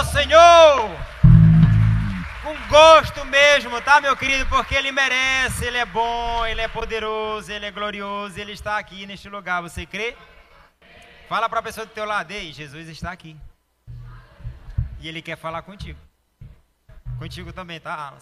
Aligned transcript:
nosso 0.00 0.12
Senhor. 0.12 0.90
Com 2.42 2.68
gosto 2.68 3.22
mesmo, 3.26 3.80
tá, 3.82 4.00
meu 4.00 4.16
querido? 4.16 4.48
Porque 4.48 4.74
Ele 4.74 4.90
merece, 4.90 5.66
Ele 5.66 5.76
é 5.76 5.84
bom, 5.84 6.46
Ele 6.46 6.62
é 6.62 6.68
poderoso, 6.68 7.52
Ele 7.52 7.66
é 7.66 7.70
glorioso, 7.70 8.40
Ele 8.40 8.52
está 8.52 8.78
aqui 8.78 9.04
neste 9.04 9.28
lugar. 9.28 9.60
Você 9.60 9.84
crê? 9.84 10.16
Fala 11.28 11.50
para 11.50 11.60
a 11.60 11.62
pessoa 11.62 11.84
do 11.84 11.92
teu 11.92 12.06
lado, 12.06 12.30
ei, 12.30 12.50
Jesus 12.50 12.88
está 12.88 13.12
aqui. 13.12 13.36
E 15.00 15.06
Ele 15.08 15.20
quer 15.20 15.36
falar 15.36 15.62
contigo. 15.62 16.00
Contigo 17.18 17.52
também, 17.52 17.78
tá? 17.78 18.14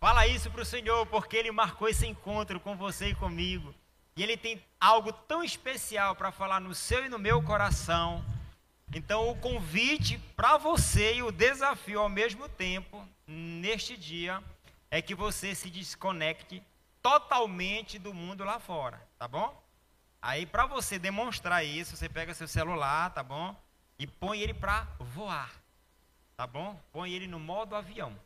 Fala 0.00 0.26
isso 0.26 0.50
para 0.50 0.62
o 0.62 0.64
Senhor, 0.64 1.04
porque 1.06 1.36
Ele 1.36 1.52
marcou 1.52 1.86
esse 1.86 2.06
encontro 2.06 2.58
com 2.58 2.74
você 2.76 3.08
e 3.08 3.14
comigo. 3.14 3.74
E 4.16 4.22
Ele 4.22 4.38
tem 4.38 4.64
algo 4.80 5.12
tão 5.12 5.44
especial 5.44 6.14
para 6.14 6.32
falar 6.32 6.60
no 6.60 6.74
seu 6.74 7.04
e 7.04 7.10
no 7.10 7.18
meu 7.18 7.42
coração. 7.42 8.24
Então, 8.92 9.28
o 9.28 9.36
convite 9.36 10.18
para 10.34 10.56
você 10.56 11.16
e 11.16 11.22
o 11.22 11.30
desafio 11.30 12.00
ao 12.00 12.08
mesmo 12.08 12.48
tempo, 12.48 13.06
neste 13.26 13.96
dia, 13.96 14.42
é 14.90 15.02
que 15.02 15.14
você 15.14 15.54
se 15.54 15.68
desconecte 15.68 16.62
totalmente 17.02 17.98
do 17.98 18.14
mundo 18.14 18.44
lá 18.44 18.58
fora, 18.58 19.00
tá 19.18 19.28
bom? 19.28 19.62
Aí, 20.20 20.46
para 20.46 20.66
você 20.66 20.98
demonstrar 20.98 21.64
isso, 21.64 21.96
você 21.96 22.08
pega 22.08 22.34
seu 22.34 22.48
celular, 22.48 23.10
tá 23.10 23.22
bom? 23.22 23.54
E 23.98 24.06
põe 24.06 24.40
ele 24.40 24.54
para 24.54 24.86
voar, 24.98 25.52
tá 26.36 26.46
bom? 26.46 26.80
Põe 26.92 27.12
ele 27.12 27.26
no 27.26 27.38
modo 27.38 27.76
avião, 27.76 28.18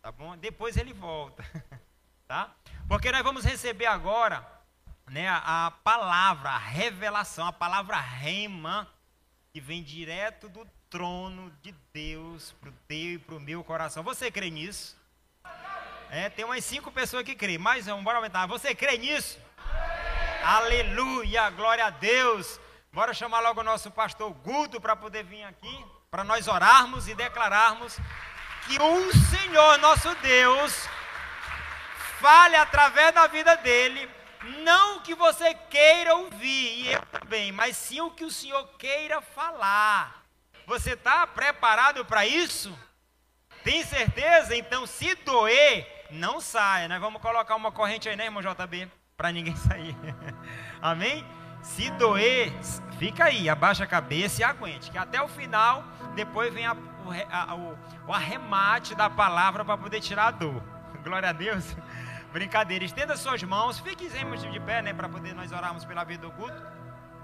tá 0.00 0.10
bom? 0.10 0.36
Depois 0.36 0.76
ele 0.76 0.92
volta, 0.92 1.44
tá? 2.26 2.50
Porque 2.88 3.12
nós 3.12 3.22
vamos 3.22 3.44
receber 3.44 3.86
agora, 3.86 4.46
né, 5.08 5.28
a, 5.28 5.72
palavra, 5.84 6.50
a 6.50 6.58
revelação, 6.58 7.46
a 7.46 7.52
palavra 7.52 8.00
rema, 8.00 8.88
que 9.52 9.60
vem 9.60 9.82
direto 9.82 10.48
do 10.48 10.64
trono 10.88 11.52
de 11.60 11.74
Deus 11.92 12.52
para 12.60 12.70
o 12.70 12.74
teu 12.86 13.14
e 13.14 13.18
para 13.18 13.34
o 13.34 13.40
meu 13.40 13.64
coração. 13.64 14.02
Você 14.04 14.30
crê 14.30 14.48
nisso? 14.48 14.96
É, 16.08 16.28
tem 16.28 16.44
umas 16.44 16.64
cinco 16.64 16.90
pessoas 16.92 17.24
que 17.24 17.34
creem. 17.34 17.58
Mais 17.58 17.88
um, 17.88 18.02
bora 18.02 18.18
aumentar. 18.18 18.46
Você 18.46 18.74
crê 18.74 18.96
nisso? 18.96 19.38
Aleluia, 20.42 21.50
glória 21.50 21.86
a 21.86 21.90
Deus. 21.90 22.60
Bora 22.92 23.12
chamar 23.12 23.40
logo 23.40 23.60
o 23.60 23.64
nosso 23.64 23.90
pastor 23.90 24.32
Guto 24.32 24.80
para 24.80 24.96
poder 24.96 25.24
vir 25.24 25.44
aqui, 25.44 25.84
para 26.10 26.24
nós 26.24 26.48
orarmos 26.48 27.08
e 27.08 27.14
declararmos 27.14 27.96
que 28.66 28.80
o 28.80 29.12
Senhor, 29.30 29.78
nosso 29.78 30.12
Deus, 30.16 30.88
fale 32.20 32.56
através 32.56 33.14
da 33.14 33.26
vida 33.26 33.56
dele 33.56 34.08
não 34.62 34.98
o 34.98 35.00
que 35.00 35.14
você 35.14 35.54
queira 35.54 36.14
ouvir, 36.14 36.80
e 36.80 36.92
eu 36.92 37.02
também, 37.06 37.52
mas 37.52 37.76
sim 37.76 38.00
o 38.00 38.10
que 38.10 38.24
o 38.24 38.30
Senhor 38.30 38.66
queira 38.78 39.20
falar. 39.20 40.24
Você 40.66 40.92
está 40.92 41.26
preparado 41.26 42.04
para 42.04 42.26
isso? 42.26 42.76
Tem 43.62 43.84
certeza? 43.84 44.56
Então, 44.56 44.86
se 44.86 45.14
doer, 45.16 46.06
não 46.10 46.40
saia. 46.40 46.88
Nós 46.88 47.00
vamos 47.00 47.20
colocar 47.20 47.54
uma 47.56 47.70
corrente 47.70 48.08
aí, 48.08 48.16
né, 48.16 48.24
irmão 48.24 48.42
JB? 48.42 48.90
Para 49.16 49.32
ninguém 49.32 49.54
sair. 49.56 49.96
Amém? 50.80 51.26
Se 51.62 51.90
doer, 51.90 52.52
fica 52.98 53.24
aí, 53.24 53.48
abaixa 53.48 53.84
a 53.84 53.86
cabeça 53.86 54.40
e 54.40 54.44
aguente. 54.44 54.90
Que 54.90 54.96
até 54.96 55.20
o 55.20 55.28
final, 55.28 55.84
depois 56.14 56.52
vem 56.54 56.66
a, 56.66 56.72
o, 56.72 57.10
a, 57.30 57.54
o, 57.54 57.78
o 58.08 58.12
arremate 58.14 58.94
da 58.94 59.10
palavra 59.10 59.64
para 59.64 59.76
poder 59.76 60.00
tirar 60.00 60.28
a 60.28 60.30
dor. 60.30 60.62
Glória 61.04 61.28
a 61.28 61.32
Deus. 61.32 61.76
Brincadeira, 62.32 62.84
estenda 62.84 63.16
suas 63.16 63.42
mãos, 63.42 63.80
fiquemos 63.80 64.42
de 64.42 64.60
pé, 64.60 64.80
né, 64.82 64.92
para 64.94 65.08
poder 65.08 65.34
nós 65.34 65.50
orarmos 65.50 65.84
pela 65.84 66.04
vida 66.04 66.26
do 66.26 66.32
culto, 66.32 66.62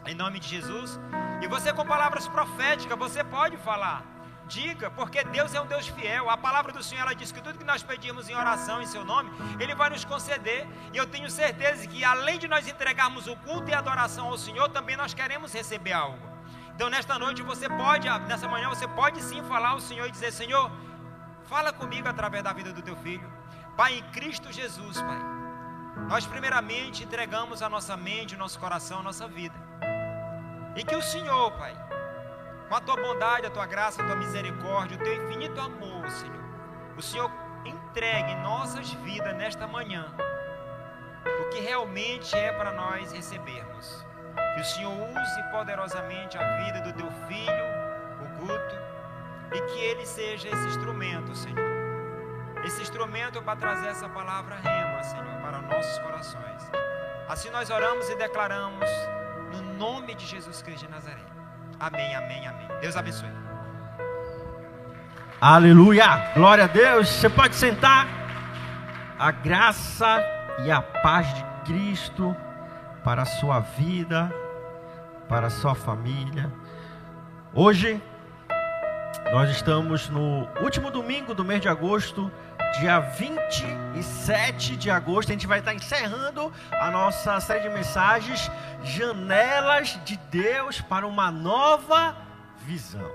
em 0.05 0.15
nome 0.15 0.41
de 0.41 0.49
Jesus. 0.49 0.99
E 1.41 1.47
você 1.47 1.73
com 1.73 1.87
palavras 1.87 2.27
proféticas, 2.27 2.99
você 2.99 3.23
pode 3.23 3.57
falar. 3.59 4.03
Diga, 4.49 4.91
porque 4.91 5.23
Deus 5.25 5.55
é 5.55 5.61
um 5.61 5.67
Deus 5.67 5.89
fiel. 5.89 6.29
A 6.31 6.37
palavra 6.37 6.73
do 6.73 6.83
Senhor 6.83 7.03
ela 7.03 7.15
diz 7.15 7.31
que 7.31 7.41
tudo 7.41 7.59
que 7.59 7.65
nós 7.65 7.83
pedimos 7.83 8.29
em 8.29 8.35
oração 8.35 8.81
em 8.83 8.87
seu 8.87 9.05
nome, 9.05 9.31
Ele 9.61 9.75
vai 9.75 9.91
nos 9.91 10.05
conceder. 10.05 10.67
E 10.93 10.97
eu 10.97 11.07
tenho 11.07 11.31
certeza 11.31 11.87
que 11.87 12.05
além 12.05 12.39
de 12.39 12.49
nós 12.49 12.67
entregarmos 12.67 13.27
o 13.29 13.37
culto 13.37 13.71
e 13.71 13.75
a 13.75 13.79
adoração 13.79 14.27
ao 14.27 14.39
Senhor, 14.39 14.69
também 14.69 14.97
nós 14.97 15.15
queremos 15.15 15.53
receber 15.53 15.93
algo. 15.93 16.19
Então 16.75 16.91
nesta 16.91 17.19
noite 17.19 17.43
você 17.43 17.69
pode, 17.69 18.09
nessa 18.29 18.49
manhã 18.49 18.69
você 18.69 18.87
pode 18.87 19.21
sim 19.23 19.43
falar 19.45 19.71
ao 19.71 19.81
Senhor 19.81 20.07
e 20.07 20.11
dizer: 20.11 20.33
Senhor, 20.33 20.71
fala 21.45 21.73
comigo 21.73 22.09
através 22.09 22.43
da 22.43 22.53
vida 22.53 22.73
do 22.73 22.83
teu 22.83 22.97
filho. 22.97 23.29
Pai, 23.77 23.99
em 23.99 24.03
Cristo 24.05 24.51
Jesus, 24.51 25.03
Pai, 25.03 25.19
nós 26.09 26.27
primeiramente 26.27 27.05
entregamos 27.05 27.61
a 27.61 27.69
nossa 27.69 27.95
mente, 27.95 28.35
o 28.35 28.39
nosso 28.39 28.59
coração, 28.59 29.01
a 29.01 29.03
nossa 29.03 29.29
vida. 29.29 29.55
E 30.75 30.83
que 30.83 30.97
o 30.97 31.03
Senhor, 31.03 31.51
Pai, 31.53 31.77
com 32.71 32.75
a 32.75 32.81
tua 32.81 32.97
bondade, 32.97 33.47
a 33.47 33.51
tua 33.51 33.67
graça, 33.67 34.03
a 34.03 34.07
tua 34.07 34.17
misericórdia, 34.17 34.97
o 34.97 35.05
teu 35.05 35.15
infinito 35.23 35.61
amor, 35.61 36.09
Senhor, 36.09 36.45
o 36.97 37.03
Senhor 37.03 37.31
entregue 37.67 38.33
em 38.33 38.43
nossas 38.43 38.91
vidas 38.93 39.37
nesta 39.37 39.67
manhã 39.67 40.07
o 41.43 41.51
que 41.51 41.61
realmente 41.61 42.35
é 42.35 42.53
para 42.53 42.73
nós 42.73 43.13
recebermos. 43.13 44.07
Que 44.55 44.61
o 44.63 44.65
Senhor 44.65 44.93
use 44.93 45.43
poderosamente 45.51 46.39
a 46.39 46.65
vida 46.65 46.81
do 46.81 46.93
teu 46.95 47.11
filho, 47.29 47.65
o 48.23 48.41
Guto, 48.41 48.77
e 49.55 49.61
que 49.61 49.79
ele 49.81 50.07
seja 50.07 50.49
esse 50.49 50.67
instrumento, 50.67 51.35
Senhor 51.35 51.76
esse 52.65 52.83
instrumento 52.83 53.43
para 53.43 53.57
trazer 53.57 53.89
essa 53.89 54.09
palavra 54.09 54.57
rema, 54.57 55.03
Senhor, 55.03 55.41
para 55.43 55.61
nossos 55.63 55.99
corações. 55.99 56.71
Assim 57.29 57.51
nós 57.51 57.71
oramos 57.71 58.09
e 58.09 58.17
declaramos 58.17 58.89
no 59.53 59.75
nome 59.75 60.15
de 60.15 60.27
Jesus 60.27 60.63
Cristo 60.63 60.87
de 60.87 60.91
Nazaré. 60.91 61.25
Amém, 61.79 62.15
amém, 62.15 62.47
amém. 62.47 62.69
Deus 62.81 62.97
abençoe. 62.97 63.29
Aleluia! 65.41 66.33
Glória 66.35 66.65
a 66.65 66.67
Deus. 66.67 67.09
Você 67.09 67.29
pode 67.29 67.55
sentar. 67.55 68.07
A 69.19 69.31
graça 69.31 70.23
e 70.65 70.71
a 70.71 70.81
paz 70.81 71.33
de 71.35 71.45
Cristo 71.65 72.37
para 73.03 73.23
a 73.23 73.27
sua 73.27 73.61
vida, 73.61 74.33
para 75.29 75.49
a 75.49 75.51
sua 75.51 75.75
família. 75.75 76.53
Hoje 77.53 78.03
nós 79.33 79.51
estamos 79.51 80.09
no 80.09 80.47
último 80.61 80.91
domingo 80.91 81.35
do 81.35 81.45
mês 81.45 81.61
de 81.61 81.69
agosto 81.69 82.31
dia 82.79 83.01
27 83.01 84.77
de 84.77 84.91
agosto, 84.91 85.31
a 85.31 85.33
gente 85.33 85.47
vai 85.47 85.61
estar 85.61 85.73
encerrando 85.73 86.53
a 86.73 86.91
nossa 86.91 87.41
série 87.41 87.61
de 87.61 87.71
mensagens 87.71 88.51
Janelas 88.85 89.99
de 90.05 90.17
Deus 90.31 90.81
para 90.83 91.07
uma 91.07 91.31
nova 91.31 92.15
visão. 92.59 93.11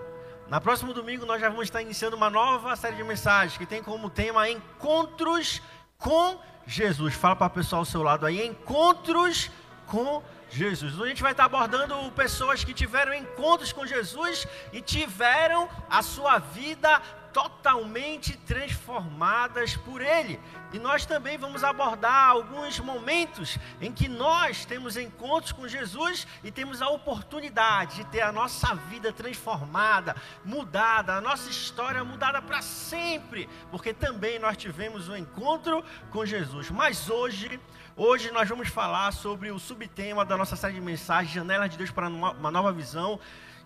Na 0.49 0.59
próximo 0.59 0.93
domingo 0.93 1.27
nós 1.27 1.39
já 1.39 1.47
vamos 1.47 1.65
estar 1.65 1.81
iniciando 1.81 2.15
uma 2.15 2.29
nova 2.29 2.75
série 2.75 2.95
de 2.95 3.03
mensagens 3.03 3.55
que 3.55 3.65
tem 3.65 3.83
como 3.83 4.09
tema 4.09 4.49
Encontros 4.49 5.61
com 5.97 6.39
Jesus. 6.65 7.13
Fala 7.13 7.35
para 7.35 7.47
o 7.47 7.51
pessoal 7.51 7.81
ao 7.81 7.85
seu 7.85 8.01
lado 8.01 8.25
aí, 8.25 8.45
Encontros 8.45 9.51
com 9.85 10.23
Jesus. 10.49 10.93
Então, 10.93 11.05
a 11.05 11.07
gente 11.07 11.21
vai 11.21 11.31
estar 11.31 11.45
abordando 11.45 11.95
pessoas 12.11 12.63
que 12.63 12.73
tiveram 12.73 13.13
encontros 13.13 13.71
com 13.71 13.85
Jesus 13.85 14.45
e 14.73 14.81
tiveram 14.81 15.69
a 15.89 16.01
sua 16.01 16.39
vida 16.39 17.01
totalmente 17.33 18.37
transformadas 18.37 19.75
por 19.75 20.01
Ele. 20.01 20.39
E 20.73 20.79
nós 20.79 21.05
também 21.05 21.37
vamos 21.37 21.63
abordar 21.63 22.29
alguns 22.29 22.79
momentos 22.79 23.57
em 23.81 23.91
que 23.91 24.07
nós 24.07 24.63
temos 24.63 24.95
encontros 24.95 25.51
com 25.51 25.67
Jesus 25.67 26.25
e 26.43 26.51
temos 26.51 26.81
a 26.81 26.89
oportunidade 26.89 27.97
de 27.97 28.05
ter 28.05 28.21
a 28.21 28.31
nossa 28.31 28.73
vida 28.75 29.11
transformada, 29.11 30.15
mudada, 30.45 31.15
a 31.15 31.21
nossa 31.21 31.49
história 31.49 32.03
mudada 32.03 32.41
para 32.41 32.61
sempre, 32.61 33.49
porque 33.69 33.93
também 33.93 34.39
nós 34.39 34.55
tivemos 34.55 35.09
um 35.09 35.15
encontro 35.15 35.83
com 36.09 36.25
Jesus. 36.25 36.71
Mas 36.71 37.09
hoje, 37.09 37.59
hoje 37.95 38.31
nós 38.31 38.47
vamos 38.47 38.69
falar 38.69 39.11
sobre 39.11 39.51
o 39.51 39.59
subtema 39.59 40.23
da 40.23 40.37
nossa 40.37 40.55
série 40.55 40.75
de 40.75 40.81
mensagens, 40.81 41.33
Janelas 41.33 41.69
de 41.69 41.77
Deus 41.77 41.91
para 41.91 42.07
uma 42.07 42.51
nova 42.51 42.71
visão, 42.71 43.19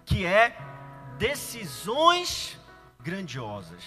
que 0.06 0.26
é 0.26 0.58
decisões 1.18 2.60
grandiosas. 3.06 3.84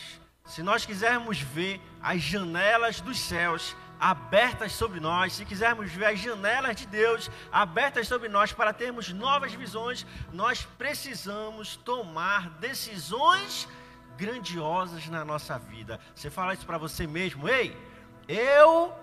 Se 0.47 0.63
nós 0.63 0.87
quisermos 0.87 1.41
ver 1.41 1.81
as 2.01 2.23
janelas 2.23 3.01
dos 3.01 3.19
céus 3.19 3.77
abertas 4.01 4.73
sobre 4.73 5.01
nós, 5.01 5.33
se 5.33 5.45
quisermos 5.45 5.91
ver 5.91 6.07
as 6.07 6.21
janelas 6.21 6.77
de 6.77 6.87
Deus 6.87 7.29
abertas 7.51 8.07
sobre 8.07 8.29
nós 8.29 8.53
para 8.53 8.73
termos 8.73 9.13
novas 9.13 9.53
visões, 9.53 10.07
nós 10.33 10.65
precisamos 10.79 11.77
tomar 11.77 12.49
decisões 12.61 13.69
grandiosas 14.17 15.09
na 15.09 15.25
nossa 15.25 15.59
vida. 15.59 15.99
Você 16.15 16.31
fala 16.31 16.55
isso 16.55 16.65
para 16.65 16.79
você 16.79 17.05
mesmo, 17.07 17.49
ei, 17.49 17.77
eu 18.29 18.95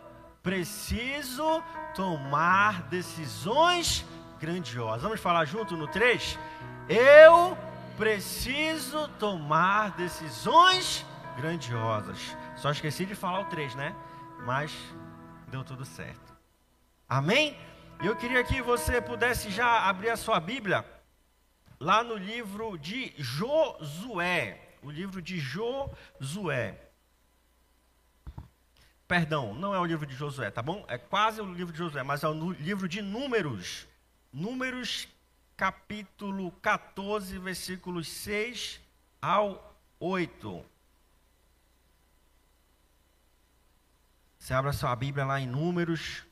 preciso 0.42 1.62
tomar 1.94 2.84
decisões 2.84 4.06
grandiosas. 4.40 5.02
Vamos 5.02 5.20
falar 5.20 5.44
junto 5.44 5.76
no 5.76 5.88
3? 5.88 6.40
Eu 6.88 7.58
preciso 7.58 7.75
tomar 9.20 9.92
decisões 9.96 11.06
grandiosas. 11.38 12.36
Só 12.56 12.72
esqueci 12.72 13.06
de 13.06 13.16
falar 13.16 13.42
o 13.42 13.46
3, 13.46 13.76
né? 13.76 13.96
Mas 14.46 14.72
deu 15.48 15.64
tudo 15.64 15.86
certo. 15.86 16.36
Amém? 17.08 17.58
Eu 18.04 18.16
queria 18.16 18.44
que 18.44 18.62
você 18.62 19.02
pudesse 19.02 19.50
já 19.50 19.88
abrir 19.88 20.10
a 20.10 20.18
sua 20.18 20.40
Bíblia 20.40 20.86
lá 21.80 22.04
no 22.04 22.16
livro 22.16 22.78
de 22.78 23.14
Josué. 23.18 24.62
o 24.82 24.92
livro 24.92 25.22
de 25.22 25.40
Josué. 25.40 26.80
Perdão, 29.08 29.54
não 29.54 29.74
é 29.74 29.80
o 29.80 29.86
livro 29.86 30.06
de 30.06 30.16
Josué, 30.16 30.52
tá 30.52 30.62
bom? 30.62 30.84
É 30.88 30.98
quase 30.98 31.42
o 31.42 31.54
livro 31.54 31.72
de 31.72 31.80
Josué, 31.80 32.04
mas 32.04 32.24
é 32.24 32.28
o 32.28 32.52
livro 32.52 32.88
de 32.88 33.02
Números. 33.02 33.88
Números, 34.34 35.08
capítulo 35.56 36.52
14, 36.62 37.38
versículos 37.40 38.08
6 38.08 38.82
ao 39.22 39.76
8. 40.00 40.66
Você 44.38 44.54
abre 44.54 44.70
a 44.70 44.74
sua 44.74 44.96
Bíblia 44.96 45.26
lá 45.26 45.40
em 45.40 45.48
Números 45.48 46.24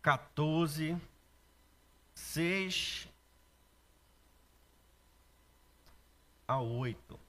14, 0.00 0.96
6 2.14 3.08
a 6.46 6.58
8. 6.58 7.20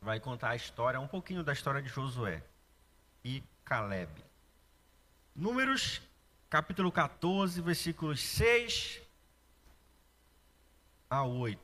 Vai 0.00 0.20
contar 0.20 0.50
a 0.50 0.56
história, 0.56 1.00
um 1.00 1.08
pouquinho 1.08 1.42
da 1.42 1.52
história 1.52 1.82
de 1.82 1.88
Josué 1.88 2.42
e 3.24 3.42
Caleb. 3.64 4.10
Números, 5.34 6.00
capítulo 6.48 6.92
14, 6.92 7.60
versículos 7.60 8.20
6 8.20 9.09
a 11.10 11.24
8. 11.24 11.58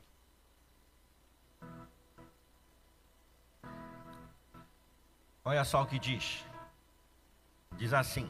Olha 5.45 5.63
só 5.63 5.81
o 5.81 5.85
que 5.85 5.97
diz. 5.97 6.45
Diz 7.77 7.93
assim: 7.93 8.29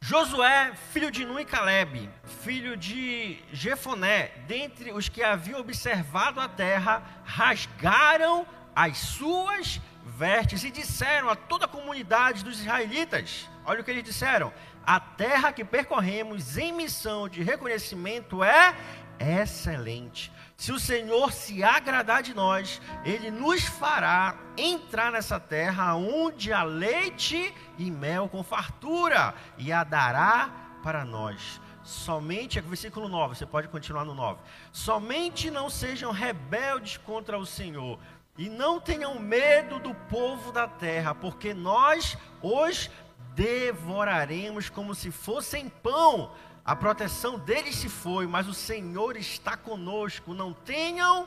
Josué, 0.00 0.74
filho 0.92 1.10
de 1.10 1.24
Nun 1.24 1.38
e 1.38 1.44
Caleb, 1.44 2.10
filho 2.42 2.76
de 2.76 3.40
Jefoné, 3.52 4.28
dentre 4.48 4.92
os 4.92 5.08
que 5.08 5.22
haviam 5.22 5.60
observado 5.60 6.40
a 6.40 6.48
terra, 6.48 7.02
rasgaram 7.24 8.44
as 8.74 8.98
suas 8.98 9.80
vestes 10.04 10.64
e 10.64 10.70
disseram 10.70 11.28
a 11.28 11.36
toda 11.36 11.66
a 11.66 11.68
comunidade 11.68 12.42
dos 12.42 12.58
israelitas: 12.60 13.48
Olha 13.64 13.80
o 13.80 13.84
que 13.84 13.90
eles 13.92 14.02
disseram: 14.02 14.52
A 14.84 14.98
terra 14.98 15.52
que 15.52 15.64
percorremos 15.64 16.58
em 16.58 16.72
missão 16.72 17.28
de 17.28 17.42
reconhecimento 17.42 18.42
é 18.42 18.74
excelente. 19.18 20.32
Se 20.56 20.72
o 20.72 20.78
Senhor 20.78 21.32
se 21.32 21.62
agradar 21.62 22.22
de 22.22 22.34
nós, 22.34 22.80
Ele 23.04 23.30
nos 23.30 23.62
fará 23.62 24.36
entrar 24.56 25.12
nessa 25.12 25.38
terra 25.38 25.94
onde 25.94 26.52
há 26.52 26.64
leite 26.64 27.54
e 27.78 27.90
mel 27.90 28.28
com 28.28 28.42
fartura, 28.42 29.34
e 29.56 29.72
a 29.72 29.84
dará 29.84 30.50
para 30.82 31.04
nós. 31.04 31.60
Somente, 31.84 32.58
é 32.58 32.62
versículo 32.62 33.08
9, 33.08 33.36
você 33.36 33.46
pode 33.46 33.68
continuar 33.68 34.04
no 34.04 34.14
9. 34.14 34.40
Somente 34.72 35.50
não 35.50 35.70
sejam 35.70 36.10
rebeldes 36.10 36.96
contra 36.96 37.38
o 37.38 37.46
Senhor, 37.46 37.98
e 38.36 38.48
não 38.48 38.80
tenham 38.80 39.18
medo 39.18 39.78
do 39.78 39.94
povo 39.94 40.52
da 40.52 40.66
terra, 40.68 41.14
porque 41.14 41.54
nós 41.54 42.16
os 42.42 42.90
devoraremos 43.34 44.68
como 44.68 44.94
se 44.94 45.12
fossem 45.12 45.68
pão 45.68 46.32
a 46.68 46.76
proteção 46.76 47.38
deles 47.38 47.76
se 47.76 47.88
foi, 47.88 48.26
mas 48.26 48.46
o 48.46 48.52
Senhor 48.52 49.16
está 49.16 49.56
conosco. 49.56 50.34
Não 50.34 50.52
tenham 50.52 51.26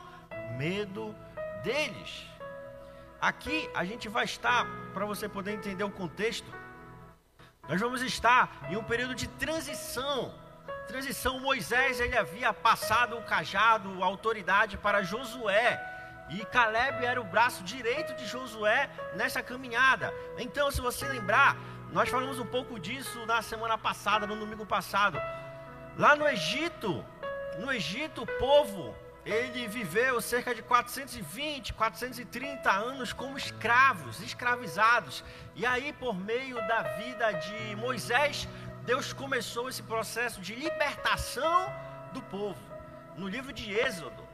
medo 0.56 1.12
deles. 1.64 2.24
Aqui 3.20 3.68
a 3.74 3.84
gente 3.84 4.08
vai 4.08 4.24
estar, 4.24 4.64
para 4.94 5.04
você 5.04 5.28
poder 5.28 5.50
entender 5.50 5.82
o 5.82 5.90
contexto, 5.90 6.46
nós 7.68 7.80
vamos 7.80 8.02
estar 8.02 8.68
em 8.70 8.76
um 8.76 8.84
período 8.84 9.16
de 9.16 9.26
transição. 9.26 10.32
Transição, 10.86 11.40
Moisés 11.40 11.98
ele 11.98 12.16
havia 12.16 12.54
passado 12.54 13.18
o 13.18 13.22
cajado, 13.22 14.00
a 14.00 14.06
autoridade 14.06 14.78
para 14.78 15.02
Josué. 15.02 15.88
E 16.30 16.44
Caleb 16.44 17.04
era 17.04 17.20
o 17.20 17.24
braço 17.24 17.64
direito 17.64 18.14
de 18.14 18.26
Josué 18.26 18.88
nessa 19.16 19.42
caminhada. 19.42 20.14
Então, 20.38 20.70
se 20.70 20.80
você 20.80 21.08
lembrar, 21.08 21.56
nós 21.92 22.08
falamos 22.08 22.38
um 22.38 22.46
pouco 22.46 22.80
disso 22.80 23.26
na 23.26 23.42
semana 23.42 23.76
passada, 23.76 24.26
no 24.26 24.34
domingo 24.34 24.64
passado. 24.64 25.20
Lá 25.98 26.16
no 26.16 26.26
Egito, 26.26 27.04
no 27.58 27.70
Egito, 27.70 28.22
o 28.22 28.26
povo, 28.38 28.96
ele 29.26 29.68
viveu 29.68 30.18
cerca 30.22 30.54
de 30.54 30.62
420, 30.62 31.74
430 31.74 32.70
anos 32.70 33.12
como 33.12 33.36
escravos, 33.36 34.22
escravizados. 34.22 35.22
E 35.54 35.66
aí, 35.66 35.92
por 35.92 36.14
meio 36.14 36.56
da 36.66 36.82
vida 36.82 37.30
de 37.32 37.76
Moisés, 37.76 38.48
Deus 38.86 39.12
começou 39.12 39.68
esse 39.68 39.82
processo 39.82 40.40
de 40.40 40.54
libertação 40.54 41.70
do 42.14 42.22
povo. 42.22 42.58
No 43.18 43.28
livro 43.28 43.52
de 43.52 43.70
Êxodo, 43.70 44.26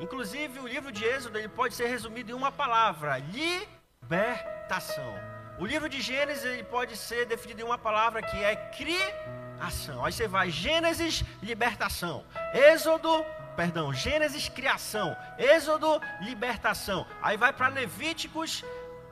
inclusive 0.00 0.58
o 0.58 0.66
livro 0.66 0.90
de 0.90 1.04
Êxodo, 1.04 1.38
ele 1.38 1.48
pode 1.48 1.76
ser 1.76 1.86
resumido 1.86 2.32
em 2.32 2.34
uma 2.34 2.50
palavra: 2.50 3.18
libertação. 3.18 5.35
O 5.58 5.64
livro 5.64 5.88
de 5.88 6.02
Gênesis 6.02 6.44
ele 6.44 6.64
pode 6.64 6.98
ser 6.98 7.24
definido 7.24 7.62
em 7.62 7.64
uma 7.64 7.78
palavra 7.78 8.20
que 8.20 8.44
é 8.44 8.54
criação. 8.56 10.04
Aí 10.04 10.12
você 10.12 10.28
vai 10.28 10.50
Gênesis, 10.50 11.24
libertação. 11.42 12.26
Êxodo, 12.52 13.24
perdão, 13.56 13.90
Gênesis, 13.90 14.50
criação. 14.50 15.16
Êxodo, 15.38 15.98
libertação. 16.20 17.06
Aí 17.22 17.38
vai 17.38 17.54
para 17.54 17.68
Levíticos, 17.68 18.62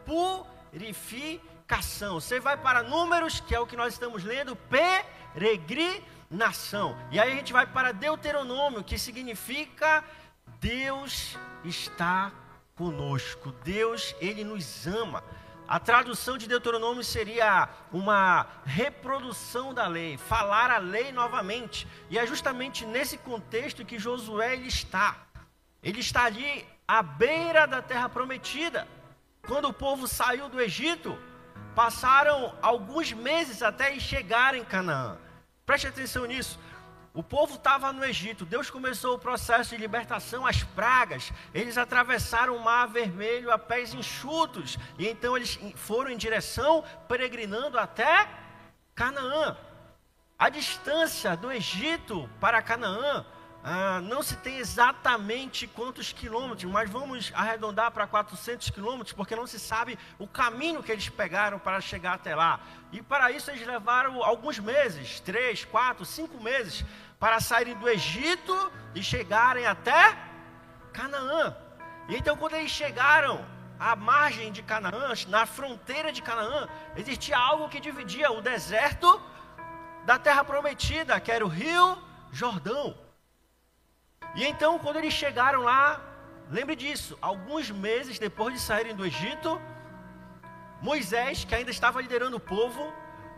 purificação. 0.05 2.21
Você 2.21 2.39
vai 2.39 2.59
para 2.59 2.83
Números, 2.83 3.41
que 3.41 3.55
é 3.55 3.61
o 3.61 3.67
que 3.67 3.77
nós 3.77 3.95
estamos 3.95 4.23
lendo, 4.23 4.55
peregrinação. 5.35 6.95
E 7.11 7.19
aí 7.19 7.33
a 7.33 7.37
gente 7.37 7.55
vai 7.55 7.67
para 7.67 7.91
Deuteronômio, 7.91 8.85
que 8.85 8.99
significa 8.99 10.05
Deus 10.61 11.39
está 11.65 12.31
conosco. 12.77 13.51
Deus, 13.65 14.15
ele 14.21 14.45
nos 14.45 14.87
ama. 14.87 15.25
A 15.67 15.81
tradução 15.81 16.37
de 16.37 16.47
Deuteronômio 16.47 17.03
seria 17.03 17.69
uma 17.91 18.47
reprodução 18.65 19.73
da 19.73 19.87
lei, 19.87 20.19
falar 20.19 20.71
a 20.71 20.77
lei 20.77 21.11
novamente. 21.11 21.89
E 22.11 22.19
é 22.19 22.27
justamente 22.27 22.85
nesse 22.85 23.17
contexto 23.17 23.85
que 23.85 23.99
Josué 23.99 24.55
ele 24.55 24.69
está. 24.69 25.17
Ele 25.83 26.01
está 26.01 26.25
ali 26.25 26.67
à 26.87 27.03
beira 27.03 27.67
da 27.67 27.81
terra 27.81 28.09
prometida. 28.11 28.87
Quando 29.47 29.69
o 29.69 29.73
povo 29.73 30.07
saiu 30.07 30.51
do 30.51 30.61
Egito, 30.61 31.19
passaram 31.75 32.55
alguns 32.61 33.13
meses 33.13 33.63
até 33.63 33.99
chegar 33.99 34.55
em 34.55 34.65
Canaã. 34.65 35.19
Preste 35.65 35.87
atenção 35.87 36.27
nisso. 36.27 36.59
O 37.15 37.23
povo 37.23 37.55
estava 37.55 37.93
no 37.93 38.05
Egito, 38.05 38.45
Deus 38.45 38.69
começou 38.69 39.15
o 39.15 39.19
processo 39.21 39.71
de 39.71 39.77
libertação, 39.77 40.45
as 40.45 40.65
pragas. 40.65 41.33
Eles 41.55 41.79
atravessaram 41.79 42.57
o 42.57 42.61
Mar 42.61 42.89
Vermelho 42.89 43.53
a 43.53 43.59
pés 43.59 43.95
enxutos, 43.95 44.77
e 44.99 45.07
então 45.07 45.37
eles 45.37 45.57
foram 45.77 46.11
em 46.11 46.17
direção, 46.17 46.83
peregrinando 47.07 47.79
até 47.79 48.29
Canaã. 48.97 49.57
A 50.37 50.49
distância 50.49 51.37
do 51.37 51.53
Egito 51.53 52.29
para 52.41 52.61
Canaã 52.61 53.25
ah, 53.67 53.99
não 54.03 54.23
se 54.23 54.37
tem 54.37 54.59
exatamente 54.59 55.67
quantos 55.67 56.13
quilômetros, 56.13 56.71
mas 56.71 56.91
vamos 56.91 57.33
arredondar 57.35 57.91
para 57.93 58.07
400 58.07 58.69
quilômetros, 58.69 59.15
porque 59.15 59.35
não 59.35 59.47
se 59.47 59.59
sabe 59.59 59.99
o 60.19 60.29
caminho 60.29 60.83
que 60.83 60.93
eles 60.93 61.09
pegaram 61.09 61.59
para 61.59 61.81
chegar 61.81 62.13
até 62.13 62.35
lá. 62.35 62.61
E 62.93 63.01
para 63.01 63.31
isso 63.31 63.51
eles 63.51 63.67
levaram 63.67 64.23
alguns 64.23 64.59
meses 64.59 65.19
três, 65.19 65.65
quatro, 65.65 66.05
cinco 66.05 66.43
meses 66.43 66.85
para 67.25 67.41
saírem 67.41 67.75
do 67.83 67.89
Egito 67.89 68.55
e 68.95 69.03
chegarem 69.03 69.65
até 69.65 70.15
Canaã. 70.93 71.57
E 72.07 72.17
então, 72.17 72.37
quando 72.37 72.53
eles 72.53 72.71
chegaram 72.71 73.43
à 73.81 73.97
margem 73.97 74.53
de 74.53 74.63
Canaã, 74.63 75.15
na 75.29 75.47
fronteira 75.47 76.13
de 76.13 76.21
Canaã, 76.21 76.69
existia 76.95 77.39
algo 77.39 77.71
que 77.71 77.81
dividia 77.81 78.31
o 78.31 78.43
deserto 78.43 79.09
da 80.05 80.19
terra 80.19 80.45
prometida, 80.45 81.19
que 81.19 81.33
era 81.33 81.43
o 81.43 81.49
rio 81.49 81.97
Jordão. 82.31 82.95
E 84.35 84.45
então, 84.45 84.79
quando 84.79 84.99
eles 84.99 85.15
chegaram 85.15 85.63
lá, 85.63 86.03
lembre 86.51 86.77
disso, 86.77 87.17
alguns 87.23 87.71
meses 87.71 88.19
depois 88.19 88.53
de 88.53 88.61
saírem 88.61 88.95
do 88.95 89.07
Egito, 89.07 89.59
Moisés, 90.83 91.43
que 91.43 91.55
ainda 91.55 91.71
estava 91.71 92.03
liderando 92.03 92.37
o 92.37 92.47
povo, 92.55 92.93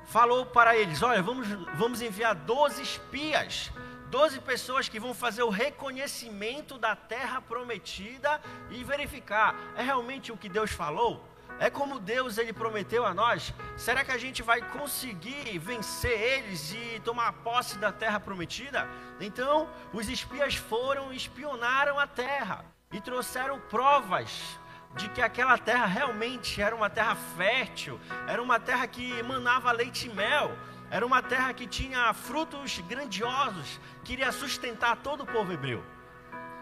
falou 0.07 0.47
para 0.47 0.77
eles: 0.77 1.03
Olha, 1.03 1.23
vamos, 1.23 1.49
vamos 1.75 2.01
enviar 2.01 2.35
12 2.35 2.83
espias, 2.83 3.71
12 4.11 4.41
pessoas 4.41 4.89
que 4.89 5.01
vão 5.01 5.13
fazer 5.13 5.43
o 5.43 5.51
reconhecimento 5.51 6.79
da 6.79 6.97
terra 6.97 7.41
prometida 7.41 8.41
e 8.71 8.83
verificar: 8.83 9.55
é 9.77 9.83
realmente 9.83 10.33
o 10.33 10.37
que 10.37 10.49
Deus 10.49 10.71
falou? 10.71 11.23
É 11.59 11.71
como 11.71 11.99
Deus 11.99 12.37
ele 12.37 12.53
prometeu 12.53 13.07
a 13.07 13.15
nós? 13.15 13.55
Será 13.79 14.05
que 14.05 14.13
a 14.13 14.19
gente 14.19 14.43
vai 14.43 14.61
conseguir 14.61 15.59
vencer 15.59 16.21
eles 16.21 16.73
e 16.75 17.01
tomar 17.01 17.33
posse 17.33 17.79
da 17.79 17.91
terra 17.91 18.21
prometida? 18.21 18.87
Então, 19.19 19.67
os 19.91 20.07
espias 20.09 20.55
foram 20.55 21.15
espionaram 21.15 21.99
a 21.99 22.07
terra 22.07 22.63
e 22.93 23.01
trouxeram 23.01 23.59
provas 23.59 24.59
de 24.97 25.09
que 25.11 25.23
aquela 25.23 25.59
terra 25.59 25.87
realmente 25.87 26.61
era 26.61 26.75
uma 26.75 26.89
terra 26.89 27.15
fértil, 27.37 28.01
era 28.27 28.43
uma 28.43 28.59
terra 28.59 28.87
que 28.87 29.13
emanava 29.19 29.71
leite 29.73 30.09
e 30.09 30.15
mel, 30.15 30.57
era 30.91 31.05
uma 31.05 31.23
terra 31.23 31.53
que 31.53 31.67
tinha 31.67 32.13
frutos 32.15 32.79
grandiosos, 32.81 33.81
queria 34.05 34.33
sustentar 34.33 34.97
todo 34.97 35.23
o 35.23 35.27
povo 35.27 35.53
hebreu. 35.53 35.85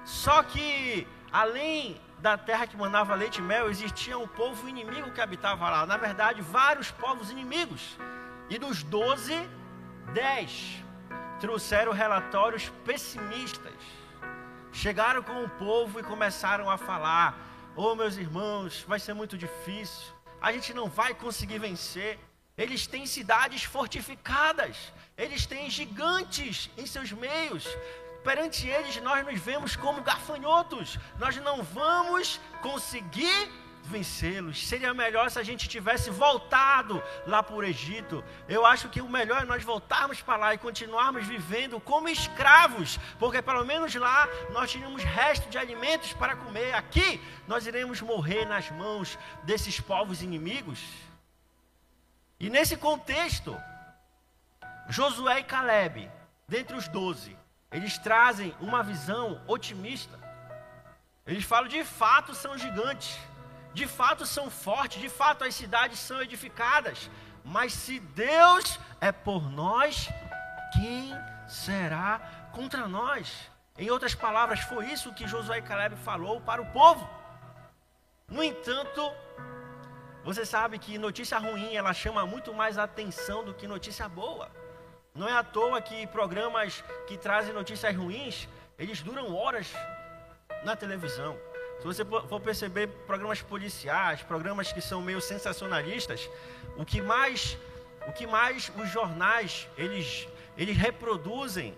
Só 0.05 0.43
que, 0.43 1.07
além 1.33 2.01
da 2.19 2.37
terra 2.37 2.67
que 2.67 2.77
mandava 2.77 3.15
leite 3.15 3.39
e 3.39 3.43
mel, 3.43 3.71
existia 3.71 4.19
um 4.19 4.27
povo 4.27 4.69
inimigo 4.69 5.11
que 5.13 5.21
habitava 5.21 5.69
lá. 5.69 5.87
Na 5.87 5.97
verdade, 5.97 6.43
vários 6.43 6.91
povos 6.91 7.31
inimigos. 7.31 7.99
E 8.49 8.59
dos 8.59 8.83
doze, 8.83 9.49
dez 10.13 10.83
trouxeram 11.41 11.93
relatórios 11.93 12.71
pessimistas. 12.85 13.75
Chegaram 14.73 15.23
com 15.23 15.45
o 15.45 15.49
povo 15.49 16.01
e 16.01 16.03
começaram 16.03 16.69
a 16.71 16.77
falar: 16.77 17.39
Oh, 17.77 17.97
meus 17.97 18.17
irmãos, 18.17 18.85
vai 18.87 19.01
ser 19.01 19.15
muito 19.15 19.37
difícil, 19.37 20.05
a 20.41 20.53
gente 20.53 20.73
não 20.73 20.89
vai 20.89 21.13
conseguir 21.13 21.59
vencer. 21.59 22.19
Eles 22.57 22.87
têm 22.87 23.05
cidades 23.05 23.65
fortificadas, 23.65 24.77
eles 25.19 25.45
têm 25.45 25.69
gigantes 25.69 26.71
em 26.79 26.87
seus 26.87 27.11
meios. 27.11 27.67
Perante 28.23 28.69
eles, 28.69 28.97
nós 29.03 29.27
nos 29.27 29.41
vemos 29.41 29.75
como 29.75 30.03
gafanhotos, 30.03 30.99
nós 31.19 31.37
não 31.39 31.65
vamos 31.65 32.41
conseguir 32.63 33.51
vencê-los. 33.85 34.67
Seria 34.67 34.93
melhor 34.95 35.31
se 35.31 35.39
a 35.39 35.43
gente 35.43 35.69
tivesse 35.69 36.11
voltado 36.11 37.03
lá 37.27 37.43
para 37.43 37.55
o 37.55 37.63
Egito. 37.63 38.25
Eu 38.49 38.65
acho 38.65 38.89
que 38.89 39.01
o 39.01 39.09
melhor 39.09 39.43
é 39.43 39.45
nós 39.45 39.63
voltarmos 39.63 40.21
para 40.21 40.37
lá 40.37 40.55
e 40.55 40.59
continuarmos 40.59 41.27
vivendo 41.27 41.81
como 41.81 42.09
escravos, 42.09 42.99
porque 43.19 43.43
pelo 43.43 43.65
menos 43.65 43.95
lá 43.95 44.29
nós 44.53 44.71
tínhamos 44.71 45.03
resto 45.03 45.49
de 45.49 45.59
alimentos 45.59 46.13
para 46.13 46.37
comer. 46.37 46.75
Aqui 46.75 47.21
nós 47.47 47.67
iremos 47.67 48.01
morrer 48.01 48.45
nas 48.47 48.71
mãos 48.71 49.19
desses 49.45 49.81
povos 49.81 50.23
inimigos. 50.23 50.81
E 52.41 52.51
nesse 52.51 52.77
contexto, 52.77 53.57
Josué 54.89 55.41
e 55.41 55.45
Caleb, 55.45 56.11
dentre 56.49 56.77
os 56.77 56.89
doze, 56.89 57.37
eles 57.71 57.97
trazem 57.99 58.55
uma 58.61 58.83
visão 58.83 59.41
otimista. 59.47 60.19
Eles 61.27 61.45
falam 61.45 61.69
de 61.69 61.83
fato 61.85 62.35
são 62.35 62.59
gigantes 62.59 63.19
de 63.75 63.87
fato 63.87 64.25
são 64.25 64.49
fortes, 64.49 65.03
de 65.03 65.09
fato 65.09 65.45
as 65.45 65.55
cidades 65.55 65.99
são 65.99 66.23
edificadas. 66.23 67.11
Mas 67.45 67.75
se 67.75 68.01
Deus 68.01 68.79
é 69.01 69.13
por 69.13 69.51
nós, 69.51 70.09
quem 70.73 71.13
será 71.47 72.21
contra 72.53 72.89
nós? 72.89 73.51
Em 73.77 73.91
outras 73.91 74.15
palavras, 74.15 74.61
foi 74.61 74.87
isso 74.87 75.13
que 75.13 75.27
Josué 75.27 75.59
e 75.59 75.63
Caleb 75.63 75.97
falou 75.97 76.41
para 76.41 76.63
o 76.63 76.67
povo. 76.67 77.09
No 78.29 78.43
entanto, 78.43 79.13
você 80.25 80.47
sabe 80.47 80.79
que 80.79 80.97
notícia 80.97 81.37
ruim 81.39 81.75
ela 81.75 81.93
chama 81.93 82.25
muito 82.25 82.55
mais 82.55 82.79
atenção 82.79 83.45
do 83.45 83.53
que 83.53 83.67
notícia 83.67 84.09
boa. 84.09 84.49
Não 85.15 85.29
é 85.29 85.33
à 85.33 85.45
toa 85.45 85.83
que 85.83 86.07
programas 86.07 86.83
que 87.07 87.19
trazem 87.19 87.53
notícias 87.53 87.95
ruins, 87.95 88.49
eles 88.79 89.03
duram 89.03 89.35
horas 89.35 89.73
na 90.65 90.75
televisão. 90.75 91.37
Se 91.85 91.89
você 91.89 92.03
for 92.03 92.41
perceber 92.41 92.87
programas 93.07 93.43
policiais, 93.43 94.23
programas 94.23 94.73
que 94.73 94.81
são 94.81 95.03
meio 95.03 95.21
sensacionalistas, 95.21 96.31
o 96.79 96.85
que 96.85 97.03
mais, 97.03 97.59
o 98.09 98.13
que 98.13 98.27
mais 98.27 98.73
os 98.75 98.89
jornais 98.89 99.69
eles, 99.77 100.27
eles 100.57 100.79
reproduzem 100.79 101.77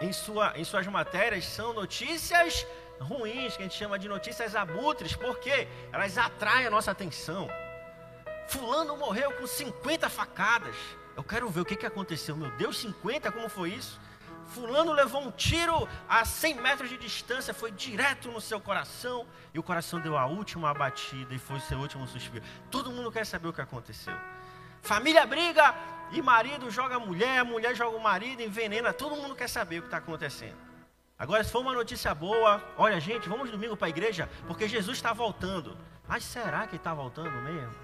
em, 0.00 0.12
sua, 0.12 0.56
em 0.56 0.62
suas 0.62 0.86
matérias 0.86 1.44
são 1.44 1.72
notícias 1.72 2.64
ruins, 3.00 3.56
que 3.56 3.64
a 3.64 3.66
gente 3.66 3.76
chama 3.76 3.98
de 3.98 4.08
notícias 4.08 4.54
abutres, 4.54 5.16
porque 5.16 5.66
elas 5.90 6.16
atraem 6.16 6.68
a 6.68 6.70
nossa 6.70 6.92
atenção. 6.92 7.48
Fulano 8.46 8.96
morreu 8.96 9.32
com 9.32 9.44
50 9.44 10.08
facadas. 10.08 10.76
Eu 11.16 11.24
quero 11.24 11.48
ver 11.48 11.62
o 11.62 11.64
que, 11.64 11.74
que 11.74 11.86
aconteceu. 11.86 12.36
Meu 12.36 12.52
Deus, 12.52 12.78
50? 12.78 13.32
Como 13.32 13.48
foi 13.48 13.70
isso? 13.70 13.98
Fulano 14.46 14.92
levou 14.92 15.22
um 15.22 15.30
tiro 15.30 15.88
a 16.08 16.24
100 16.24 16.54
metros 16.60 16.90
de 16.90 16.96
distância, 16.96 17.54
foi 17.54 17.70
direto 17.70 18.30
no 18.30 18.40
seu 18.40 18.60
coração, 18.60 19.26
e 19.52 19.58
o 19.58 19.62
coração 19.62 20.00
deu 20.00 20.16
a 20.16 20.26
última 20.26 20.72
batida 20.74 21.34
e 21.34 21.38
foi 21.38 21.56
o 21.56 21.60
seu 21.60 21.78
último 21.78 22.06
suspiro. 22.06 22.44
Todo 22.70 22.90
mundo 22.90 23.10
quer 23.10 23.24
saber 23.24 23.48
o 23.48 23.52
que 23.52 23.60
aconteceu. 23.60 24.14
Família 24.82 25.26
briga 25.26 25.74
e 26.12 26.20
marido 26.20 26.70
joga 26.70 26.98
mulher, 26.98 27.42
mulher 27.44 27.74
joga 27.74 27.96
o 27.96 28.02
marido, 28.02 28.42
envenena. 28.42 28.92
Todo 28.92 29.16
mundo 29.16 29.34
quer 29.34 29.48
saber 29.48 29.78
o 29.78 29.82
que 29.82 29.88
está 29.88 29.96
acontecendo. 29.96 30.56
Agora, 31.18 31.42
se 31.42 31.50
for 31.50 31.60
uma 31.60 31.72
notícia 31.72 32.14
boa, 32.14 32.62
olha, 32.76 33.00
gente, 33.00 33.28
vamos 33.28 33.50
domingo 33.50 33.76
para 33.76 33.86
a 33.86 33.90
igreja, 33.90 34.28
porque 34.46 34.68
Jesus 34.68 34.98
está 34.98 35.12
voltando. 35.12 35.76
Mas 36.06 36.24
será 36.24 36.66
que 36.66 36.76
está 36.76 36.92
voltando 36.92 37.30
mesmo? 37.40 37.74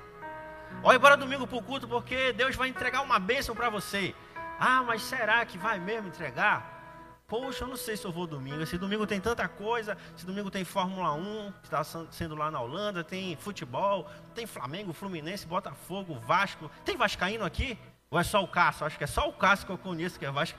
Olha, 0.82 0.98
bora 0.98 1.16
domingo 1.16 1.46
para 1.46 1.58
o 1.58 1.62
culto, 1.62 1.88
porque 1.88 2.32
Deus 2.32 2.54
vai 2.56 2.68
entregar 2.68 3.02
uma 3.02 3.18
bênção 3.18 3.54
para 3.54 3.70
você. 3.70 4.14
Ah, 4.60 4.82
mas 4.82 5.00
será 5.00 5.42
que 5.46 5.56
vai 5.56 5.80
mesmo 5.80 6.08
entregar? 6.08 6.78
Poxa, 7.26 7.64
eu 7.64 7.68
não 7.68 7.76
sei 7.76 7.96
se 7.96 8.04
eu 8.04 8.12
vou 8.12 8.26
domingo. 8.26 8.60
Esse 8.60 8.76
domingo 8.76 9.06
tem 9.06 9.18
tanta 9.18 9.48
coisa. 9.48 9.96
Esse 10.14 10.26
domingo 10.26 10.50
tem 10.50 10.64
Fórmula 10.64 11.14
1, 11.14 11.52
que 11.62 11.66
está 11.66 11.82
sendo 12.10 12.34
lá 12.34 12.50
na 12.50 12.60
Holanda. 12.60 13.02
Tem 13.02 13.36
futebol. 13.36 14.06
Tem 14.34 14.46
Flamengo, 14.46 14.92
Fluminense, 14.92 15.46
Botafogo, 15.46 16.20
Vasco. 16.20 16.70
Tem 16.84 16.94
Vascaíno 16.94 17.44
aqui? 17.44 17.78
Ou 18.10 18.18
é 18.18 18.22
só 18.22 18.42
o 18.42 18.48
Cássio? 18.48 18.84
Acho 18.84 18.98
que 18.98 19.04
é 19.04 19.06
só 19.06 19.28
o 19.28 19.32
Cássio 19.32 19.64
que 19.64 19.72
eu 19.72 19.78
conheço 19.78 20.18
que 20.18 20.26
é 20.26 20.30
Vasco. 20.30 20.58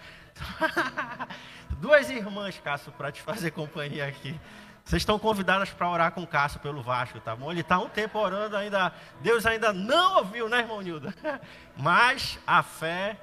Duas 1.78 2.10
irmãs, 2.10 2.58
Cássio, 2.58 2.92
para 2.94 3.12
te 3.12 3.22
fazer 3.22 3.52
companhia 3.52 4.08
aqui. 4.08 4.40
Vocês 4.84 5.02
estão 5.04 5.20
convidadas 5.20 5.70
para 5.70 5.90
orar 5.90 6.12
com 6.12 6.24
o 6.24 6.28
Cássio 6.28 6.60
pelo 6.60 6.82
Vasco, 6.82 7.20
tá 7.20 7.36
bom? 7.36 7.52
Ele 7.52 7.62
está 7.62 7.78
um 7.78 7.90
tempo 7.90 8.18
orando 8.18 8.58
ainda. 8.58 8.92
Deus 9.20 9.46
ainda 9.46 9.72
não 9.72 10.18
ouviu, 10.18 10.50
né, 10.50 10.60
irmão 10.60 10.82
Nilda? 10.82 11.14
Mas 11.78 12.40
a 12.48 12.64
fé 12.64 13.18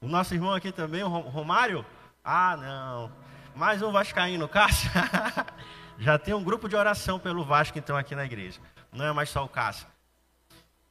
o 0.00 0.06
nosso 0.06 0.34
irmão 0.34 0.54
aqui 0.54 0.70
também, 0.70 1.02
o 1.02 1.08
Romário? 1.08 1.84
Ah, 2.22 2.56
não. 2.56 3.12
Mais 3.54 3.82
um 3.82 3.90
Vascaíno, 3.90 4.48
Cássio. 4.48 4.88
Já 5.98 6.16
tem 6.16 6.32
um 6.32 6.44
grupo 6.44 6.68
de 6.68 6.76
oração 6.76 7.18
pelo 7.18 7.44
Vasco, 7.44 7.78
então, 7.78 7.96
aqui 7.96 8.14
na 8.14 8.24
igreja. 8.24 8.60
Não 8.92 9.04
é 9.04 9.12
mais 9.12 9.28
só 9.28 9.44
o 9.44 9.48
Cássio. 9.48 9.88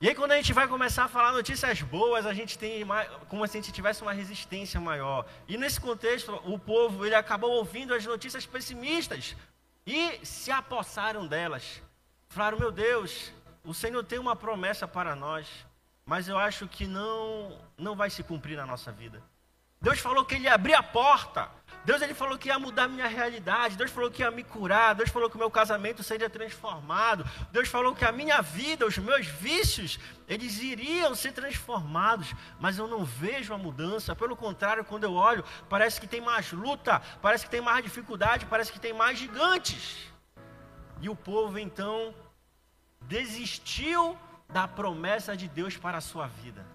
E 0.02 0.10
aí, 0.10 0.14
quando 0.14 0.34
a 0.34 0.36
gente 0.36 0.52
vai 0.52 0.68
começar 0.68 1.06
a 1.06 1.08
falar 1.08 1.32
notícias 1.32 1.82
boas, 1.82 2.26
a 2.26 2.34
gente 2.34 2.58
tem 2.60 2.84
mais, 2.84 3.10
como 3.30 3.48
se 3.48 3.58
a 3.58 3.62
gente 3.62 3.72
tivesse 3.72 4.02
uma 4.02 4.12
resistência 4.12 4.80
maior. 4.80 5.26
E 5.48 5.58
nesse 5.58 5.80
contexto, 5.80 6.40
o 6.46 6.60
povo 6.60 7.06
ele 7.06 7.16
acabou 7.16 7.52
ouvindo 7.52 7.94
as 7.94 8.06
notícias 8.06 8.46
pessimistas 8.46 9.36
e 9.86 10.20
se 10.26 10.52
apossaram 10.52 11.26
delas. 11.26 11.82
Falaram: 12.28 12.60
Meu 12.60 12.72
Deus, 12.72 13.32
o 13.64 13.74
Senhor 13.74 14.04
tem 14.04 14.20
uma 14.20 14.36
promessa 14.36 14.88
para 14.88 15.16
nós 15.16 15.48
mas 16.08 16.30
eu 16.30 16.38
acho 16.38 16.68
que 16.70 16.88
não 16.88 17.60
não 17.78 17.96
vai 17.96 18.10
se 18.10 18.24
cumprir 18.24 18.56
na 18.56 18.66
nossa 18.66 18.92
vida. 18.92 19.22
Deus 19.80 20.00
falou 20.00 20.26
que 20.26 20.36
ele 20.36 20.46
ia 20.46 20.56
abrir 20.56 20.74
a 20.74 20.82
porta. 20.82 21.52
Deus 21.86 22.02
ele 22.02 22.16
falou 22.16 22.38
que 22.38 22.48
ia 22.48 22.58
mudar 22.58 22.86
a 22.86 22.88
minha 22.88 23.08
realidade. 23.08 23.78
Deus 23.78 23.92
falou 23.92 24.10
que 24.10 24.24
ia 24.24 24.32
me 24.32 24.44
curar. 24.44 24.96
Deus 24.96 25.10
falou 25.10 25.30
que 25.30 25.36
o 25.36 25.40
meu 25.40 25.52
casamento 25.52 26.02
seria 26.02 26.30
transformado. 26.30 27.24
Deus 27.52 27.68
falou 27.68 27.94
que 27.94 28.04
a 28.04 28.12
minha 28.12 28.42
vida, 28.42 28.88
os 28.88 28.98
meus 28.98 29.28
vícios, 29.28 30.00
eles 30.28 30.60
iriam 30.60 31.14
ser 31.14 31.34
transformados. 31.34 32.34
Mas 32.60 32.80
eu 32.80 32.88
não 32.88 33.06
vejo 33.06 33.54
a 33.54 33.58
mudança. 33.58 34.16
Pelo 34.16 34.36
contrário, 34.36 34.84
quando 34.84 35.04
eu 35.04 35.14
olho, 35.14 35.44
parece 35.70 36.02
que 36.02 36.08
tem 36.08 36.22
mais 36.22 36.52
luta, 36.52 37.00
parece 37.22 37.46
que 37.46 37.52
tem 37.52 37.62
mais 37.62 37.84
dificuldade, 37.84 38.48
parece 38.48 38.72
que 38.72 38.80
tem 38.80 38.94
mais 38.94 39.20
gigantes. 39.20 40.10
E 41.00 41.08
o 41.08 41.16
povo 41.16 41.60
então 41.60 42.16
desistiu 43.02 44.18
da 44.50 44.68
promessa 44.68 45.36
de 45.36 45.48
Deus 45.48 45.78
para 45.78 45.98
a 45.98 46.02
sua 46.02 46.28
vida. 46.28 46.66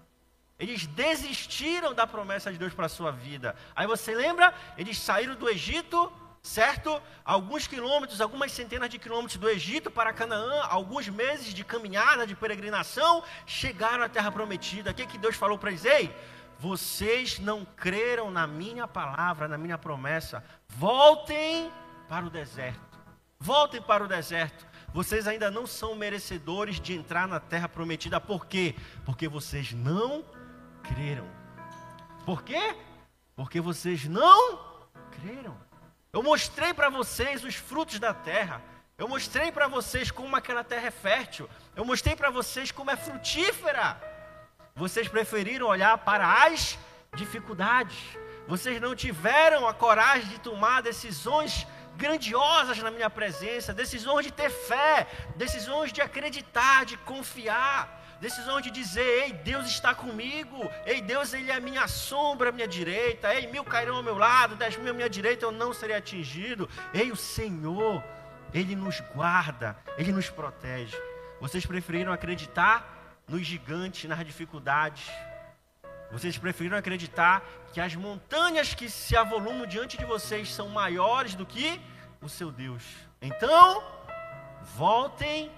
Eles 0.59 0.85
desistiram 0.85 1.93
da 1.93 2.05
promessa 2.05 2.51
de 2.51 2.57
Deus 2.57 2.73
para 2.73 2.85
a 2.85 2.89
sua 2.89 3.11
vida. 3.11 3.55
Aí 3.75 3.87
você 3.87 4.13
lembra? 4.13 4.53
Eles 4.77 4.97
saíram 4.97 5.35
do 5.35 5.49
Egito, 5.49 6.11
certo? 6.41 7.01
Alguns 7.25 7.67
quilômetros, 7.67 8.21
algumas 8.21 8.51
centenas 8.51 8.89
de 8.89 8.99
quilômetros 8.99 9.37
do 9.37 9.49
Egito 9.49 9.89
para 9.89 10.13
Canaã, 10.13 10.61
alguns 10.69 11.09
meses 11.09 11.53
de 11.53 11.63
caminhada, 11.63 12.27
de 12.27 12.35
peregrinação, 12.35 13.23
chegaram 13.45 14.03
à 14.03 14.09
terra 14.09 14.31
prometida. 14.31 14.91
O 14.91 14.93
que, 14.93 15.07
que 15.07 15.17
Deus 15.17 15.35
falou 15.35 15.57
para 15.57 15.71
eles? 15.71 15.85
Ei, 15.85 16.15
vocês 16.59 17.39
não 17.39 17.65
creram 17.65 18.29
na 18.29 18.45
minha 18.45 18.87
palavra, 18.87 19.47
na 19.47 19.57
minha 19.57 19.77
promessa. 19.77 20.43
Voltem 20.67 21.71
para 22.07 22.25
o 22.25 22.29
deserto. 22.29 22.99
Voltem 23.39 23.81
para 23.81 24.03
o 24.03 24.07
deserto. 24.07 24.65
Vocês 24.93 25.27
ainda 25.27 25.49
não 25.49 25.65
são 25.65 25.95
merecedores 25.95 26.79
de 26.79 26.93
entrar 26.93 27.27
na 27.27 27.39
terra 27.39 27.67
prometida. 27.67 28.21
Por 28.21 28.45
quê? 28.45 28.75
Porque 29.03 29.27
vocês 29.27 29.73
não 29.73 30.23
creram. 30.83 31.27
Por 32.25 32.43
quê? 32.43 32.75
Porque 33.35 33.59
vocês 33.59 34.05
não 34.05 34.59
creram. 35.11 35.57
Eu 36.11 36.21
mostrei 36.21 36.73
para 36.73 36.89
vocês 36.89 37.43
os 37.43 37.55
frutos 37.55 37.99
da 37.99 38.13
terra. 38.13 38.61
Eu 38.95 39.07
mostrei 39.07 39.51
para 39.51 39.67
vocês 39.67 40.11
como 40.11 40.35
aquela 40.35 40.63
terra 40.63 40.87
é 40.87 40.91
fértil. 40.91 41.49
Eu 41.75 41.83
mostrei 41.83 42.15
para 42.15 42.29
vocês 42.29 42.71
como 42.71 42.91
é 42.91 42.95
frutífera. 42.95 43.99
Vocês 44.75 45.07
preferiram 45.07 45.67
olhar 45.67 45.97
para 45.97 46.45
as 46.45 46.77
dificuldades. 47.15 47.97
Vocês 48.47 48.79
não 48.79 48.95
tiveram 48.95 49.67
a 49.67 49.73
coragem 49.73 50.29
de 50.29 50.39
tomar 50.39 50.81
decisões 50.81 51.65
grandiosas 51.95 52.79
na 52.79 52.91
minha 52.91 53.09
presença, 53.09 53.73
decisões 53.73 54.25
de 54.25 54.31
ter 54.31 54.49
fé, 54.49 55.07
decisões 55.35 55.91
de 55.91 56.01
acreditar, 56.01 56.85
de 56.85 56.97
confiar, 56.97 58.01
decisões 58.19 58.63
de 58.63 58.71
dizer: 58.71 59.23
Ei, 59.23 59.33
Deus 59.33 59.67
está 59.67 59.93
comigo, 59.93 60.69
ei, 60.85 61.01
Deus, 61.01 61.33
Ele 61.33 61.51
é 61.51 61.55
a 61.55 61.59
minha 61.59 61.87
sombra 61.87 62.49
à 62.49 62.51
minha 62.51 62.67
direita, 62.67 63.33
ei, 63.33 63.47
mil 63.47 63.63
cairão 63.63 63.97
ao 63.97 64.03
meu 64.03 64.17
lado, 64.17 64.55
dez 64.55 64.77
mil 64.77 64.91
à 64.91 64.93
minha 64.93 65.09
direita, 65.09 65.45
eu 65.45 65.51
não 65.51 65.73
serei 65.73 65.95
atingido, 65.95 66.69
ei, 66.93 67.11
o 67.11 67.15
Senhor 67.15 68.03
Ele 68.53 68.75
nos 68.75 68.99
guarda, 69.13 69.77
Ele 69.97 70.11
nos 70.11 70.29
protege. 70.29 70.97
Vocês 71.39 71.65
preferiram 71.65 72.13
acreditar 72.13 73.21
nos 73.27 73.45
gigantes, 73.45 74.09
nas 74.09 74.25
dificuldades. 74.25 75.09
Vocês 76.13 76.37
preferiram 76.37 76.77
acreditar 76.77 77.43
que 77.73 77.81
as 77.81 77.95
montanhas 77.95 78.75
que 78.75 78.87
se 78.87 79.17
avolumam 79.17 79.65
diante 79.65 79.97
de 79.97 80.05
vocês 80.05 80.53
são 80.53 80.69
maiores 80.69 81.33
do 81.33 81.43
que 81.43 81.81
o 82.21 82.29
seu 82.29 82.51
Deus. 82.51 82.83
Então, 83.19 83.83
voltem 84.75 85.51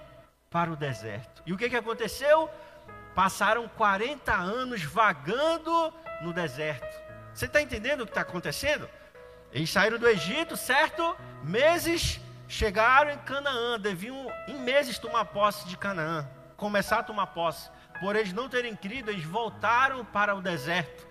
para 0.49 0.71
o 0.71 0.77
deserto. 0.77 1.43
E 1.45 1.51
o 1.51 1.57
que, 1.57 1.69
que 1.69 1.75
aconteceu? 1.75 2.49
Passaram 3.13 3.67
40 3.67 4.33
anos 4.33 4.81
vagando 4.81 5.93
no 6.21 6.31
deserto. 6.31 7.03
Você 7.33 7.47
está 7.47 7.61
entendendo 7.61 8.01
o 8.01 8.05
que 8.05 8.11
está 8.11 8.21
acontecendo? 8.21 8.89
Eles 9.51 9.69
saíram 9.69 9.99
do 9.99 10.07
Egito, 10.07 10.55
certo? 10.55 11.17
Meses 11.43 12.21
chegaram 12.47 13.11
em 13.11 13.17
Canaã, 13.17 13.77
deviam 13.77 14.31
em 14.47 14.57
meses 14.57 14.97
tomar 14.97 15.25
posse 15.25 15.67
de 15.67 15.75
Canaã, 15.75 16.25
começar 16.55 16.99
a 16.99 17.03
tomar 17.03 17.27
posse. 17.27 17.69
Por 17.99 18.15
eles 18.15 18.33
não 18.33 18.49
terem 18.49 18.75
crido, 18.75 19.09
eles 19.09 19.23
voltaram 19.23 20.03
para 20.03 20.35
o 20.35 20.41
deserto. 20.41 21.07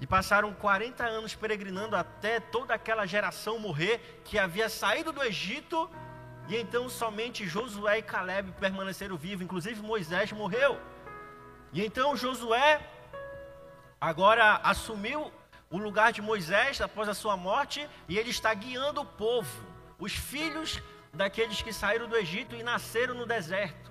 E 0.00 0.06
passaram 0.06 0.52
40 0.54 1.04
anos 1.04 1.34
peregrinando 1.34 1.94
até 1.94 2.40
toda 2.40 2.74
aquela 2.74 3.06
geração 3.06 3.58
morrer 3.58 4.22
que 4.24 4.38
havia 4.38 4.68
saído 4.68 5.12
do 5.12 5.22
Egito. 5.22 5.90
E 6.48 6.56
então 6.56 6.88
somente 6.88 7.46
Josué 7.46 7.98
e 7.98 8.02
Caleb 8.02 8.52
permaneceram 8.58 9.16
vivos, 9.16 9.44
inclusive 9.44 9.80
Moisés 9.82 10.32
morreu. 10.32 10.80
E 11.72 11.84
então 11.84 12.16
Josué 12.16 12.80
agora 14.00 14.60
assumiu 14.64 15.30
o 15.70 15.78
lugar 15.78 16.12
de 16.12 16.22
Moisés 16.22 16.80
após 16.80 17.08
a 17.08 17.14
sua 17.14 17.36
morte 17.36 17.88
e 18.08 18.18
ele 18.18 18.30
está 18.30 18.52
guiando 18.52 19.02
o 19.02 19.06
povo, 19.06 19.64
os 19.98 20.12
filhos 20.12 20.82
daqueles 21.12 21.62
que 21.62 21.72
saíram 21.72 22.08
do 22.08 22.16
Egito 22.16 22.56
e 22.56 22.62
nasceram 22.62 23.14
no 23.14 23.26
deserto. 23.26 23.89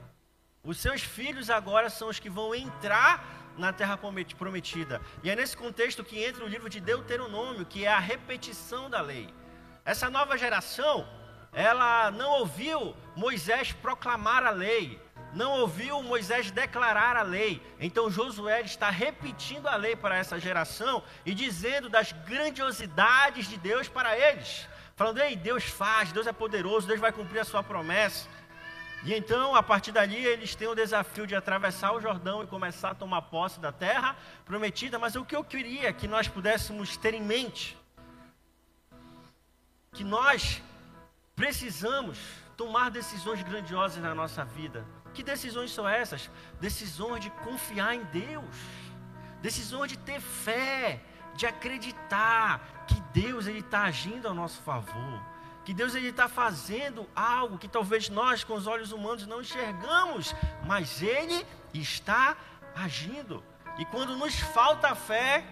Os 0.63 0.78
seus 0.78 1.01
filhos 1.01 1.50
agora 1.50 1.89
são 1.89 2.10
os 2.10 2.20
que 2.20 2.30
vão 2.30 2.54
entrar 2.54 3.54
na 3.58 3.72
terra 3.72 3.98
prometida. 3.98 5.01
E 5.24 5.30
é 5.30 5.36
nesse 5.36 5.56
contexto 5.56 6.04
que 6.04 6.24
entra 6.24 6.44
o 6.44 6.48
livro 6.48 6.70
de 6.70 6.80
Deuteronômio, 6.80 7.66
que 7.66 7.86
é 7.86 7.92
a 7.92 8.00
repetição 8.00 8.89
da 8.89 9.01
lei. 9.01 9.34
Essa 9.86 10.10
nova 10.10 10.38
geração, 10.38 11.08
ela 11.54 12.12
não 12.12 12.32
ouviu 12.39 12.96
Moisés 13.16 13.72
proclamar 13.72 14.44
a 14.44 14.50
lei, 14.51 15.01
não 15.34 15.51
ouviu 15.60 16.01
Moisés 16.04 16.51
declarar 16.51 17.16
a 17.16 17.22
lei. 17.22 17.62
Então 17.80 18.10
Josué 18.10 18.62
está 18.62 18.89
repetindo 18.89 19.68
a 19.68 19.75
lei 19.75 19.96
para 19.96 20.18
essa 20.18 20.39
geração 20.39 21.04
e 21.25 21.34
dizendo 21.34 21.88
das 21.88 22.12
grandiosidades 22.12 23.48
de 23.48 23.58
Deus 23.58 23.88
para 23.88 24.18
eles. 24.18 24.68
Falando, 24.96 25.20
ei, 25.20 25.38
Deus 25.38 25.63
faz, 25.63 26.12
Deus 26.12 26.28
é 26.28 26.34
poderoso, 26.34 26.86
Deus 26.86 27.00
vai 27.00 27.13
cumprir 27.13 27.39
a 27.39 27.46
sua 27.46 27.63
promessa. 27.63 28.28
E 29.03 29.13
então, 29.13 29.56
a 29.56 29.63
partir 29.63 29.91
dali, 29.91 30.18
eles 30.25 30.56
têm 30.56 30.68
o 30.68 30.75
desafio 30.75 31.25
de 31.25 31.36
atravessar 31.36 31.94
o 31.94 32.01
Jordão 32.01 32.44
e 32.44 32.48
começar 32.48 32.91
a 32.91 32.96
tomar 32.96 33.22
posse 33.24 33.60
da 33.60 33.72
terra 33.72 34.15
prometida. 34.44 35.00
Mas 35.00 35.15
o 35.15 35.24
que 35.24 35.36
eu 35.36 35.44
queria 35.44 35.94
que 35.94 36.08
nós 36.08 36.27
pudéssemos 36.27 36.98
ter 36.98 37.13
em 37.13 37.22
mente, 37.22 37.77
que 39.94 40.03
nós 40.03 40.62
precisamos 41.36 42.20
tomar 42.58 42.91
decisões 42.91 43.41
grandiosas 43.41 44.03
na 44.03 44.13
nossa 44.13 44.44
vida. 44.44 44.86
Que 45.13 45.24
decisões 45.24 45.72
são 45.72 45.88
essas? 45.88 46.29
Decisões 46.60 47.22
de 47.22 47.29
confiar 47.29 47.96
em 47.96 48.03
Deus, 48.03 48.56
decisões 49.41 49.89
de 49.89 49.98
ter 49.98 50.20
fé, 50.20 51.01
de 51.36 51.46
acreditar 51.46 52.86
que 52.86 53.00
Deus 53.13 53.48
ele 53.48 53.60
está 53.60 53.84
agindo 53.84 54.27
ao 54.27 54.34
nosso 54.34 54.62
favor, 54.62 55.24
que 55.70 55.74
Deus 55.76 55.94
ele 55.94 56.10
está 56.10 56.28
fazendo 56.28 57.08
algo 57.16 57.60
que 57.60 57.68
talvez 57.68 58.10
nós 58.10 58.44
com 58.44 58.56
os 58.56 58.66
olhos 58.66 58.92
humanos 58.92 59.28
não 59.28 59.40
enxergamos, 59.40 60.34
mas 60.66 61.03
Ele 61.03 61.46
está 61.72 62.36
agindo. 62.75 63.44
E 63.77 63.86
quando 63.86 64.18
nos 64.18 64.34
falta 64.40 64.96
fé, 64.96 65.46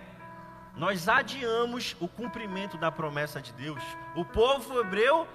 nós 0.76 1.08
adiamos 1.08 1.96
o 2.00 2.08
cumprimento 2.08 2.80
da 2.80 2.92
promessa 2.92 3.40
de 3.40 3.54
Deus. 3.54 3.80
O 4.16 4.26
povo 4.26 4.80
hebreu 4.80 5.28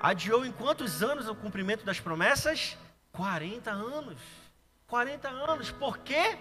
adiou 0.00 0.46
em 0.46 0.52
quantos 0.52 1.02
anos 1.02 1.26
o 1.26 1.34
cumprimento 1.34 1.84
das 1.84 1.98
promessas? 1.98 2.78
40 3.10 3.72
anos. 3.72 4.20
40 4.86 5.28
anos. 5.28 5.72
Por 5.72 5.98
quê? 5.98 6.38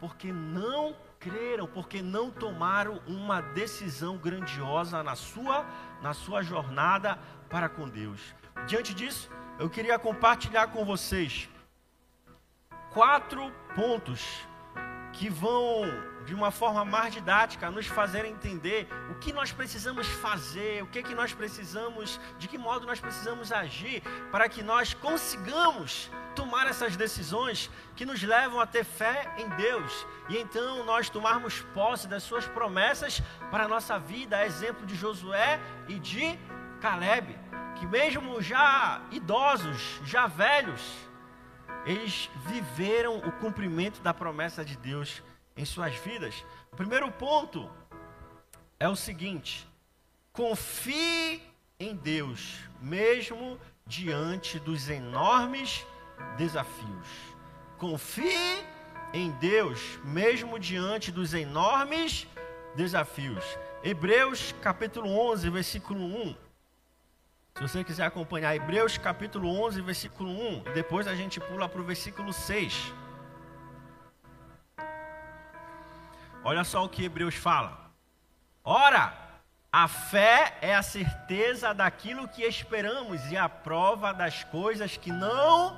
Porque 0.00 0.32
não 0.32 0.96
creram, 1.22 1.66
porque 1.66 2.02
não 2.02 2.30
tomaram 2.30 3.00
uma 3.06 3.40
decisão 3.40 4.16
grandiosa 4.16 5.02
na 5.02 5.14
sua, 5.14 5.64
na 6.02 6.12
sua 6.12 6.42
jornada 6.42 7.18
para 7.48 7.68
com 7.68 7.88
Deus. 7.88 8.34
Diante 8.66 8.92
disso, 8.92 9.30
eu 9.58 9.70
queria 9.70 9.98
compartilhar 9.98 10.66
com 10.68 10.84
vocês 10.84 11.48
quatro 12.92 13.52
pontos 13.74 14.46
que 15.12 15.28
vão, 15.28 15.84
de 16.24 16.34
uma 16.34 16.50
forma 16.50 16.84
mais 16.84 17.12
didática, 17.12 17.70
nos 17.70 17.86
fazer 17.86 18.24
entender 18.24 18.88
o 19.10 19.14
que 19.16 19.32
nós 19.32 19.52
precisamos 19.52 20.06
fazer, 20.06 20.82
o 20.82 20.86
que, 20.86 21.02
que 21.02 21.14
nós 21.14 21.32
precisamos, 21.32 22.20
de 22.38 22.48
que 22.48 22.58
modo 22.58 22.86
nós 22.86 23.00
precisamos 23.00 23.52
agir 23.52 24.02
para 24.30 24.48
que 24.48 24.62
nós 24.62 24.94
consigamos 24.94 26.10
tomar 26.34 26.66
essas 26.66 26.96
decisões 26.96 27.70
que 27.94 28.04
nos 28.04 28.22
levam 28.22 28.60
a 28.60 28.66
ter 28.66 28.84
fé 28.84 29.34
em 29.38 29.48
Deus. 29.50 30.06
E 30.28 30.38
então 30.38 30.84
nós 30.84 31.10
tomarmos 31.10 31.60
posse 31.74 32.08
das 32.08 32.22
suas 32.22 32.46
promessas 32.46 33.22
para 33.50 33.64
a 33.64 33.68
nossa 33.68 33.98
vida, 33.98 34.38
a 34.38 34.46
exemplo 34.46 34.86
de 34.86 34.94
Josué 34.94 35.60
e 35.88 35.98
de 35.98 36.38
Caleb, 36.80 37.38
que 37.76 37.86
mesmo 37.86 38.40
já 38.40 39.02
idosos, 39.10 40.00
já 40.04 40.26
velhos, 40.26 40.80
eles 41.84 42.30
viveram 42.46 43.18
o 43.18 43.32
cumprimento 43.32 44.00
da 44.00 44.14
promessa 44.14 44.64
de 44.64 44.76
Deus 44.76 45.22
em 45.56 45.64
suas 45.64 45.94
vidas. 45.96 46.44
O 46.72 46.76
primeiro 46.76 47.10
ponto 47.12 47.70
é 48.78 48.88
o 48.88 48.96
seguinte: 48.96 49.68
confie 50.32 51.42
em 51.78 51.94
Deus, 51.94 52.58
mesmo 52.80 53.58
diante 53.86 54.58
dos 54.58 54.88
enormes 54.88 55.86
desafios. 56.36 57.08
Confie 57.78 58.64
em 59.12 59.30
Deus, 59.32 59.98
mesmo 60.04 60.58
diante 60.58 61.10
dos 61.10 61.34
enormes 61.34 62.26
desafios. 62.74 63.44
Hebreus 63.82 64.54
capítulo 64.62 65.10
11, 65.10 65.50
versículo 65.50 66.00
1. 66.04 66.36
Se 67.56 67.62
você 67.62 67.84
quiser 67.84 68.06
acompanhar 68.06 68.56
Hebreus 68.56 68.96
capítulo 68.96 69.48
11, 69.48 69.82
versículo 69.82 70.30
1, 70.30 70.62
e 70.66 70.72
depois 70.72 71.06
a 71.06 71.14
gente 71.14 71.38
pula 71.38 71.68
para 71.68 71.80
o 71.80 71.84
versículo 71.84 72.32
6. 72.32 72.94
Olha 76.44 76.64
só 76.64 76.84
o 76.84 76.88
que 76.88 77.04
Hebreus 77.04 77.36
fala. 77.36 77.90
Ora, 78.64 79.12
a 79.70 79.86
fé 79.86 80.58
é 80.60 80.74
a 80.74 80.82
certeza 80.82 81.72
daquilo 81.72 82.26
que 82.26 82.42
esperamos 82.42 83.30
e 83.30 83.36
a 83.36 83.48
prova 83.48 84.12
das 84.12 84.42
coisas 84.44 84.96
que 84.96 85.12
não 85.12 85.76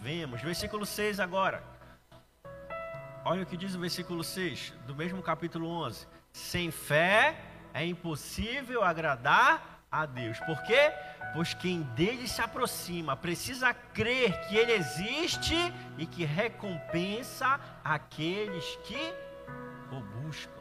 vemos. 0.00 0.42
Versículo 0.42 0.84
6 0.84 1.20
agora. 1.20 1.62
Olha 3.24 3.42
o 3.42 3.46
que 3.46 3.56
diz 3.56 3.74
o 3.74 3.80
versículo 3.80 4.24
6 4.24 4.72
do 4.86 4.96
mesmo 4.96 5.22
capítulo 5.22 5.68
11. 5.68 6.08
Sem 6.32 6.70
fé 6.70 7.36
é 7.72 7.86
impossível 7.86 8.82
agradar 8.82 9.84
a 9.90 10.06
Deus. 10.06 10.40
Por 10.40 10.60
quê? 10.64 10.92
Pois 11.32 11.54
quem 11.54 11.82
dele 11.82 12.26
se 12.26 12.42
aproxima 12.42 13.16
precisa 13.16 13.72
crer 13.72 14.48
que 14.48 14.56
ele 14.56 14.72
existe 14.72 15.54
e 15.96 16.04
que 16.04 16.24
recompensa 16.24 17.60
aqueles 17.84 18.64
que 18.84 19.14
o 19.90 20.00
buscam. 20.00 20.60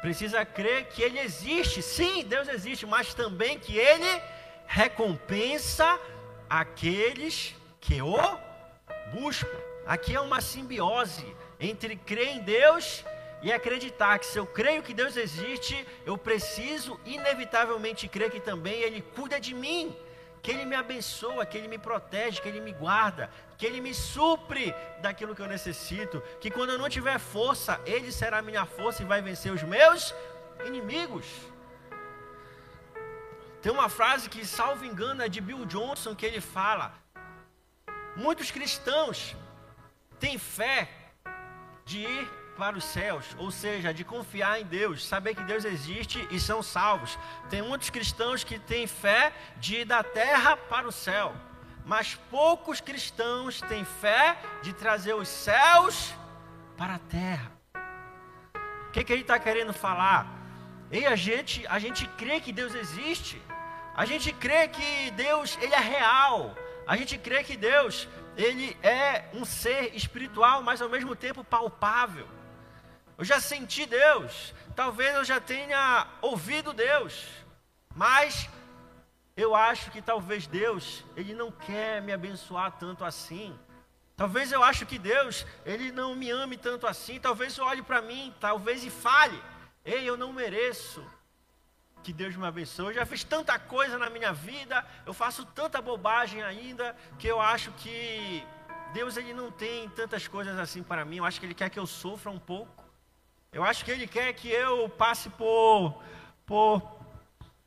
Precisa 0.00 0.44
crer 0.44 0.86
que 0.88 1.02
ele 1.02 1.18
existe. 1.18 1.82
Sim, 1.82 2.24
Deus 2.24 2.48
existe, 2.48 2.86
mas 2.86 3.12
também 3.14 3.58
que 3.58 3.76
ele 3.76 4.22
recompensa 4.66 5.98
aqueles 6.48 7.54
que 7.80 8.00
o 8.00 8.18
buscam. 9.12 9.58
Aqui 9.86 10.14
é 10.14 10.20
uma 10.20 10.40
simbiose 10.40 11.26
entre 11.58 11.96
crer 11.96 12.28
em 12.28 12.40
Deus 12.40 13.04
e 13.42 13.52
acreditar 13.52 14.18
que 14.18 14.26
se 14.26 14.38
eu 14.38 14.46
creio 14.46 14.82
que 14.82 14.92
Deus 14.92 15.16
existe, 15.16 15.86
eu 16.04 16.16
preciso 16.16 17.00
inevitavelmente 17.04 18.08
crer 18.08 18.30
que 18.30 18.40
também 18.40 18.80
Ele 18.80 19.00
cuida 19.00 19.40
de 19.40 19.54
mim, 19.54 19.96
que 20.42 20.50
Ele 20.50 20.64
me 20.64 20.74
abençoa, 20.74 21.46
que 21.46 21.58
Ele 21.58 21.68
me 21.68 21.78
protege, 21.78 22.40
que 22.40 22.48
Ele 22.48 22.60
me 22.60 22.72
guarda, 22.72 23.30
que 23.58 23.66
Ele 23.66 23.80
me 23.80 23.94
supre 23.94 24.74
daquilo 25.00 25.34
que 25.34 25.42
eu 25.42 25.46
necessito, 25.46 26.22
que 26.40 26.50
quando 26.50 26.70
eu 26.70 26.78
não 26.78 26.88
tiver 26.88 27.18
força, 27.18 27.80
Ele 27.84 28.10
será 28.10 28.38
a 28.38 28.42
minha 28.42 28.64
força 28.64 29.02
e 29.02 29.06
vai 29.06 29.20
vencer 29.20 29.52
os 29.52 29.62
meus 29.62 30.14
inimigos. 30.64 31.26
Tem 33.62 33.70
uma 33.70 33.88
frase 33.90 34.30
que, 34.30 34.46
salvo 34.46 34.84
engano, 34.84 35.22
é 35.22 35.28
de 35.28 35.40
Bill 35.40 35.66
Johnson, 35.66 36.14
que 36.14 36.24
ele 36.24 36.40
fala: 36.40 36.94
Muitos 38.16 38.50
cristãos 38.50 39.36
têm 40.18 40.38
fé 40.38 40.88
de 41.84 41.98
ir 41.98 42.39
para 42.60 42.76
os 42.76 42.84
céus, 42.84 43.24
ou 43.38 43.50
seja, 43.50 43.92
de 43.94 44.04
confiar 44.04 44.60
em 44.60 44.66
Deus, 44.66 45.06
saber 45.06 45.34
que 45.34 45.42
Deus 45.44 45.64
existe 45.64 46.28
e 46.30 46.38
são 46.38 46.62
salvos. 46.62 47.18
Tem 47.48 47.62
muitos 47.62 47.88
cristãos 47.88 48.44
que 48.44 48.58
têm 48.58 48.86
fé 48.86 49.32
de 49.56 49.76
ir 49.76 49.86
da 49.86 50.02
terra 50.02 50.58
para 50.58 50.86
o 50.86 50.92
céu, 50.92 51.34
mas 51.86 52.16
poucos 52.30 52.78
cristãos 52.78 53.62
têm 53.62 53.82
fé 53.82 54.36
de 54.60 54.74
trazer 54.74 55.14
os 55.14 55.26
céus 55.26 56.14
para 56.76 56.96
a 56.96 56.98
terra. 56.98 57.50
O 58.88 58.92
que, 58.92 59.04
que 59.04 59.12
ele 59.14 59.22
está 59.22 59.38
querendo 59.38 59.72
falar? 59.72 60.26
E 60.92 61.06
a 61.06 61.16
gente, 61.16 61.66
a 61.66 61.78
gente 61.78 62.06
crê 62.08 62.40
que 62.40 62.52
Deus 62.52 62.74
existe, 62.74 63.40
a 63.96 64.04
gente 64.04 64.34
crê 64.34 64.68
que 64.68 65.10
Deus 65.12 65.56
ele 65.62 65.74
é 65.74 65.80
real, 65.80 66.54
a 66.86 66.94
gente 66.94 67.16
crê 67.16 67.42
que 67.42 67.56
Deus 67.56 68.06
ele 68.36 68.76
é 68.82 69.30
um 69.32 69.46
ser 69.46 69.96
espiritual, 69.96 70.62
mas 70.62 70.82
ao 70.82 70.90
mesmo 70.90 71.16
tempo 71.16 71.42
palpável. 71.42 72.28
Eu 73.20 73.24
já 73.26 73.38
senti 73.38 73.84
Deus, 73.84 74.54
talvez 74.74 75.14
eu 75.14 75.22
já 75.26 75.38
tenha 75.38 76.06
ouvido 76.22 76.72
Deus, 76.72 77.26
mas 77.94 78.48
eu 79.36 79.54
acho 79.54 79.90
que 79.90 80.00
talvez 80.00 80.46
Deus, 80.46 81.04
ele 81.14 81.34
não 81.34 81.52
quer 81.52 82.00
me 82.00 82.14
abençoar 82.14 82.78
tanto 82.78 83.04
assim. 83.04 83.54
Talvez 84.16 84.50
eu 84.50 84.62
acho 84.62 84.86
que 84.86 84.98
Deus, 84.98 85.44
ele 85.66 85.92
não 85.92 86.14
me 86.14 86.30
ame 86.30 86.56
tanto 86.56 86.86
assim. 86.86 87.20
Talvez 87.20 87.58
eu 87.58 87.66
olhe 87.66 87.82
para 87.82 88.00
mim, 88.00 88.34
talvez 88.40 88.84
e 88.84 88.88
fale: 88.88 89.38
"Ei, 89.84 90.08
eu 90.08 90.16
não 90.16 90.32
mereço 90.32 91.06
que 92.02 92.14
Deus 92.14 92.34
me 92.36 92.46
abençoe. 92.46 92.86
Eu 92.86 92.94
já 92.94 93.04
fiz 93.04 93.22
tanta 93.22 93.58
coisa 93.58 93.98
na 93.98 94.08
minha 94.08 94.32
vida, 94.32 94.82
eu 95.04 95.12
faço 95.12 95.44
tanta 95.44 95.82
bobagem 95.82 96.42
ainda, 96.42 96.96
que 97.18 97.28
eu 97.28 97.38
acho 97.38 97.70
que 97.72 98.42
Deus 98.94 99.18
ele 99.18 99.34
não 99.34 99.52
tem 99.52 99.90
tantas 99.90 100.26
coisas 100.26 100.58
assim 100.58 100.82
para 100.82 101.04
mim. 101.04 101.18
Eu 101.18 101.26
acho 101.26 101.38
que 101.38 101.44
ele 101.44 101.54
quer 101.54 101.68
que 101.68 101.78
eu 101.78 101.86
sofra 101.86 102.30
um 102.30 102.38
pouco. 102.38 102.79
Eu 103.52 103.64
acho 103.64 103.84
que 103.84 103.90
ele 103.90 104.06
quer 104.06 104.32
que 104.32 104.48
eu 104.48 104.88
passe 104.88 105.28
por 105.30 106.00
por 106.46 106.82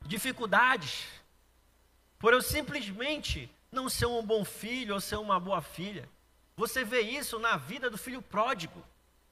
dificuldades. 0.02 1.06
Por 2.18 2.32
eu 2.32 2.42
simplesmente 2.42 3.50
não 3.70 3.88
ser 3.88 4.06
um 4.06 4.24
bom 4.24 4.44
filho 4.44 4.94
ou 4.94 5.00
ser 5.00 5.16
uma 5.16 5.38
boa 5.38 5.60
filha. 5.60 6.08
Você 6.56 6.84
vê 6.84 7.00
isso 7.00 7.38
na 7.38 7.56
vida 7.56 7.90
do 7.90 7.98
filho 7.98 8.22
pródigo. 8.22 8.82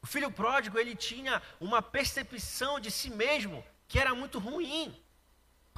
O 0.03 0.07
filho 0.07 0.31
pródigo, 0.31 0.79
ele 0.79 0.97
tinha 0.97 1.41
uma 1.61 1.81
percepção 1.81 2.81
de 2.81 2.91
si 2.91 3.09
mesmo 3.09 3.65
que 3.87 3.99
era 3.99 4.15
muito 4.15 4.39
ruim. 4.39 4.95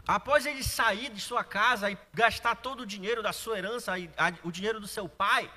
Após 0.06 0.46
ele 0.46 0.62
sair 0.62 1.10
de 1.10 1.20
sua 1.20 1.44
casa 1.44 1.90
e 1.90 1.98
gastar 2.12 2.56
todo 2.56 2.80
o 2.80 2.86
dinheiro 2.86 3.22
da 3.22 3.32
sua 3.32 3.58
herança, 3.58 3.92
o 4.42 4.50
dinheiro 4.50 4.80
do 4.80 4.88
seu 4.88 5.08
pai, 5.08 5.50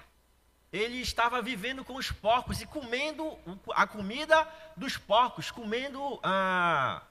ele 0.72 1.00
estava 1.00 1.42
vivendo 1.42 1.84
com 1.84 1.96
os 1.96 2.12
porcos 2.12 2.62
e 2.62 2.66
comendo 2.66 3.38
a 3.74 3.88
comida 3.88 4.48
dos 4.76 4.98
porcos, 4.98 5.50
comendo 5.50 6.20
a, 6.22 7.02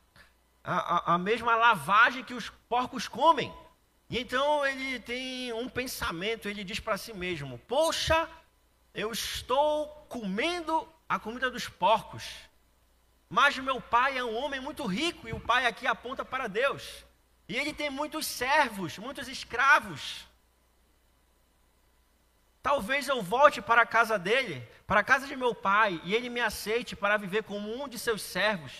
a, 0.62 1.14
a 1.14 1.18
mesma 1.18 1.56
lavagem 1.56 2.24
que 2.24 2.34
os 2.34 2.50
porcos 2.68 3.08
comem. 3.08 3.52
E 4.08 4.18
então 4.18 4.64
ele 4.66 5.00
tem 5.00 5.52
um 5.52 5.68
pensamento, 5.68 6.48
ele 6.48 6.62
diz 6.62 6.78
para 6.78 6.98
si 6.98 7.12
mesmo: 7.12 7.58
Poxa, 7.66 8.28
eu 8.94 9.10
estou 9.10 9.88
comendo 10.08 10.86
a 11.08 11.18
comida 11.18 11.50
dos 11.50 11.68
porcos. 11.68 12.24
Mas 13.28 13.58
meu 13.58 13.80
pai 13.80 14.18
é 14.18 14.24
um 14.24 14.36
homem 14.36 14.60
muito 14.60 14.84
rico, 14.86 15.28
e 15.28 15.32
o 15.32 15.40
pai 15.40 15.66
aqui 15.66 15.86
aponta 15.86 16.24
para 16.24 16.46
Deus. 16.46 17.04
E 17.48 17.56
ele 17.56 17.72
tem 17.72 17.90
muitos 17.90 18.26
servos, 18.26 18.98
muitos 18.98 19.28
escravos. 19.28 20.25
Talvez 22.66 23.06
eu 23.06 23.22
volte 23.22 23.62
para 23.62 23.82
a 23.82 23.86
casa 23.86 24.18
dele, 24.18 24.60
para 24.88 24.98
a 24.98 25.04
casa 25.04 25.24
de 25.24 25.36
meu 25.36 25.54
pai, 25.54 26.00
e 26.02 26.12
ele 26.16 26.28
me 26.28 26.40
aceite 26.40 26.96
para 26.96 27.16
viver 27.16 27.44
como 27.44 27.72
um 27.72 27.86
de 27.86 27.96
seus 27.96 28.20
servos. 28.20 28.72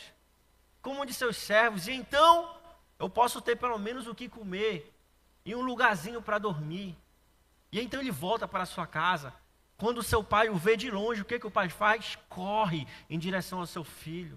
Como 0.83 1.03
um 1.03 1.07
de 1.07 1.15
seus 1.15 1.37
servos. 1.37 1.87
E 1.87 1.93
então 1.93 2.53
eu 2.99 3.09
posso 3.09 3.41
ter 3.41 3.55
pelo 3.55 3.79
menos 3.79 4.09
o 4.09 4.15
que 4.15 4.29
comer 4.29 4.93
e 5.45 5.55
um 5.55 5.61
lugarzinho 5.61 6.21
para 6.21 6.37
dormir. 6.37 6.99
E 7.71 7.81
então 7.81 8.01
ele 8.01 8.11
volta 8.11 8.49
para 8.49 8.65
a 8.65 8.67
sua 8.67 8.89
casa. 8.89 9.33
Quando 9.77 10.03
seu 10.03 10.25
pai 10.25 10.49
o 10.49 10.57
vê 10.57 10.77
de 10.77 10.91
longe, 10.91 11.23
o 11.23 11.25
que, 11.25 11.39
que 11.39 11.47
o 11.47 11.51
pai 11.59 11.69
faz? 11.69 12.19
Corre 12.29 12.89
em 13.09 13.21
direção 13.21 13.61
ao 13.61 13.67
seu 13.67 13.85
filho. 13.85 14.37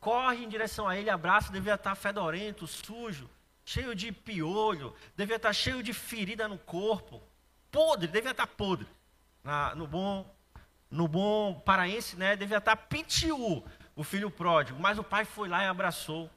Corre 0.00 0.42
em 0.42 0.48
direção 0.48 0.88
a 0.88 0.96
ele, 0.96 1.10
abraça, 1.10 1.52
devia 1.52 1.74
estar 1.74 1.94
fedorento, 1.94 2.66
sujo, 2.66 3.30
cheio 3.64 3.94
de 3.94 4.10
piolho, 4.10 4.92
devia 5.14 5.36
estar 5.36 5.52
cheio 5.52 5.80
de 5.80 5.92
ferida 5.92 6.48
no 6.48 6.58
corpo, 6.58 7.22
podre, 7.70 8.08
devia 8.08 8.30
estar 8.32 8.46
podre. 8.46 8.86
Na, 9.42 9.74
no 9.74 9.86
bom 9.86 10.26
no 10.90 11.06
bom 11.06 11.54
paraense, 11.60 12.16
né, 12.16 12.34
devia 12.34 12.58
estar 12.58 12.74
pitiu 12.74 13.64
o 13.94 14.02
filho 14.02 14.30
pródigo, 14.30 14.80
mas 14.80 14.98
o 14.98 15.04
pai 15.04 15.24
foi 15.24 15.48
lá 15.48 15.62
e 15.62 15.66
abraçou. 15.66 16.24
O 16.26 16.30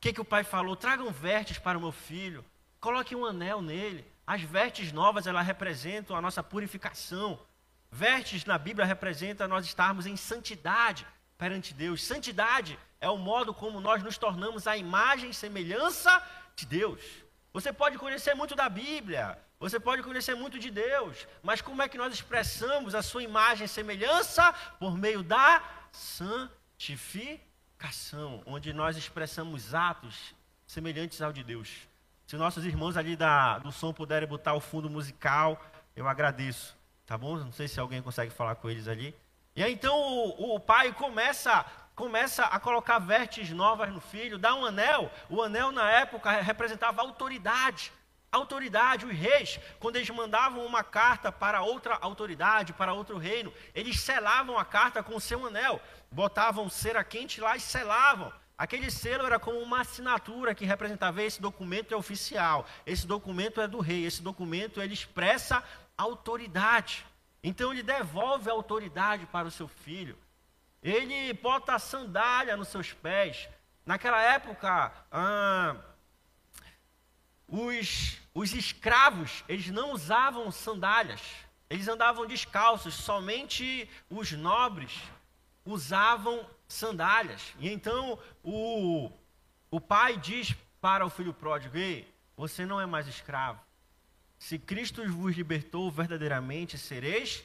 que, 0.00 0.12
que 0.12 0.20
o 0.20 0.24
pai 0.24 0.42
falou? 0.42 0.74
Tragam 0.74 1.10
vertes 1.12 1.58
para 1.58 1.78
o 1.78 1.80
meu 1.80 1.92
filho, 1.92 2.44
coloque 2.80 3.14
um 3.14 3.24
anel 3.24 3.62
nele. 3.62 4.04
As 4.26 4.42
vertes 4.42 4.92
novas, 4.92 5.26
elas 5.26 5.46
representam 5.46 6.16
a 6.16 6.20
nossa 6.20 6.42
purificação. 6.42 7.38
Vertes 7.90 8.44
na 8.44 8.56
Bíblia 8.56 8.86
representa 8.86 9.48
nós 9.48 9.66
estarmos 9.66 10.06
em 10.06 10.16
santidade 10.16 11.06
perante 11.36 11.74
Deus. 11.74 12.02
Santidade 12.04 12.78
é 13.00 13.08
o 13.08 13.16
modo 13.16 13.52
como 13.52 13.80
nós 13.80 14.02
nos 14.02 14.16
tornamos 14.16 14.66
a 14.66 14.76
imagem 14.76 15.30
e 15.30 15.34
semelhança 15.34 16.22
de 16.54 16.66
Deus. 16.66 17.02
Você 17.52 17.72
pode 17.72 17.98
conhecer 17.98 18.34
muito 18.34 18.54
da 18.54 18.68
Bíblia, 18.68 19.36
você 19.60 19.78
pode 19.78 20.02
conhecer 20.02 20.34
muito 20.34 20.58
de 20.58 20.70
Deus, 20.70 21.28
mas 21.42 21.60
como 21.60 21.82
é 21.82 21.88
que 21.88 21.98
nós 21.98 22.14
expressamos 22.14 22.94
a 22.94 23.02
sua 23.02 23.22
imagem 23.22 23.66
e 23.66 23.68
semelhança? 23.68 24.54
Por 24.78 24.96
meio 24.96 25.22
da 25.22 25.62
santificação, 25.92 28.42
onde 28.46 28.72
nós 28.72 28.96
expressamos 28.96 29.74
atos 29.74 30.34
semelhantes 30.66 31.20
ao 31.20 31.30
de 31.30 31.44
Deus. 31.44 31.86
Se 32.26 32.36
nossos 32.36 32.64
irmãos 32.64 32.96
ali 32.96 33.16
da, 33.16 33.58
do 33.58 33.70
som 33.70 33.92
puderem 33.92 34.26
botar 34.26 34.54
o 34.54 34.60
fundo 34.60 34.88
musical, 34.88 35.62
eu 35.94 36.08
agradeço. 36.08 36.74
Tá 37.04 37.18
bom? 37.18 37.36
Não 37.36 37.52
sei 37.52 37.68
se 37.68 37.78
alguém 37.78 38.00
consegue 38.00 38.32
falar 38.32 38.54
com 38.54 38.70
eles 38.70 38.88
ali. 38.88 39.14
E 39.54 39.62
aí 39.62 39.74
então 39.74 39.94
o, 39.94 40.54
o 40.54 40.60
pai 40.60 40.90
começa 40.94 41.66
começa 41.94 42.44
a 42.44 42.58
colocar 42.58 42.98
vertes 42.98 43.50
novas 43.50 43.92
no 43.92 44.00
filho, 44.00 44.38
dá 44.38 44.54
um 44.54 44.64
anel. 44.64 45.12
O 45.28 45.42
anel 45.42 45.70
na 45.70 45.90
época 45.90 46.30
representava 46.40 47.02
autoridade. 47.02 47.92
Autoridade, 48.32 49.06
os 49.06 49.12
reis, 49.12 49.58
quando 49.80 49.96
eles 49.96 50.08
mandavam 50.10 50.64
uma 50.64 50.84
carta 50.84 51.32
para 51.32 51.62
outra 51.62 51.98
autoridade, 52.00 52.72
para 52.72 52.92
outro 52.92 53.18
reino, 53.18 53.52
eles 53.74 53.98
selavam 53.98 54.56
a 54.56 54.64
carta 54.64 55.02
com 55.02 55.16
o 55.16 55.20
seu 55.20 55.46
anel, 55.46 55.80
botavam 56.12 56.70
cera 56.70 57.02
quente 57.02 57.40
lá 57.40 57.56
e 57.56 57.60
selavam. 57.60 58.32
Aquele 58.60 58.90
selo 58.90 59.24
era 59.24 59.40
como 59.40 59.58
uma 59.58 59.80
assinatura 59.80 60.54
que 60.54 60.66
representava 60.66 61.22
esse 61.22 61.40
documento 61.40 61.94
é 61.94 61.96
oficial, 61.96 62.66
esse 62.84 63.06
documento 63.06 63.58
é 63.58 63.66
do 63.66 63.80
rei, 63.80 64.04
esse 64.04 64.20
documento 64.20 64.82
ele 64.82 64.92
expressa 64.92 65.64
autoridade. 65.96 67.06
Então 67.42 67.72
ele 67.72 67.82
devolve 67.82 68.50
a 68.50 68.52
autoridade 68.52 69.24
para 69.24 69.48
o 69.48 69.50
seu 69.50 69.66
filho. 69.66 70.16
Ele 70.82 71.32
bota 71.32 71.74
a 71.74 71.78
sandália 71.78 72.56
nos 72.56 72.68
seus 72.68 72.92
pés. 72.92 73.48
Naquela 73.84 74.20
época, 74.22 74.92
ah, 75.10 75.76
os, 77.50 78.18
os 78.32 78.54
escravos, 78.54 79.44
eles 79.48 79.68
não 79.68 79.92
usavam 79.92 80.50
sandálias. 80.50 81.20
Eles 81.68 81.88
andavam 81.88 82.26
descalços. 82.26 82.94
Somente 82.94 83.88
os 84.08 84.32
nobres 84.32 84.92
usavam 85.64 86.46
sandálias. 86.68 87.54
E 87.58 87.68
então 87.68 88.18
o, 88.42 89.10
o 89.70 89.80
pai 89.80 90.16
diz 90.16 90.54
para 90.80 91.04
o 91.04 91.10
filho 91.10 91.34
pródigo: 91.34 91.76
Ei, 91.76 92.12
você 92.36 92.64
não 92.64 92.80
é 92.80 92.86
mais 92.86 93.06
escravo. 93.06 93.60
Se 94.38 94.58
Cristo 94.58 95.06
vos 95.12 95.36
libertou 95.36 95.90
verdadeiramente, 95.90 96.78
sereis 96.78 97.44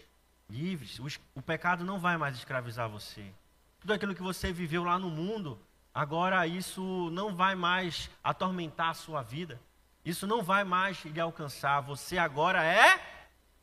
livres. 0.49 0.99
O, 1.35 1.41
pecado 1.41 1.83
não 1.83 1.99
vai 1.99 2.15
mais 2.17 2.37
escravizar 2.37 2.89
você. 2.89 3.33
Tudo 3.79 3.93
aquilo 3.93 4.15
que 4.15 4.21
você 4.21 4.53
viveu 4.53 4.83
lá 4.83 4.97
no 4.97 5.09
mundo, 5.09 5.59
agora 5.93 6.47
isso 6.47 7.09
não 7.11 7.35
vai 7.35 7.55
mais 7.55 8.09
atormentar 8.23 8.89
a 8.89 8.93
sua 8.93 9.21
vida. 9.21 9.59
Isso 10.05 10.27
não 10.27 10.43
vai 10.43 10.63
mais 10.63 11.03
lhe 11.03 11.19
alcançar. 11.19 11.81
Você 11.81 12.17
agora 12.17 12.63
é 12.63 13.01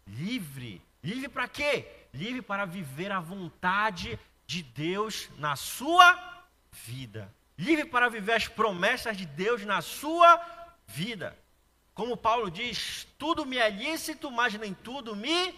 livre. 0.06 0.82
Livre 1.02 1.28
para 1.28 1.46
quê? 1.46 1.86
Livre 2.12 2.42
para 2.42 2.64
viver 2.64 3.12
a 3.12 3.20
vontade 3.20 4.18
de 4.46 4.62
Deus 4.62 5.30
na 5.38 5.54
sua 5.54 6.18
vida. 6.72 7.32
Livre 7.56 7.84
para 7.84 8.08
viver 8.08 8.32
as 8.32 8.48
promessas 8.48 9.16
de 9.16 9.24
Deus 9.24 9.64
na 9.64 9.80
sua 9.80 10.40
vida. 10.86 11.38
Como 11.94 12.16
Paulo 12.16 12.50
diz, 12.50 13.06
tudo 13.18 13.46
me 13.46 13.58
é 13.58 13.70
lícito, 13.70 14.30
mas 14.30 14.54
nem 14.54 14.74
tudo 14.74 15.14
me 15.14 15.54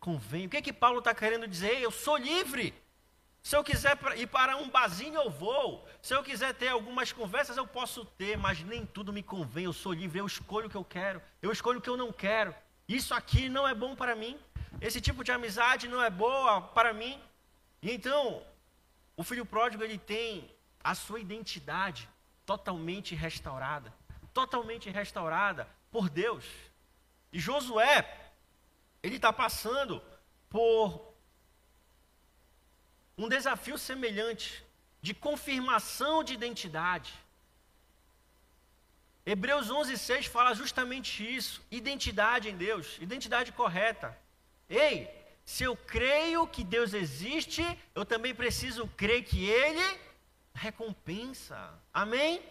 convém. 0.00 0.46
O 0.46 0.48
que, 0.48 0.56
é 0.56 0.62
que 0.62 0.72
Paulo 0.72 1.00
está 1.00 1.14
querendo 1.14 1.46
dizer? 1.46 1.80
Eu 1.80 1.90
sou 1.90 2.16
livre. 2.16 2.72
Se 3.42 3.56
eu 3.56 3.64
quiser 3.64 3.98
ir 4.16 4.28
para 4.28 4.56
um 4.56 4.68
barzinho, 4.68 5.16
eu 5.16 5.28
vou. 5.28 5.86
Se 6.00 6.14
eu 6.14 6.22
quiser 6.22 6.54
ter 6.54 6.68
algumas 6.68 7.12
conversas, 7.12 7.56
eu 7.56 7.66
posso 7.66 8.04
ter, 8.04 8.38
mas 8.38 8.60
nem 8.60 8.86
tudo 8.86 9.12
me 9.12 9.22
convém. 9.22 9.64
Eu 9.64 9.72
sou 9.72 9.92
livre, 9.92 10.18
eu 10.18 10.26
escolho 10.26 10.68
o 10.68 10.70
que 10.70 10.76
eu 10.76 10.84
quero, 10.84 11.20
eu 11.40 11.50
escolho 11.50 11.78
o 11.78 11.82
que 11.82 11.90
eu 11.90 11.96
não 11.96 12.12
quero. 12.12 12.54
Isso 12.88 13.12
aqui 13.12 13.48
não 13.48 13.66
é 13.66 13.74
bom 13.74 13.96
para 13.96 14.14
mim. 14.14 14.38
Esse 14.80 15.00
tipo 15.00 15.24
de 15.24 15.32
amizade 15.32 15.88
não 15.88 16.02
é 16.02 16.08
boa 16.08 16.60
para 16.60 16.92
mim. 16.92 17.20
E 17.82 17.90
então, 17.90 18.42
o 19.16 19.24
filho 19.24 19.44
pródigo 19.44 19.82
ele 19.82 19.98
tem 19.98 20.48
a 20.82 20.94
sua 20.94 21.18
identidade 21.18 22.08
totalmente 22.46 23.14
restaurada, 23.14 23.92
totalmente 24.32 24.88
restaurada 24.88 25.68
por 25.90 26.08
Deus. 26.08 26.44
E 27.32 27.40
Josué, 27.40 28.32
ele 29.02 29.16
está 29.16 29.32
passando 29.32 30.02
por 30.48 31.11
um 33.16 33.28
desafio 33.28 33.76
semelhante 33.78 34.64
de 35.00 35.12
confirmação 35.12 36.22
de 36.22 36.34
identidade. 36.34 37.12
Hebreus 39.24 39.70
11:6 39.70 40.26
fala 40.26 40.54
justamente 40.54 41.22
isso, 41.22 41.62
identidade 41.70 42.48
em 42.48 42.56
Deus, 42.56 42.98
identidade 43.00 43.52
correta. 43.52 44.16
Ei, 44.68 45.08
se 45.44 45.64
eu 45.64 45.76
creio 45.76 46.46
que 46.46 46.64
Deus 46.64 46.92
existe, 46.92 47.62
eu 47.94 48.04
também 48.04 48.34
preciso 48.34 48.86
crer 48.96 49.24
que 49.24 49.44
ele 49.44 50.00
recompensa. 50.54 51.56
Amém? 51.92 52.42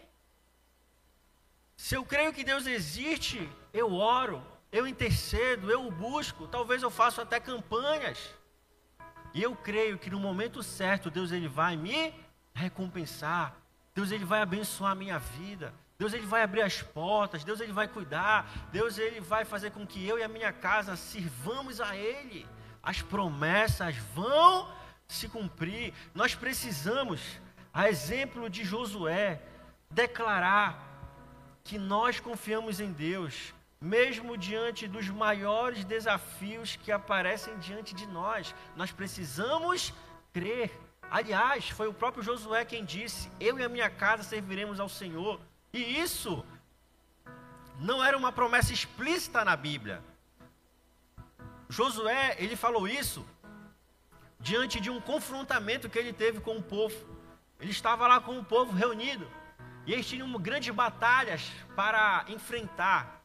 Se 1.75 1.95
eu 1.95 2.05
creio 2.05 2.33
que 2.33 2.43
Deus 2.43 2.65
existe, 2.67 3.49
eu 3.73 3.93
oro, 3.93 4.45
eu 4.71 4.85
intercedo, 4.87 5.71
eu 5.71 5.89
busco, 5.91 6.47
talvez 6.47 6.83
eu 6.83 6.89
faça 6.89 7.21
até 7.21 7.39
campanhas. 7.39 8.19
E 9.33 9.41
eu 9.41 9.55
creio 9.55 9.97
que 9.97 10.09
no 10.09 10.19
momento 10.19 10.61
certo 10.61 11.09
Deus 11.09 11.31
ele 11.31 11.47
vai 11.47 11.75
me 11.75 12.13
recompensar. 12.53 13.55
Deus 13.93 14.11
ele 14.11 14.25
vai 14.25 14.41
abençoar 14.41 14.91
a 14.91 14.95
minha 14.95 15.19
vida. 15.19 15.73
Deus 15.97 16.13
ele 16.13 16.25
vai 16.25 16.41
abrir 16.41 16.63
as 16.63 16.81
portas, 16.81 17.43
Deus 17.43 17.59
ele 17.59 17.71
vai 17.71 17.87
cuidar, 17.87 18.49
Deus 18.71 18.97
ele 18.97 19.21
vai 19.21 19.45
fazer 19.45 19.69
com 19.69 19.85
que 19.85 20.03
eu 20.03 20.17
e 20.17 20.23
a 20.23 20.27
minha 20.27 20.51
casa 20.51 20.95
sirvamos 20.95 21.79
a 21.79 21.95
ele. 21.95 22.47
As 22.81 23.03
promessas 23.03 23.95
vão 24.15 24.67
se 25.07 25.29
cumprir. 25.29 25.93
Nós 26.15 26.33
precisamos, 26.33 27.21
a 27.71 27.87
exemplo 27.87 28.49
de 28.49 28.63
Josué, 28.63 29.43
declarar 29.91 30.91
que 31.63 31.77
nós 31.77 32.19
confiamos 32.19 32.79
em 32.79 32.91
Deus, 32.91 33.53
mesmo 33.81 34.37
diante 34.37 34.87
dos 34.87 35.09
maiores 35.09 35.83
desafios 35.83 36.75
que 36.75 36.91
aparecem 36.91 37.57
diante 37.57 37.95
de 37.95 38.05
nós. 38.05 38.53
Nós 38.75 38.91
precisamos 38.91 39.91
crer. 40.31 40.71
Aliás, 41.09 41.69
foi 41.69 41.87
o 41.87 41.93
próprio 41.93 42.23
Josué 42.23 42.63
quem 42.63 42.85
disse: 42.85 43.31
Eu 43.39 43.57
e 43.57 43.63
a 43.63 43.69
minha 43.69 43.89
casa 43.89 44.21
serviremos 44.21 44.79
ao 44.79 44.87
Senhor. 44.87 45.41
E 45.73 45.99
isso 45.99 46.45
não 47.79 48.03
era 48.03 48.15
uma 48.15 48.31
promessa 48.31 48.71
explícita 48.71 49.43
na 49.43 49.55
Bíblia. 49.55 50.03
Josué, 51.67 52.35
ele 52.37 52.55
falou 52.55 52.87
isso 52.87 53.25
diante 54.39 54.79
de 54.79 54.89
um 54.89 55.01
confrontamento 55.01 55.89
que 55.89 55.97
ele 55.97 56.13
teve 56.13 56.39
com 56.39 56.57
o 56.57 56.63
povo. 56.63 56.95
Ele 57.59 57.71
estava 57.71 58.07
lá 58.07 58.19
com 58.19 58.37
o 58.37 58.43
povo 58.43 58.71
reunido. 58.73 59.27
E 59.85 59.93
eles 59.93 60.07
tinham 60.07 60.31
grandes 60.33 60.73
batalhas 60.73 61.49
para 61.75 62.25
enfrentar. 62.27 63.20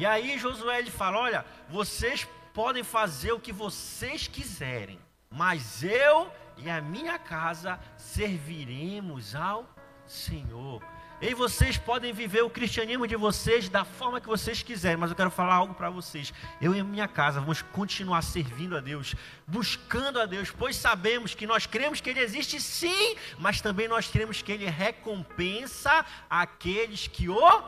E 0.00 0.06
aí 0.06 0.38
Josué 0.38 0.78
ele 0.78 0.90
fala: 0.90 1.18
Olha, 1.18 1.44
vocês 1.68 2.26
podem 2.54 2.82
fazer 2.82 3.32
o 3.32 3.38
que 3.38 3.52
vocês 3.52 4.26
quiserem, 4.26 4.98
mas 5.28 5.84
eu 5.84 6.32
e 6.56 6.70
a 6.70 6.80
minha 6.80 7.18
casa 7.18 7.78
serviremos 7.98 9.34
ao 9.34 9.68
Senhor. 10.06 10.82
E 11.20 11.34
vocês 11.34 11.76
podem 11.76 12.14
viver 12.14 12.40
o 12.40 12.48
cristianismo 12.48 13.06
de 13.06 13.14
vocês 13.14 13.68
da 13.68 13.84
forma 13.84 14.22
que 14.22 14.26
vocês 14.26 14.62
quiserem, 14.62 14.96
mas 14.96 15.10
eu 15.10 15.16
quero 15.16 15.30
falar 15.30 15.56
algo 15.56 15.74
para 15.74 15.90
vocês. 15.90 16.32
Eu 16.62 16.74
e 16.74 16.80
a 16.80 16.84
minha 16.84 17.06
casa 17.06 17.38
vamos 17.38 17.60
continuar 17.60 18.22
servindo 18.22 18.78
a 18.78 18.80
Deus, 18.80 19.14
buscando 19.46 20.18
a 20.18 20.24
Deus, 20.24 20.50
pois 20.50 20.76
sabemos 20.76 21.34
que 21.34 21.46
nós 21.46 21.66
cremos 21.66 22.00
que 22.00 22.08
Ele 22.08 22.20
existe 22.20 22.58
sim, 22.58 23.16
mas 23.38 23.60
também 23.60 23.86
nós 23.86 24.08
cremos 24.08 24.40
que 24.40 24.50
Ele 24.50 24.64
recompensa 24.64 26.06
aqueles 26.30 27.06
que 27.06 27.28
o 27.28 27.62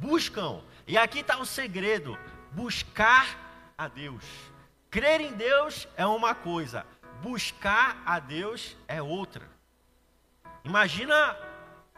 buscam. 0.00 0.62
E 0.90 0.98
aqui 0.98 1.20
está 1.20 1.38
o 1.38 1.46
segredo: 1.46 2.18
buscar 2.50 3.24
a 3.78 3.86
Deus. 3.86 4.24
Crer 4.90 5.20
em 5.20 5.32
Deus 5.34 5.86
é 5.96 6.04
uma 6.04 6.34
coisa, 6.34 6.84
buscar 7.22 8.02
a 8.04 8.18
Deus 8.18 8.76
é 8.88 9.00
outra. 9.00 9.48
Imagina 10.64 11.14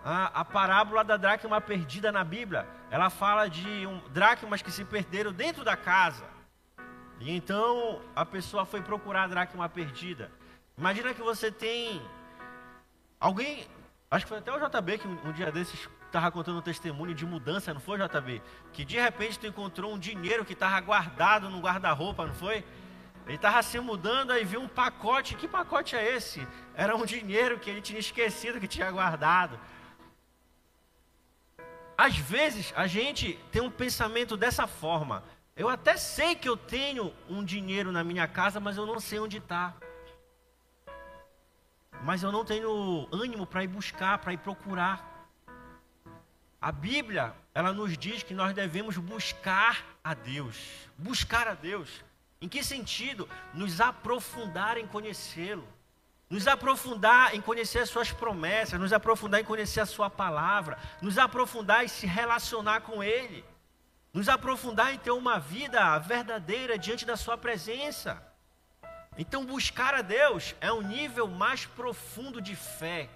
a, 0.05 0.41
a 0.41 0.45
parábola 0.45 1.03
da 1.03 1.17
dracma 1.17 1.59
perdida 1.59 2.13
na 2.13 2.23
Bíblia. 2.23 2.69
Ela 2.91 3.09
fala 3.09 3.49
de 3.49 3.87
um, 3.87 3.99
dracmas 4.11 4.61
que 4.61 4.71
se 4.71 4.85
perderam 4.85 5.33
dentro 5.33 5.65
da 5.65 5.75
casa. 5.75 6.27
E 7.19 7.35
então 7.35 8.03
a 8.15 8.27
pessoa 8.27 8.67
foi 8.67 8.83
procurar 8.83 9.23
a 9.23 9.29
dracma 9.29 9.71
perdida. 9.71 10.31
Imagina 10.77 11.15
que 11.15 11.23
você 11.23 11.51
tem 11.51 12.03
alguém, 13.19 13.67
acho 14.11 14.27
que 14.27 14.29
foi 14.29 14.39
até 14.39 14.53
o 14.53 14.59
JB 14.59 14.99
que 14.99 15.09
um, 15.09 15.29
um 15.29 15.33
dia 15.33 15.51
desses 15.51 15.89
estava 16.13 16.31
contando 16.31 16.59
um 16.59 16.63
testemunho 16.63 17.15
de 17.15 17.25
mudança, 17.25 17.73
não 17.73 17.81
foi, 17.81 17.99
JB? 17.99 18.43
Que 18.73 18.85
de 18.85 18.97
repente 19.01 19.39
tu 19.39 19.47
encontrou 19.47 19.95
um 19.95 19.99
dinheiro 19.99 20.45
que 20.45 20.53
estava 20.53 20.79
guardado 20.81 21.49
no 21.49 21.59
guarda-roupa, 21.59 22.27
não 22.27 22.35
foi? 22.35 22.63
Ele 23.27 23.37
estava 23.37 23.63
se 23.63 23.79
mudando, 23.81 24.31
aí 24.31 24.45
viu 24.45 24.61
um 24.61 24.69
pacote. 24.69 25.35
Que 25.35 25.49
pacote 25.49 25.97
é 25.97 26.17
esse? 26.17 26.47
Era 26.75 26.95
um 26.95 27.07
dinheiro 27.07 27.59
que 27.59 27.71
ele 27.71 27.81
tinha 27.81 27.99
esquecido 27.99 28.61
que 28.61 28.69
tinha 28.69 28.91
guardado. 28.91 29.59
Às 31.97 32.17
vezes 32.17 32.73
a 32.77 32.87
gente 32.87 33.39
tem 33.51 33.63
um 33.63 33.71
pensamento 33.71 34.37
dessa 34.37 34.67
forma. 34.67 35.23
Eu 35.57 35.69
até 35.69 35.97
sei 35.97 36.35
que 36.35 36.49
eu 36.49 36.57
tenho 36.57 37.15
um 37.29 37.45
dinheiro 37.45 37.91
na 37.91 38.05
minha 38.05 38.27
casa, 38.27 38.61
mas 38.61 38.77
eu 38.77 38.85
não 38.85 39.01
sei 39.01 39.19
onde 39.19 39.39
está. 39.39 39.75
Mas 42.03 42.23
eu 42.23 42.33
não 42.33 42.45
tenho 42.45 43.09
ânimo 43.13 43.47
para 43.47 43.63
ir 43.65 43.69
buscar, 43.69 44.19
para 44.19 44.33
ir 44.33 44.39
procurar. 44.39 45.12
A 46.63 46.73
Bíblia, 46.73 47.35
ela 47.53 47.73
nos 47.73 47.99
diz 47.99 48.23
que 48.23 48.33
nós 48.33 48.55
devemos 48.55 48.97
buscar 48.97 49.85
a 50.03 50.15
Deus. 50.15 50.57
Buscar 50.97 51.47
a 51.49 51.55
Deus. 51.55 51.91
Em 52.41 52.49
que 52.49 52.63
sentido? 52.63 53.29
Nos 53.53 53.81
aprofundar 53.81 54.79
em 54.79 54.87
conhecê-lo 54.87 55.67
nos 56.33 56.49
aprofundar 56.49 57.35
em 57.35 57.43
conhecer 57.43 57.81
as 57.81 57.91
suas 57.91 58.11
promessas, 58.11 58.81
nos 58.81 58.91
aprofundar 58.91 59.43
em 59.43 59.45
conhecer 59.45 59.81
a 59.81 59.87
sua 59.87 60.09
palavra, 60.09 60.79
nos 61.03 61.19
aprofundar 61.19 61.85
em 61.85 61.89
se 61.89 62.07
relacionar 62.07 62.81
com 62.81 63.05
Ele, 63.05 63.45
nos 64.15 64.31
aprofundar 64.31 64.95
em 64.95 64.99
ter 64.99 65.11
uma 65.11 65.39
vida 65.39 65.99
verdadeira 65.99 66.79
diante 66.79 67.05
da 67.05 67.19
Sua 67.19 67.37
presença. 67.37 68.27
Então, 69.19 69.45
buscar 69.45 69.93
a 69.93 70.01
Deus 70.01 70.55
é 70.59 70.73
um 70.73 70.81
nível 70.81 71.29
mais 71.29 71.67
profundo 71.67 72.41
de 72.41 72.57
fé, 72.57 73.11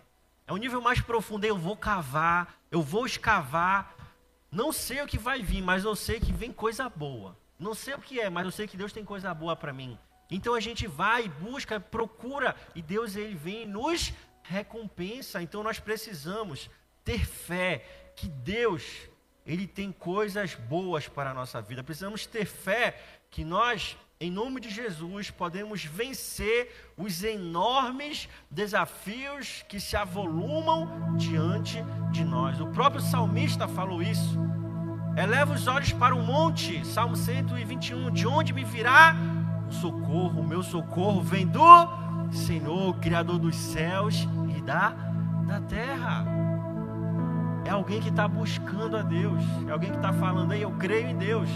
é 0.46 0.52
um 0.52 0.56
nível 0.56 0.80
mais 0.80 1.00
profundo. 1.00 1.44
Eu 1.44 1.58
vou 1.58 1.76
cavar, 1.76 2.58
eu 2.70 2.82
vou 2.82 3.06
escavar, 3.06 3.94
não 4.50 4.72
sei 4.72 5.02
o 5.02 5.06
que 5.06 5.18
vai 5.18 5.42
vir, 5.42 5.62
mas 5.62 5.84
eu 5.84 5.96
sei 5.96 6.20
que 6.20 6.32
vem 6.32 6.52
coisa 6.52 6.88
boa. 6.88 7.36
Não 7.58 7.74
sei 7.74 7.94
o 7.94 7.98
que 7.98 8.20
é, 8.20 8.28
mas 8.28 8.44
eu 8.44 8.52
sei 8.52 8.66
que 8.66 8.76
Deus 8.76 8.92
tem 8.92 9.04
coisa 9.04 9.32
boa 9.32 9.56
para 9.56 9.72
mim. 9.72 9.98
Então 10.30 10.54
a 10.54 10.60
gente 10.60 10.86
vai, 10.86 11.28
busca, 11.28 11.80
procura 11.80 12.54
e 12.74 12.82
Deus 12.82 13.16
ele 13.16 13.34
vem 13.34 13.62
e 13.62 13.66
nos 13.66 14.12
recompensa. 14.42 15.42
Então 15.42 15.62
nós 15.62 15.78
precisamos 15.78 16.70
ter 17.04 17.24
fé 17.24 18.12
que 18.14 18.28
Deus 18.28 19.08
ele 19.46 19.66
tem 19.66 19.92
coisas 19.92 20.54
boas 20.54 21.06
para 21.08 21.30
a 21.30 21.34
nossa 21.34 21.62
vida. 21.62 21.82
Precisamos 21.82 22.26
ter 22.26 22.44
fé 22.44 23.00
que 23.30 23.44
nós, 23.44 23.96
em 24.18 24.30
nome 24.30 24.60
de 24.62 24.70
Jesus, 24.70 25.30
podemos 25.30 25.84
vencer 25.84 26.92
os 26.96 27.22
enormes 27.22 28.28
desafios 28.50 29.62
que 29.68 29.78
se 29.78 29.94
avolumam 29.94 31.16
diante 31.16 31.84
de 32.10 32.24
nós. 32.24 32.58
O 32.58 32.68
próprio 32.68 33.02
salmista 33.02 33.68
falou 33.68 34.02
isso. 34.02 34.38
Eleva 35.16 35.52
os 35.52 35.66
olhos 35.66 35.92
para 35.92 36.14
o 36.14 36.22
monte, 36.22 36.82
Salmo 36.86 37.14
121, 37.14 38.10
de 38.10 38.26
onde 38.26 38.54
me 38.54 38.64
virá 38.64 39.14
o 39.68 39.72
socorro, 39.72 40.40
o 40.40 40.46
meu 40.46 40.62
socorro 40.62 41.20
vem 41.20 41.46
do 41.46 41.62
Senhor, 42.30 42.96
Criador 42.98 43.38
dos 43.38 43.54
céus 43.54 44.26
e 44.56 44.62
da, 44.62 44.90
da 45.46 45.60
terra. 45.60 46.24
É 47.66 47.70
alguém 47.70 48.00
que 48.00 48.08
está 48.08 48.26
buscando 48.26 48.96
a 48.96 49.02
Deus, 49.02 49.42
é 49.68 49.72
alguém 49.72 49.90
que 49.90 49.96
está 49.96 50.12
falando 50.12 50.52
aí, 50.52 50.62
eu 50.62 50.70
creio 50.72 51.08
em 51.08 51.16
Deus, 51.16 51.50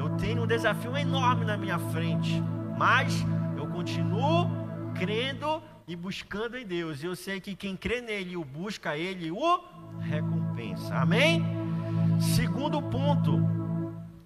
eu 0.00 0.16
tenho 0.16 0.44
um 0.44 0.46
desafio 0.46 0.96
enorme 0.96 1.44
na 1.44 1.58
minha 1.58 1.78
frente, 1.78 2.42
mas 2.78 3.22
eu 3.56 3.66
continuo 3.66 4.50
crendo 4.94 5.62
e 5.86 5.94
buscando 5.94 6.56
em 6.56 6.66
Deus. 6.66 7.02
E 7.02 7.06
eu 7.06 7.14
sei 7.14 7.38
que 7.38 7.54
quem 7.54 7.76
crê 7.76 8.00
nele 8.00 8.32
e 8.32 8.36
o 8.36 8.42
busca 8.42 8.96
ele, 8.96 9.30
o 9.30 9.60
recompensa. 10.00 10.94
Amém? 10.96 11.44
Segundo 12.18 12.80
ponto, 12.80 13.38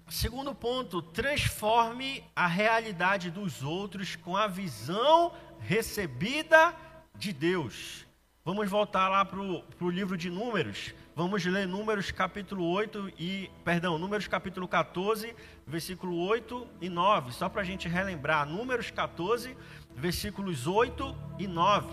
Segundo 0.07 0.53
ponto, 0.53 1.01
transforme 1.01 2.23
a 2.35 2.45
realidade 2.45 3.31
dos 3.31 3.63
outros 3.63 4.15
com 4.15 4.37
a 4.37 4.45
visão 4.45 5.33
recebida 5.59 6.75
de 7.17 7.33
Deus. 7.33 8.05
Vamos 8.45 8.69
voltar 8.69 9.09
lá 9.09 9.25
para 9.25 9.39
o 9.39 9.89
livro 9.89 10.15
de 10.15 10.29
Números. 10.29 10.93
Vamos 11.15 11.43
ler 11.43 11.67
Números 11.67 12.11
capítulo 12.11 12.63
8 12.69 13.13
e. 13.17 13.49
Perdão, 13.63 13.97
Números 13.97 14.27
capítulo 14.27 14.67
14, 14.67 15.35
versículo 15.65 16.17
8 16.17 16.67
e 16.81 16.89
9. 16.89 17.31
Só 17.31 17.49
para 17.49 17.61
a 17.61 17.65
gente 17.65 17.87
relembrar. 17.87 18.47
Números 18.47 18.91
14, 18.91 19.57
versículos 19.95 20.67
8 20.67 21.15
e 21.39 21.47
9. 21.47 21.87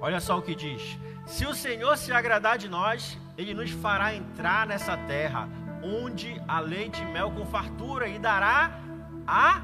Olha 0.00 0.20
só 0.20 0.38
o 0.38 0.42
que 0.42 0.54
diz: 0.54 0.98
Se 1.26 1.46
o 1.46 1.54
Senhor 1.54 1.96
se 1.96 2.12
agradar 2.12 2.58
de 2.58 2.68
nós, 2.68 3.18
ele 3.36 3.54
nos 3.54 3.70
fará 3.70 4.14
entrar 4.14 4.66
nessa 4.66 4.96
terra, 4.96 5.48
onde 5.82 6.40
há 6.46 6.60
leite 6.60 7.02
e 7.02 7.06
mel 7.06 7.30
com 7.30 7.46
fartura, 7.46 8.08
e 8.08 8.18
dará 8.18 8.80
a 9.26 9.62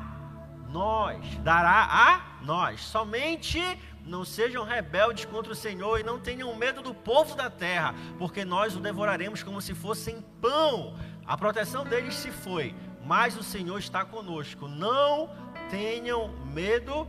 nós, 0.68 1.38
dará 1.38 1.88
a 1.90 2.44
nós. 2.44 2.80
Somente 2.80 3.60
não 4.04 4.24
sejam 4.24 4.64
rebeldes 4.64 5.24
contra 5.24 5.52
o 5.52 5.56
Senhor 5.56 5.98
e 5.98 6.04
não 6.04 6.18
tenham 6.18 6.54
medo 6.54 6.80
do 6.80 6.94
povo 6.94 7.34
da 7.34 7.50
terra, 7.50 7.94
porque 8.18 8.44
nós 8.44 8.76
o 8.76 8.80
devoraremos 8.80 9.42
como 9.42 9.60
se 9.60 9.74
fossem 9.74 10.24
pão. 10.40 10.94
A 11.26 11.36
proteção 11.36 11.84
deles 11.84 12.14
se 12.14 12.30
foi, 12.30 12.74
mas 13.04 13.36
o 13.36 13.42
Senhor 13.42 13.78
está 13.78 14.04
conosco. 14.04 14.68
Não 14.68 15.28
tenham 15.68 16.28
medo 16.46 17.08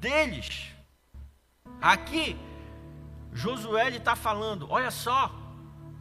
deles. 0.00 0.74
Aqui, 1.80 2.38
Josué 3.32 3.90
está 3.90 4.16
falando: 4.16 4.66
olha 4.70 4.90
só, 4.90 5.30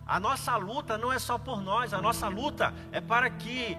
a 0.07 0.19
nossa 0.19 0.55
luta 0.55 0.97
não 0.97 1.11
é 1.11 1.19
só 1.19 1.37
por 1.37 1.61
nós, 1.61 1.93
a 1.93 2.01
nossa 2.01 2.27
luta 2.27 2.73
é 2.91 3.01
para 3.01 3.29
que, 3.29 3.77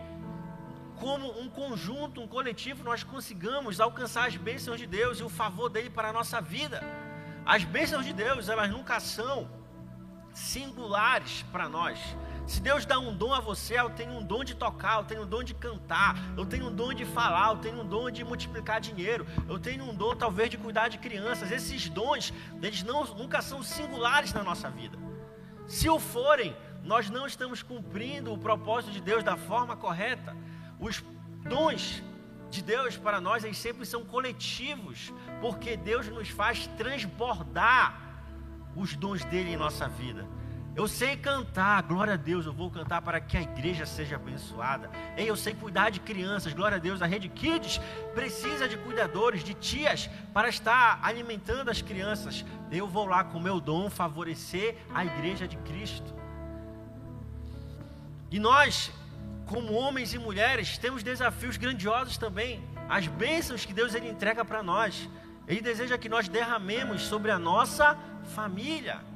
como 0.98 1.40
um 1.40 1.48
conjunto, 1.48 2.20
um 2.20 2.28
coletivo, 2.28 2.84
nós 2.84 3.02
consigamos 3.02 3.80
alcançar 3.80 4.28
as 4.28 4.36
bênçãos 4.36 4.78
de 4.78 4.86
Deus 4.86 5.18
e 5.18 5.22
o 5.22 5.28
favor 5.28 5.68
dele 5.68 5.90
para 5.90 6.10
a 6.10 6.12
nossa 6.12 6.40
vida. 6.40 6.82
As 7.44 7.64
bênçãos 7.64 8.04
de 8.04 8.12
Deus, 8.12 8.48
elas 8.48 8.70
nunca 8.70 9.00
são 9.00 9.48
singulares 10.32 11.42
para 11.50 11.68
nós. 11.68 11.98
Se 12.50 12.60
Deus 12.60 12.84
dá 12.84 12.98
um 12.98 13.14
dom 13.14 13.32
a 13.32 13.38
você, 13.38 13.78
eu 13.78 13.90
tenho 13.90 14.10
um 14.10 14.24
dom 14.24 14.42
de 14.42 14.56
tocar, 14.56 14.96
eu 14.96 15.04
tenho 15.04 15.22
um 15.22 15.26
dom 15.26 15.40
de 15.40 15.54
cantar, 15.54 16.16
eu 16.36 16.44
tenho 16.44 16.66
um 16.66 16.74
dom 16.74 16.92
de 16.92 17.04
falar, 17.04 17.50
eu 17.50 17.58
tenho 17.58 17.80
um 17.80 17.86
dom 17.86 18.10
de 18.10 18.24
multiplicar 18.24 18.80
dinheiro, 18.80 19.24
eu 19.48 19.56
tenho 19.56 19.84
um 19.84 19.94
dom 19.94 20.16
talvez 20.16 20.50
de 20.50 20.58
cuidar 20.58 20.88
de 20.88 20.98
crianças. 20.98 21.52
Esses 21.52 21.88
dons, 21.88 22.34
eles 22.60 22.82
não, 22.82 23.04
nunca 23.14 23.40
são 23.40 23.62
singulares 23.62 24.32
na 24.32 24.42
nossa 24.42 24.68
vida. 24.68 24.98
Se 25.68 25.88
o 25.88 26.00
forem, 26.00 26.56
nós 26.82 27.08
não 27.08 27.24
estamos 27.24 27.62
cumprindo 27.62 28.32
o 28.32 28.38
propósito 28.38 28.92
de 28.92 29.00
Deus 29.00 29.22
da 29.22 29.36
forma 29.36 29.76
correta. 29.76 30.36
Os 30.80 31.04
dons 31.48 32.02
de 32.50 32.62
Deus 32.64 32.96
para 32.96 33.20
nós, 33.20 33.44
eles 33.44 33.58
sempre 33.58 33.86
são 33.86 34.04
coletivos, 34.04 35.12
porque 35.40 35.76
Deus 35.76 36.08
nos 36.08 36.28
faz 36.28 36.66
transbordar 36.76 37.96
os 38.74 38.96
dons 38.96 39.24
dele 39.24 39.52
em 39.52 39.56
nossa 39.56 39.86
vida. 39.86 40.39
Eu 40.74 40.86
sei 40.86 41.16
cantar, 41.16 41.82
glória 41.82 42.14
a 42.14 42.16
Deus, 42.16 42.46
eu 42.46 42.52
vou 42.52 42.70
cantar 42.70 43.02
para 43.02 43.20
que 43.20 43.36
a 43.36 43.42
igreja 43.42 43.84
seja 43.84 44.14
abençoada. 44.14 44.88
Ei, 45.16 45.28
eu 45.28 45.34
sei 45.34 45.52
cuidar 45.52 45.90
de 45.90 45.98
crianças, 45.98 46.52
glória 46.52 46.76
a 46.76 46.80
Deus, 46.80 47.02
a 47.02 47.06
Rede 47.06 47.28
Kids 47.28 47.80
precisa 48.14 48.68
de 48.68 48.76
cuidadores, 48.78 49.42
de 49.42 49.52
tias, 49.52 50.08
para 50.32 50.48
estar 50.48 51.00
alimentando 51.02 51.70
as 51.70 51.82
crianças. 51.82 52.44
Eu 52.70 52.86
vou 52.86 53.06
lá 53.06 53.24
com 53.24 53.40
meu 53.40 53.60
dom 53.60 53.90
favorecer 53.90 54.76
a 54.94 55.04
igreja 55.04 55.46
de 55.46 55.56
Cristo. 55.58 56.14
E 58.30 58.38
nós, 58.38 58.92
como 59.46 59.72
homens 59.72 60.14
e 60.14 60.18
mulheres, 60.18 60.78
temos 60.78 61.02
desafios 61.02 61.56
grandiosos 61.56 62.16
também. 62.16 62.62
As 62.88 63.08
bênçãos 63.08 63.64
que 63.64 63.72
Deus 63.72 63.92
ele 63.92 64.08
entrega 64.08 64.44
para 64.44 64.62
nós. 64.62 65.08
Ele 65.48 65.60
deseja 65.60 65.98
que 65.98 66.08
nós 66.08 66.28
derramemos 66.28 67.02
sobre 67.02 67.32
a 67.32 67.40
nossa 67.40 67.98
família 68.22 69.09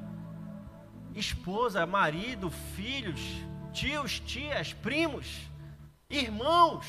esposa, 1.14 1.86
marido, 1.86 2.50
filhos, 2.74 3.20
tios, 3.72 4.20
tias, 4.20 4.72
primos, 4.72 5.26
irmãos. 6.08 6.86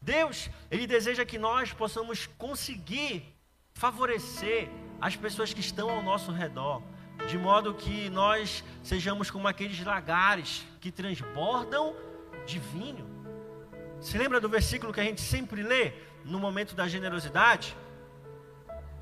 Deus, 0.00 0.50
Ele 0.70 0.86
deseja 0.86 1.24
que 1.24 1.38
nós 1.38 1.72
possamos 1.72 2.26
conseguir 2.38 3.34
favorecer 3.72 4.68
as 5.00 5.16
pessoas 5.16 5.52
que 5.52 5.60
estão 5.60 5.90
ao 5.90 6.02
nosso 6.02 6.30
redor, 6.30 6.82
de 7.28 7.38
modo 7.38 7.74
que 7.74 8.10
nós 8.10 8.62
sejamos 8.82 9.30
como 9.30 9.48
aqueles 9.48 9.82
lagares 9.84 10.66
que 10.80 10.90
transbordam 10.90 11.94
de 12.46 12.58
vinho. 12.58 13.06
Se 14.00 14.18
lembra 14.18 14.40
do 14.40 14.48
versículo 14.48 14.92
que 14.92 15.00
a 15.00 15.04
gente 15.04 15.20
sempre 15.20 15.62
lê 15.62 15.92
no 16.24 16.38
momento 16.38 16.74
da 16.74 16.88
generosidade? 16.88 17.76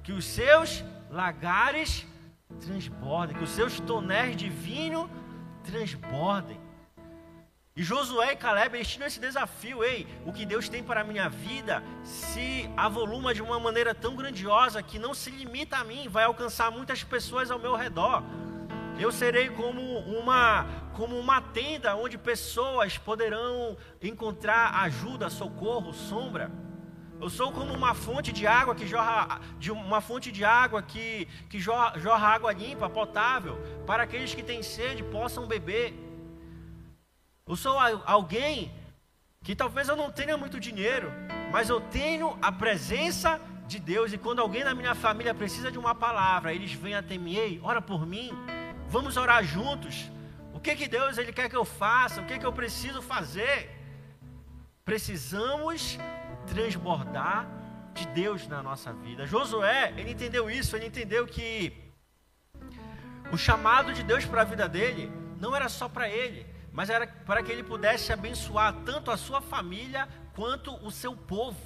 Que 0.03 0.13
os 0.13 0.25
seus 0.25 0.85
lagares 1.11 2.07
transbordem, 2.61 3.37
que 3.37 3.45
os 3.45 3.51
seus 3.51 3.81
tonéis 3.81 4.37
de 4.37 4.49
vinho 4.49 5.11
transbordem. 5.65 6.61
E 7.75 7.83
Josué 7.83 8.33
e 8.33 8.37
Caleb, 8.37 8.77
eles 8.77 8.89
tinham 8.89 9.07
esse 9.07 9.19
desafio, 9.19 9.83
ei, 9.83 10.07
o 10.27 10.33
que 10.33 10.45
Deus 10.45 10.69
tem 10.69 10.83
para 10.83 11.01
a 11.01 11.05
minha 11.05 11.31
vida 11.31 11.83
se 12.05 12.69
avoluma 12.77 13.33
de 13.33 13.41
uma 13.41 13.59
maneira 13.59 13.95
tão 13.95 14.15
grandiosa 14.15 14.83
que 14.83 14.99
não 14.99 15.15
se 15.15 15.31
limita 15.31 15.79
a 15.79 15.85
mim, 15.85 16.07
vai 16.07 16.25
alcançar 16.25 16.71
muitas 16.71 17.03
pessoas 17.03 17.51
ao 17.51 17.59
meu 17.59 17.75
redor. 17.75 18.23
Eu 18.99 19.11
serei 19.11 19.49
como 19.49 19.81
uma, 20.01 20.67
como 20.93 21.19
uma 21.19 21.41
tenda 21.41 21.97
onde 21.97 22.19
pessoas 22.19 22.99
poderão 22.99 23.75
encontrar 24.03 24.83
ajuda, 24.83 25.31
socorro, 25.31 25.95
sombra. 25.95 26.51
Eu 27.23 27.31
sou 27.31 27.53
como 27.53 27.73
uma 27.73 27.95
fonte 27.95 28.33
de 28.33 28.45
água 28.49 28.75
que 28.75 28.85
jorra, 28.85 29.41
de 29.57 29.71
uma 29.71 30.01
fonte 30.01 30.33
de 30.33 30.45
água 30.45 30.83
que, 30.83 31.29
que 31.49 31.59
jorra, 31.67 31.97
jorra 31.97 32.27
água 32.27 32.53
limpa, 32.53 32.91
potável, 32.91 33.55
para 33.87 34.03
aqueles 34.03 34.35
que 34.35 34.43
têm 34.43 34.61
sede 34.61 35.05
possam 35.05 35.47
beber. 35.47 35.95
Eu 37.47 37.55
sou 37.55 37.79
alguém 37.79 38.73
que 39.45 39.55
talvez 39.55 39.89
eu 39.89 39.95
não 39.95 40.11
tenha 40.11 40.37
muito 40.37 40.59
dinheiro, 40.59 41.13
mas 41.53 41.69
eu 41.69 41.81
tenho 41.81 42.37
a 42.43 42.51
presença 42.51 43.41
de 43.69 43.79
Deus. 43.79 44.13
E 44.13 44.19
quando 44.19 44.41
alguém 44.41 44.65
na 44.65 44.75
minha 44.75 44.97
família 44.97 45.33
precisa 45.33 45.71
de 45.71 45.79
uma 45.79 45.95
palavra, 45.95 46.53
eles 46.53 46.73
vêm 46.73 46.97
até 46.97 47.17
mim, 47.17 47.37
ei, 47.37 47.61
ora 47.63 47.81
por 47.81 48.05
mim, 48.05 48.33
vamos 48.89 49.17
orar 49.17 49.45
juntos. 49.45 50.11
O 50.53 50.59
que 50.59 50.75
que 50.75 50.89
Deus 50.89 51.19
ele 51.19 51.33
quer 51.33 51.49
que 51.49 51.57
eu 51.57 51.65
faça? 51.65 52.21
O 52.21 52.27
que 52.27 52.37
que 52.37 52.47
eu 52.47 52.53
preciso 52.53 53.01
fazer? 53.01 53.71
Precisamos 54.85 56.01
transbordar 56.47 57.47
de 57.95 58.07
Deus 58.09 58.47
na 58.49 58.63
nossa 58.63 58.93
vida. 58.93 59.27
Josué, 59.27 59.93
ele 59.97 60.13
entendeu 60.13 60.51
isso, 60.51 60.77
ele 60.77 60.87
entendeu 60.87 61.27
que 61.27 61.73
o 63.33 63.37
chamado 63.37 63.93
de 63.93 64.03
Deus 64.03 64.25
para 64.25 64.43
a 64.43 64.45
vida 64.45 64.69
dele 64.69 65.13
não 65.39 65.55
era 65.55 65.69
só 65.69 65.89
para 65.89 66.09
ele, 66.09 66.47
mas 66.73 66.89
era 66.91 67.07
para 67.07 67.43
que 67.43 67.51
ele 67.51 67.63
pudesse 67.63 68.13
abençoar 68.13 68.75
tanto 68.85 69.11
a 69.11 69.17
sua 69.17 69.41
família 69.41 70.09
quanto 70.35 70.75
o 70.87 70.91
seu 70.91 71.15
povo. 71.15 71.59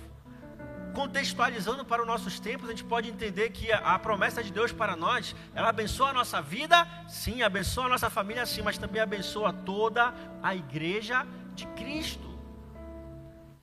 Contextualizando 0.95 1.85
para 1.85 2.01
os 2.01 2.09
nossos 2.09 2.41
tempos, 2.41 2.69
a 2.69 2.71
gente 2.71 2.85
pode 2.85 3.11
entender 3.11 3.51
que 3.51 3.71
a, 3.71 3.99
promessa 3.99 4.43
de 4.43 4.51
Deus 4.51 4.73
para 4.73 4.97
nós, 4.97 5.37
ela 5.55 5.69
abençoa 5.69 6.09
a 6.09 6.13
nossa 6.13 6.41
vida, 6.41 6.87
sim, 7.07 7.43
abençoa 7.43 7.85
a 7.85 7.89
nossa 7.91 8.09
família, 8.09 8.47
sim, 8.47 8.63
mas 8.63 8.79
também 8.79 9.03
abençoa 9.03 9.53
toda 9.53 10.15
a 10.43 10.55
igreja 10.55 11.27
de 11.55 11.67
Cristo 11.69 12.26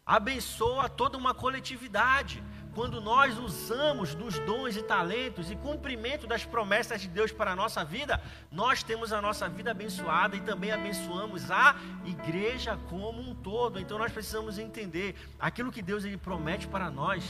abençoa 0.05 0.89
toda 0.89 1.17
uma 1.17 1.33
coletividade. 1.33 2.43
Quando 2.73 2.99
nós 2.99 3.37
usamos 3.37 4.15
dos 4.15 4.39
dons 4.39 4.75
e 4.75 4.81
talentos 4.81 5.51
e 5.51 5.55
cumprimento 5.55 6.25
das 6.25 6.43
promessas 6.43 7.01
de 7.01 7.07
Deus 7.07 7.31
para 7.31 7.51
a 7.51 7.55
nossa 7.55 7.85
vida, 7.85 8.19
nós 8.51 8.81
temos 8.81 9.13
a 9.13 9.21
nossa 9.21 9.47
vida 9.47 9.71
abençoada 9.71 10.35
e 10.35 10.41
também 10.41 10.71
abençoamos 10.71 11.51
a 11.51 11.75
igreja 12.03 12.77
como 12.89 13.21
um 13.21 13.35
todo. 13.35 13.79
Então 13.79 13.99
nós 13.99 14.11
precisamos 14.11 14.57
entender 14.57 15.15
aquilo 15.39 15.71
que 15.71 15.83
Deus 15.83 16.03
ele 16.03 16.17
promete 16.17 16.67
para 16.67 16.89
nós, 16.89 17.23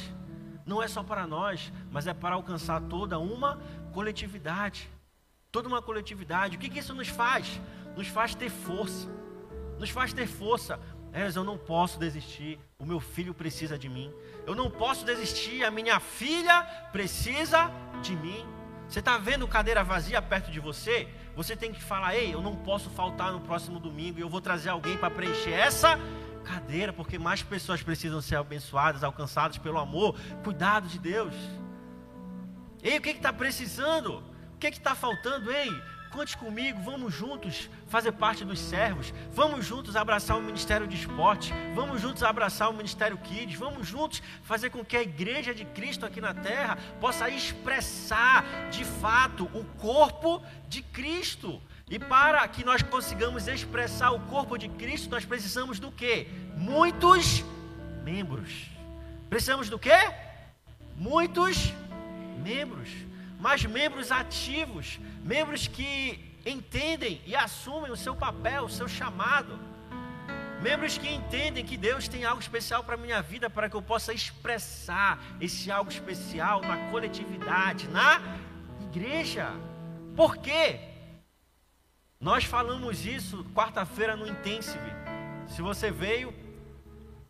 não 0.65 0.81
é 0.81 0.87
só 0.87 1.03
para 1.03 1.27
nós, 1.27 1.73
mas 1.91 2.07
é 2.07 2.13
para 2.13 2.35
alcançar 2.35 2.81
toda 2.81 3.19
uma 3.19 3.59
coletividade. 3.91 4.89
Toda 5.51 5.67
uma 5.67 5.81
coletividade. 5.81 6.55
O 6.55 6.59
que, 6.59 6.69
que 6.69 6.79
isso 6.79 6.95
nos 6.95 7.09
faz? 7.09 7.59
Nos 7.97 8.07
faz 8.07 8.33
ter 8.33 8.49
força. 8.49 9.09
Nos 9.77 9.89
faz 9.89 10.13
ter 10.13 10.25
força 10.25 10.79
Eras, 11.13 11.35
eu 11.35 11.43
não 11.43 11.57
posso 11.59 11.99
desistir. 11.99 12.59
O 12.79 12.85
meu 12.85 12.99
filho 12.99 13.35
precisa 13.35 13.77
de 13.77 13.87
mim. 13.87 14.11
Eu 14.47 14.55
não 14.55 14.69
posso 14.69 15.05
desistir. 15.05 15.63
A 15.63 15.69
minha 15.69 15.99
filha 15.99 16.63
precisa 16.91 17.71
de 18.01 18.15
mim. 18.15 18.43
Você 18.89 18.99
está 18.99 19.17
vendo 19.19 19.47
cadeira 19.47 19.83
vazia 19.83 20.21
perto 20.21 20.51
de 20.51 20.59
você? 20.59 21.07
Você 21.35 21.55
tem 21.55 21.71
que 21.71 21.81
falar: 21.81 22.15
Ei, 22.15 22.33
eu 22.33 22.41
não 22.41 22.55
posso 22.55 22.89
faltar 22.89 23.31
no 23.31 23.39
próximo 23.41 23.79
domingo. 23.79 24.17
E 24.17 24.21
eu 24.21 24.29
vou 24.29 24.41
trazer 24.41 24.69
alguém 24.69 24.97
para 24.97 25.11
preencher 25.11 25.51
essa 25.51 25.99
cadeira, 26.43 26.91
porque 26.91 27.17
mais 27.17 27.43
pessoas 27.43 27.81
precisam 27.81 28.21
ser 28.21 28.35
abençoadas, 28.35 29.03
alcançadas 29.03 29.57
pelo 29.57 29.77
amor, 29.77 30.19
cuidado 30.43 30.87
de 30.87 30.99
Deus. 30.99 31.33
Ei, 32.81 32.97
o 32.97 33.01
que 33.01 33.11
está 33.11 33.31
precisando? 33.31 34.23
O 34.55 34.57
que 34.59 34.67
está 34.67 34.93
faltando? 34.93 35.51
Ei, 35.51 35.71
Conte 36.13 36.37
comigo, 36.37 36.79
vamos 36.83 37.11
juntos 37.11 37.67
fazer 37.87 38.11
parte 38.11 38.45
dos 38.45 38.59
servos, 38.59 39.11
vamos 39.31 39.65
juntos 39.65 39.95
abraçar 39.95 40.37
o 40.37 40.43
Ministério 40.43 40.85
de 40.85 40.95
Esporte, 40.95 41.51
vamos 41.73 41.99
juntos 41.99 42.21
abraçar 42.21 42.69
o 42.69 42.73
Ministério 42.73 43.17
Kids, 43.17 43.57
vamos 43.57 43.87
juntos 43.87 44.21
fazer 44.43 44.69
com 44.69 44.85
que 44.85 44.95
a 44.95 45.01
igreja 45.01 45.55
de 45.55 45.65
Cristo 45.65 46.05
aqui 46.05 46.21
na 46.21 46.31
terra 46.31 46.77
possa 47.01 47.31
expressar 47.31 48.45
de 48.69 48.85
fato 48.85 49.45
o 49.55 49.65
corpo 49.79 50.39
de 50.69 50.83
Cristo. 50.83 51.59
E 51.89 51.97
para 51.97 52.47
que 52.47 52.63
nós 52.63 52.83
consigamos 52.83 53.47
expressar 53.47 54.11
o 54.11 54.19
corpo 54.19 54.55
de 54.55 54.69
Cristo, 54.69 55.09
nós 55.09 55.25
precisamos 55.25 55.79
do 55.79 55.91
que? 55.91 56.27
Muitos 56.55 57.43
membros. 58.03 58.67
Precisamos 59.31 59.67
do 59.67 59.79
que? 59.79 59.97
Muitos 60.95 61.73
membros. 62.37 63.12
Mas 63.45 63.65
membros 63.65 64.09
ativos, 64.09 65.01
membros 65.21 65.67
que 65.67 65.93
entendem 66.45 67.21
e 67.25 67.35
assumem 67.35 67.91
o 67.91 67.97
seu 67.97 68.15
papel, 68.15 68.63
o 68.63 68.69
seu 68.69 68.87
chamado. 68.87 69.59
Membros 70.61 70.97
que 70.97 71.09
entendem 71.09 71.65
que 71.65 71.75
Deus 71.75 72.07
tem 72.07 72.23
algo 72.23 72.41
especial 72.41 72.85
para 72.85 72.95
a 72.95 72.97
minha 72.97 73.21
vida, 73.21 73.49
para 73.49 73.69
que 73.69 73.75
eu 73.75 73.81
possa 73.81 74.13
expressar 74.13 75.21
esse 75.41 75.69
algo 75.69 75.91
especial 75.91 76.61
na 76.61 76.89
coletividade, 76.89 77.89
na 77.89 78.21
igreja. 78.87 79.49
Por 80.15 80.37
quê? 80.37 80.79
Nós 82.21 82.45
falamos 82.45 83.05
isso 83.05 83.43
quarta-feira 83.53 84.15
no 84.15 84.25
Intensive. 84.25 84.91
Se 85.49 85.61
você 85.61 85.91
veio, 85.91 86.33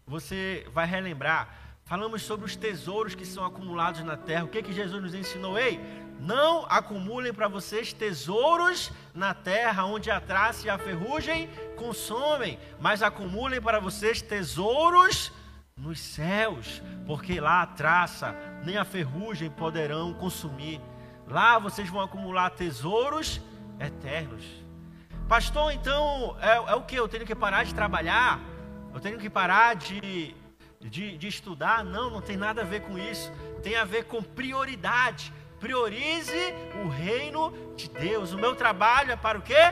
você 0.05 0.63
vai 0.71 0.85
relembrar. 0.85 1.63
Falamos 1.85 2.21
sobre 2.21 2.45
os 2.45 2.55
tesouros 2.55 3.13
que 3.13 3.25
são 3.25 3.43
acumulados 3.45 4.03
na 4.03 4.15
terra. 4.15 4.45
O 4.45 4.47
que, 4.47 4.63
que 4.63 4.71
Jesus 4.71 5.01
nos 5.01 5.13
ensinou? 5.13 5.59
Ei, 5.59 5.79
não 6.23 6.65
acumulem 6.69 7.33
para 7.33 7.49
vocês 7.49 7.91
tesouros 7.91 8.91
na 9.13 9.33
terra, 9.33 9.85
onde 9.85 10.09
a 10.09 10.21
traça 10.21 10.65
e 10.65 10.69
a 10.69 10.77
ferrugem 10.77 11.49
consomem, 11.75 12.57
mas 12.79 13.03
acumulem 13.03 13.61
para 13.61 13.79
vocês 13.79 14.21
tesouros 14.21 15.33
nos 15.75 15.99
céus, 15.99 16.81
porque 17.05 17.41
lá 17.41 17.61
a 17.61 17.67
traça 17.67 18.33
nem 18.63 18.77
a 18.77 18.85
ferrugem 18.85 19.49
poderão 19.49 20.13
consumir. 20.13 20.79
Lá 21.27 21.59
vocês 21.59 21.89
vão 21.89 21.99
acumular 21.99 22.51
tesouros 22.51 23.41
eternos. 23.77 24.45
Pastor, 25.27 25.73
então 25.73 26.37
é, 26.39 26.55
é 26.71 26.75
o 26.75 26.83
que? 26.83 26.95
Eu 26.95 27.09
tenho 27.09 27.25
que 27.25 27.35
parar 27.35 27.65
de 27.65 27.75
trabalhar? 27.75 28.39
Eu 28.93 28.99
tenho 29.01 29.19
que 29.19 29.29
parar 29.29 29.75
de, 29.75 30.33
de, 30.79 31.17
de 31.17 31.27
estudar? 31.27 31.83
Não, 31.83 32.09
não 32.09 32.21
tem 32.21 32.37
nada 32.37 32.61
a 32.61 32.65
ver 32.65 32.81
com 32.81 32.97
isso. 32.97 33.29
Tem 33.61 33.75
a 33.75 33.83
ver 33.83 34.05
com 34.05 34.21
prioridade 34.21 35.33
priorize 35.63 36.53
o 36.83 36.89
reino 36.89 37.53
de 37.77 37.89
Deus. 37.89 38.33
O 38.33 38.37
meu 38.37 38.53
trabalho 38.53 39.13
é 39.13 39.15
para 39.15 39.39
o 39.39 39.41
quê? 39.41 39.63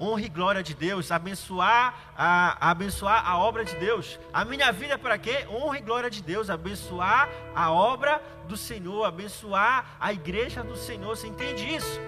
Honra 0.00 0.22
e 0.22 0.28
glória 0.28 0.62
de 0.62 0.74
Deus, 0.74 1.10
abençoar 1.10 2.14
a, 2.16 2.70
abençoar 2.70 3.28
a 3.28 3.36
obra 3.36 3.64
de 3.64 3.74
Deus. 3.74 4.16
A 4.32 4.44
minha 4.44 4.70
vida 4.70 4.94
é 4.94 4.96
para 4.96 5.18
quê? 5.18 5.44
Honra 5.50 5.78
e 5.78 5.82
glória 5.82 6.08
de 6.08 6.22
Deus, 6.22 6.48
abençoar 6.48 7.28
a 7.52 7.72
obra 7.72 8.22
do 8.46 8.56
Senhor, 8.56 9.04
abençoar 9.04 9.96
a 9.98 10.12
igreja 10.12 10.62
do 10.62 10.76
Senhor. 10.76 11.16
Você 11.16 11.26
entende 11.26 11.64
isso? 11.74 12.00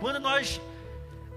Quando 0.00 0.18
nós 0.18 0.60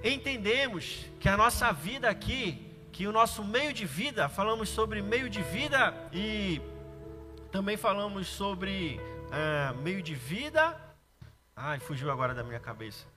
entendemos 0.03 1.05
que 1.19 1.29
a 1.29 1.38
nossa 1.38 1.71
vida 1.71 2.09
aqui, 2.09 2.65
que 2.91 3.05
o 3.05 3.11
nosso 3.11 3.43
meio 3.43 3.71
de 3.73 3.85
vida, 3.85 4.27
falamos 4.27 4.69
sobre 4.69 5.03
meio 5.03 5.29
de 5.29 5.43
vida 5.43 5.93
e 6.11 6.59
também 7.51 7.77
falamos 7.77 8.27
sobre 8.27 8.99
uh, 9.27 9.77
meio 9.83 10.01
de 10.01 10.15
vida 10.15 10.86
Ai, 11.59 11.79
fugiu 11.79 12.11
agora 12.11 12.35
da 12.35 12.43
minha 12.43 12.59
cabeça. 12.59 13.07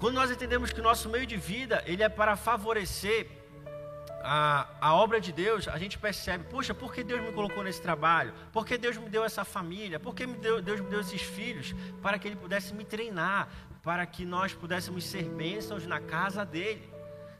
Quando 0.00 0.14
nós 0.14 0.30
entendemos 0.30 0.72
que 0.72 0.80
o 0.80 0.82
nosso 0.82 1.10
meio 1.10 1.26
de 1.26 1.36
vida, 1.36 1.82
ele 1.84 2.02
é 2.02 2.08
para 2.08 2.36
favorecer 2.36 3.28
a, 4.22 4.66
a 4.80 4.94
obra 4.94 5.20
de 5.20 5.30
Deus, 5.30 5.68
a 5.68 5.76
gente 5.76 5.98
percebe, 5.98 6.44
poxa, 6.44 6.72
por 6.72 6.90
que 6.90 7.04
Deus 7.04 7.20
me 7.20 7.30
colocou 7.30 7.62
nesse 7.62 7.82
trabalho? 7.82 8.32
Por 8.50 8.64
que 8.64 8.78
Deus 8.78 8.96
me 8.96 9.10
deu 9.10 9.22
essa 9.24 9.44
família? 9.44 10.00
Por 10.00 10.14
que 10.14 10.26
me 10.26 10.38
deu, 10.38 10.62
Deus 10.62 10.80
me 10.80 10.88
deu 10.88 11.00
esses 11.00 11.20
filhos? 11.20 11.74
Para 12.00 12.18
que 12.18 12.26
Ele 12.26 12.36
pudesse 12.36 12.72
me 12.72 12.82
treinar, 12.82 13.50
para 13.82 14.06
que 14.06 14.24
nós 14.24 14.54
pudéssemos 14.54 15.04
ser 15.04 15.24
bênçãos 15.24 15.86
na 15.86 16.00
casa 16.00 16.46
dEle. 16.46 16.90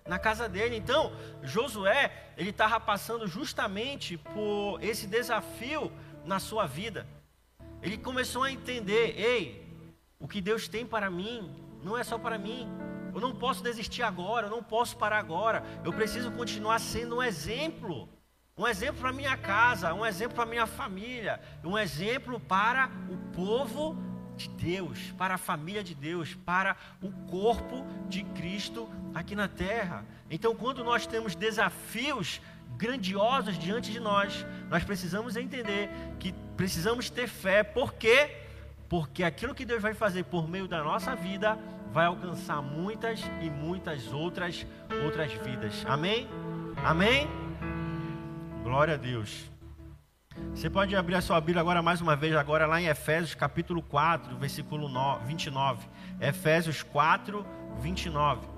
Na 0.07 0.19
casa 0.19 0.51
dele. 0.51 0.77
Então, 0.77 1.13
Josué, 1.43 2.13
ele 2.37 2.51
estava 2.51 2.79
passando 2.79 3.27
justamente 3.27 4.19
por 4.19 4.83
esse 4.83 5.07
desafio 5.07 5.91
na 6.27 6.39
sua 6.39 6.67
vida. 6.67 7.07
Ele 7.81 7.97
começou 7.97 8.43
a 8.43 8.53
entender, 8.53 9.15
ei, 9.19 9.68
o 10.19 10.27
que 10.27 10.41
Deus 10.41 10.69
tem 10.69 10.85
para 10.85 11.11
mim 11.11 11.51
não 11.83 11.97
é 11.97 12.03
só 12.03 12.19
para 12.19 12.39
mim. 12.39 12.69
Eu 13.15 13.21
não 13.21 13.35
posso 13.35 13.63
desistir 13.63 14.03
agora, 14.03 14.47
eu 14.47 14.51
não 14.51 14.63
posso 14.63 14.97
parar 14.97 15.19
agora. 15.19 15.63
Eu 15.85 15.93
preciso 15.93 16.31
continuar 16.33 16.79
sendo 16.79 17.17
um 17.17 17.23
exemplo. 17.23 18.09
Um 18.57 18.67
exemplo 18.67 19.01
para 19.01 19.13
minha 19.13 19.37
casa, 19.37 19.95
um 19.95 20.05
exemplo 20.05 20.35
para 20.35 20.45
minha 20.45 20.67
família, 20.67 21.41
um 21.63 21.79
exemplo 21.79 22.41
para 22.41 22.91
o 23.09 23.17
povo 23.33 23.97
de 24.37 24.49
Deus, 24.49 25.13
para 25.17 25.35
a 25.35 25.39
família 25.39 25.83
de 25.83 25.95
Deus, 25.95 26.35
para 26.35 26.77
o 27.01 27.13
corpo 27.31 27.87
de 28.09 28.25
Cristo 28.25 28.89
aqui 29.15 29.37
na 29.37 29.47
terra. 29.47 30.05
Então, 30.29 30.57
quando 30.57 30.83
nós 30.83 31.07
temos 31.07 31.37
desafios 31.37 32.41
grandiosos 32.77 33.57
diante 33.57 33.93
de 33.93 34.01
nós, 34.01 34.45
nós 34.69 34.83
precisamos 34.83 35.37
entender 35.37 35.89
que 36.19 36.33
precisamos 36.57 37.09
ter 37.09 37.29
fé, 37.29 37.63
porque 37.63 38.48
porque 38.89 39.23
aquilo 39.23 39.55
que 39.55 39.65
Deus 39.65 39.83
vai 39.83 39.95
fazer 39.95 40.25
por 40.25 40.49
meio 40.49 40.67
da 40.67 40.83
nossa 40.83 41.15
vida 41.15 41.59
vai 41.93 42.07
alcançar 42.07 42.63
muitas 42.63 43.21
e 43.41 43.51
muitas 43.51 44.13
outras 44.13 44.67
outras 45.05 45.33
vidas. 45.33 45.85
Amém? 45.87 46.29
Amém? 46.85 47.29
Glória 48.63 48.95
a 48.95 48.97
Deus. 48.97 49.51
Você 50.55 50.71
pode 50.71 50.95
abrir 50.95 51.17
a 51.17 51.21
sua 51.21 51.41
Bíblia 51.41 51.61
agora 51.61 51.83
mais 51.83 52.01
uma 52.01 52.15
vez, 52.15 52.35
agora 52.35 52.67
lá 52.67 52.81
em 52.81 52.87
Efésios 52.87 53.35
capítulo 53.35 53.83
4, 53.83 54.37
versículo 54.37 54.89
29. 55.25 55.89
Efésios 56.21 56.83
4, 56.83 57.45
29. 57.81 58.58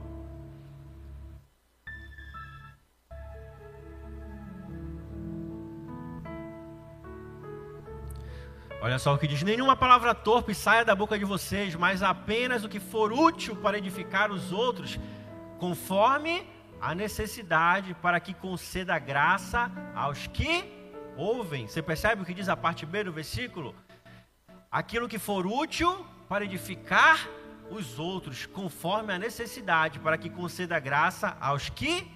Olha 8.82 8.98
só 8.98 9.14
o 9.14 9.18
que 9.18 9.26
diz: 9.26 9.42
nenhuma 9.42 9.76
palavra 9.76 10.14
torpe 10.14 10.54
saia 10.54 10.84
da 10.84 10.94
boca 10.94 11.18
de 11.18 11.24
vocês, 11.24 11.74
mas 11.74 12.02
apenas 12.02 12.64
o 12.64 12.68
que 12.68 12.80
for 12.80 13.12
útil 13.12 13.54
para 13.56 13.76
edificar 13.76 14.32
os 14.32 14.52
outros, 14.52 14.98
conforme 15.58 16.46
a 16.80 16.94
necessidade, 16.94 17.92
para 17.94 18.18
que 18.18 18.32
conceda 18.32 18.98
graça 18.98 19.70
aos 19.94 20.26
que 20.26 20.64
ouvem. 21.14 21.66
Você 21.66 21.82
percebe 21.82 22.22
o 22.22 22.24
que 22.24 22.32
diz 22.32 22.48
a 22.48 22.56
parte 22.56 22.86
B 22.86 23.04
do 23.04 23.12
versículo? 23.12 23.74
Aquilo 24.70 25.08
que 25.08 25.18
for 25.18 25.46
útil 25.46 26.06
para 26.26 26.44
edificar 26.46 27.28
os 27.70 27.98
outros, 27.98 28.46
conforme 28.46 29.12
a 29.12 29.18
necessidade, 29.18 29.98
para 29.98 30.16
que 30.16 30.30
conceda 30.30 30.80
graça 30.80 31.36
aos 31.38 31.68
que 31.68 32.10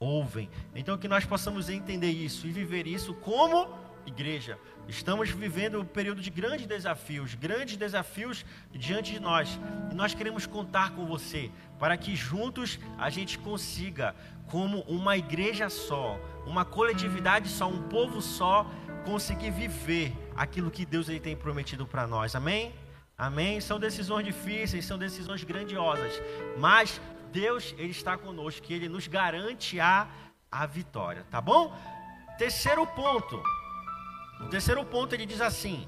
ouvem. 0.00 0.50
Então, 0.74 0.98
que 0.98 1.06
nós 1.06 1.24
possamos 1.24 1.68
entender 1.68 2.10
isso 2.10 2.48
e 2.48 2.50
viver 2.50 2.86
isso 2.88 3.14
como 3.14 3.68
igreja. 4.06 4.58
Estamos 4.88 5.30
vivendo 5.30 5.80
um 5.80 5.84
período 5.84 6.20
de 6.20 6.30
grandes 6.30 6.66
desafios, 6.66 7.34
grandes 7.34 7.76
desafios 7.76 8.44
diante 8.72 9.12
de 9.12 9.20
nós. 9.20 9.58
E 9.90 9.94
nós 9.94 10.14
queremos 10.14 10.46
contar 10.46 10.90
com 10.92 11.06
você 11.06 11.50
para 11.78 11.96
que 11.96 12.16
juntos 12.16 12.78
a 12.98 13.08
gente 13.10 13.38
consiga, 13.38 14.14
como 14.48 14.80
uma 14.82 15.16
igreja 15.16 15.68
só, 15.68 16.18
uma 16.46 16.64
coletividade 16.64 17.48
só, 17.48 17.68
um 17.68 17.82
povo 17.88 18.20
só, 18.20 18.66
conseguir 19.04 19.50
viver 19.50 20.12
aquilo 20.36 20.70
que 20.70 20.84
Deus 20.84 21.08
ele 21.08 21.20
tem 21.20 21.36
prometido 21.36 21.86
para 21.86 22.06
nós. 22.06 22.34
Amém? 22.34 22.74
Amém? 23.16 23.60
São 23.60 23.78
decisões 23.78 24.24
difíceis, 24.24 24.84
são 24.84 24.98
decisões 24.98 25.44
grandiosas, 25.44 26.20
mas 26.58 27.00
Deus 27.30 27.74
ele 27.78 27.90
está 27.90 28.16
conosco, 28.16 28.66
ele 28.72 28.88
nos 28.88 29.06
garante 29.06 29.78
a 29.78 30.08
a 30.50 30.66
vitória, 30.66 31.24
tá 31.30 31.40
bom? 31.40 31.72
Terceiro 32.36 32.86
ponto, 32.86 33.40
o 34.40 34.48
terceiro 34.48 34.84
ponto 34.84 35.14
ele 35.14 35.26
diz 35.26 35.40
assim: 35.40 35.86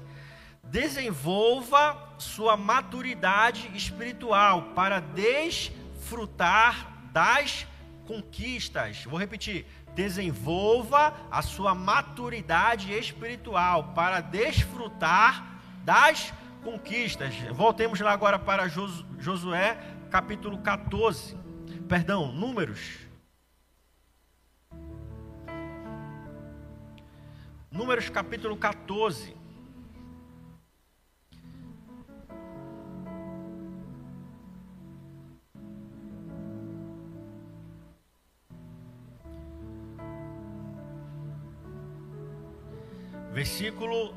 desenvolva 0.63 2.13
sua 2.17 2.55
maturidade 2.55 3.69
espiritual 3.75 4.73
para 4.75 4.99
desfrutar 4.99 7.09
das 7.11 7.67
conquistas. 8.05 9.03
Vou 9.05 9.19
repetir: 9.19 9.65
desenvolva 9.93 11.13
a 11.29 11.41
sua 11.41 11.75
maturidade 11.75 12.93
espiritual 12.93 13.91
para 13.95 14.21
desfrutar 14.21 15.59
das 15.83 16.33
conquistas. 16.63 17.35
Voltemos 17.51 17.99
lá 17.99 18.11
agora 18.11 18.39
para 18.39 18.67
Josué, 18.67 19.77
capítulo 20.09 20.57
14. 20.59 21.37
Perdão, 21.87 22.31
Números 22.31 23.03
Números 27.73 28.07
capítulo 28.07 28.55
14. 28.55 29.35
Versículo 43.33 44.13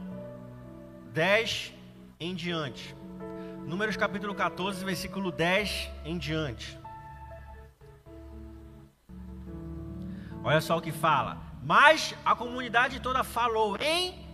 10 1.15 1.73
em 2.21 2.35
diante. 2.35 2.95
Números 3.67 3.97
capítulo 3.97 4.35
14, 4.35 4.85
versículo 4.85 5.33
10 5.33 5.91
em 6.05 6.19
diante. 6.19 6.79
Olha 10.45 10.61
só 10.61 10.77
o 10.77 10.83
que 10.83 10.93
fala. 10.93 11.46
Mas 11.67 12.15
a 12.25 12.33
comunidade 12.33 13.01
toda 13.01 13.25
falou 13.25 13.77
em 13.81 14.25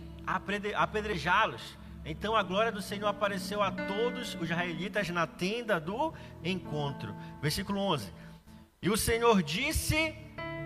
apedrejá-los. 0.75 1.75
Então 2.05 2.35
a 2.35 2.43
glória 2.43 2.71
do 2.71 2.79
Senhor 2.79 3.07
apareceu 3.07 3.63
a 3.63 3.71
todos 3.71 4.35
os 4.35 4.43
israelitas 4.43 5.09
na 5.09 5.25
tenda 5.25 5.79
do 5.79 6.13
encontro. 6.43 7.15
Versículo 7.41 7.79
11. 7.79 8.13
E 8.83 8.87
o 8.87 8.95
Senhor 8.95 9.41
disse 9.41 10.15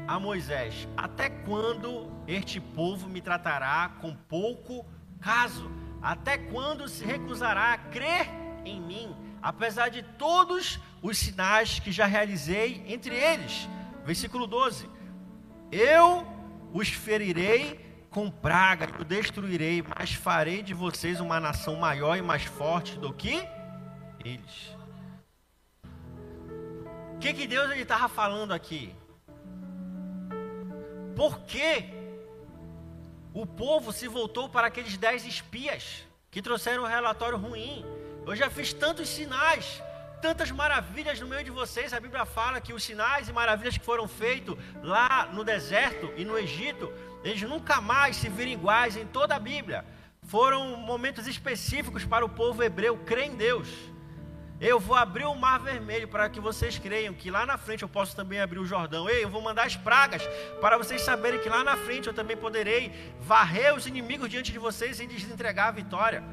a 0.06 0.20
Moisés: 0.20 0.90
Até 0.98 1.30
quando 1.30 2.12
este 2.28 2.60
povo 2.60 3.08
me 3.08 3.22
tratará 3.22 3.94
com 4.02 4.14
pouco 4.14 4.86
caso? 5.22 5.72
Até 6.02 6.38
quando 6.38 6.90
se 6.90 7.06
recusará 7.06 7.72
a 7.72 7.78
crer 7.78 8.28
em 8.66 8.82
mim, 8.82 9.16
apesar 9.42 9.88
de 9.88 10.04
todos 10.04 10.82
os 11.02 11.18
sinais 11.18 11.80
que 11.80 11.94
já 11.94 12.06
realizei 12.06 12.84
entre 12.90 13.16
eles? 13.16 13.70
Versículo 14.04 14.46
12: 14.46 14.90
Eu 15.72 16.36
os 16.74 16.90
ferirei 16.90 17.86
com 18.10 18.32
praga, 18.32 18.90
eu 18.98 19.06
destruirei, 19.06 19.84
mas 19.84 20.14
farei 20.14 20.64
de 20.64 20.74
vocês 20.74 21.20
uma 21.20 21.40
nação 21.40 21.76
maior 21.76 22.18
e 22.18 22.22
mais 22.22 22.44
forte 22.44 22.98
do 22.98 23.14
que 23.14 23.48
eles. 24.24 24.76
O 27.16 27.20
que, 27.20 27.34
que 27.34 27.48
Deus 27.48 27.76
estava 27.76 28.08
falando 28.08 28.54
aqui? 28.54 28.96
Por 31.16 31.40
que 31.42 31.86
o 33.34 33.46
povo 33.46 33.92
se 33.92 34.08
voltou 34.08 34.48
para 34.50 34.68
aqueles 34.68 34.98
dez 34.98 35.26
espias 35.26 36.04
que 36.30 36.42
trouxeram 36.42 36.84
um 36.84 36.88
relatório 36.88 37.38
ruim? 37.38 37.84
Eu 38.26 38.36
já 38.36 38.50
fiz 38.50 38.74
tantos 38.74 39.10
sinais, 39.10 39.82
tantas 40.22 40.52
maravilhas 40.52 41.20
no 41.20 41.28
meio 41.28 41.44
de 41.44 41.52
vocês. 41.52 41.94
A 41.94 42.00
Bíblia 42.00 42.26
fala 42.26 42.62
que 42.62 42.74
os 42.74 42.84
sinais 42.84 43.30
e 43.30 43.34
maravilhas 43.34 43.78
que 43.78 43.86
foram 43.86 44.08
feitos 44.08 44.58
lá 44.82 45.30
no 45.32 45.44
deserto 45.44 46.12
e 46.18 46.26
no 46.26 46.38
Egito, 46.38 46.92
eles 47.24 47.42
nunca 47.44 47.80
mais 47.82 48.16
se 48.16 48.30
viram 48.30 48.52
iguais 48.52 48.98
em 48.98 49.06
toda 49.06 49.36
a 49.36 49.40
Bíblia. 49.40 49.86
Foram 50.24 50.78
momentos 50.78 51.28
específicos 51.28 52.04
para 52.04 52.26
o 52.26 52.30
povo 52.30 52.64
hebreu 52.64 52.98
crer 52.98 53.26
em 53.26 53.36
Deus. 53.36 53.70
Eu 54.60 54.80
vou 54.80 54.96
abrir 54.96 55.26
o 55.26 55.36
mar 55.36 55.60
vermelho 55.60 56.08
para 56.08 56.28
que 56.30 56.40
vocês 56.40 56.80
creiam 56.80 57.14
que 57.14 57.30
lá 57.30 57.46
na 57.46 57.60
frente 57.60 57.84
eu 57.84 57.90
posso 57.90 58.16
também 58.16 58.40
abrir 58.40 58.58
o 58.58 58.66
Jordão. 58.66 59.08
Ei, 59.08 59.24
eu 59.24 59.30
vou 59.30 59.40
mandar 59.40 59.68
as 59.68 59.76
pragas 59.76 60.24
para 60.60 60.78
vocês 60.80 61.02
saberem 61.02 61.40
que 61.40 61.48
lá 61.48 61.64
na 61.64 61.78
frente 61.78 62.08
eu 62.08 62.14
também 62.14 62.36
poderei 62.36 62.92
varrer 63.20 63.76
os 63.76 63.86
inimigos 63.86 64.30
diante 64.30 64.52
de 64.52 64.58
vocês 64.58 65.00
e 65.00 65.06
lhes 65.06 65.30
entregar 65.30 65.68
a 65.68 65.72
vitória. 65.72 66.24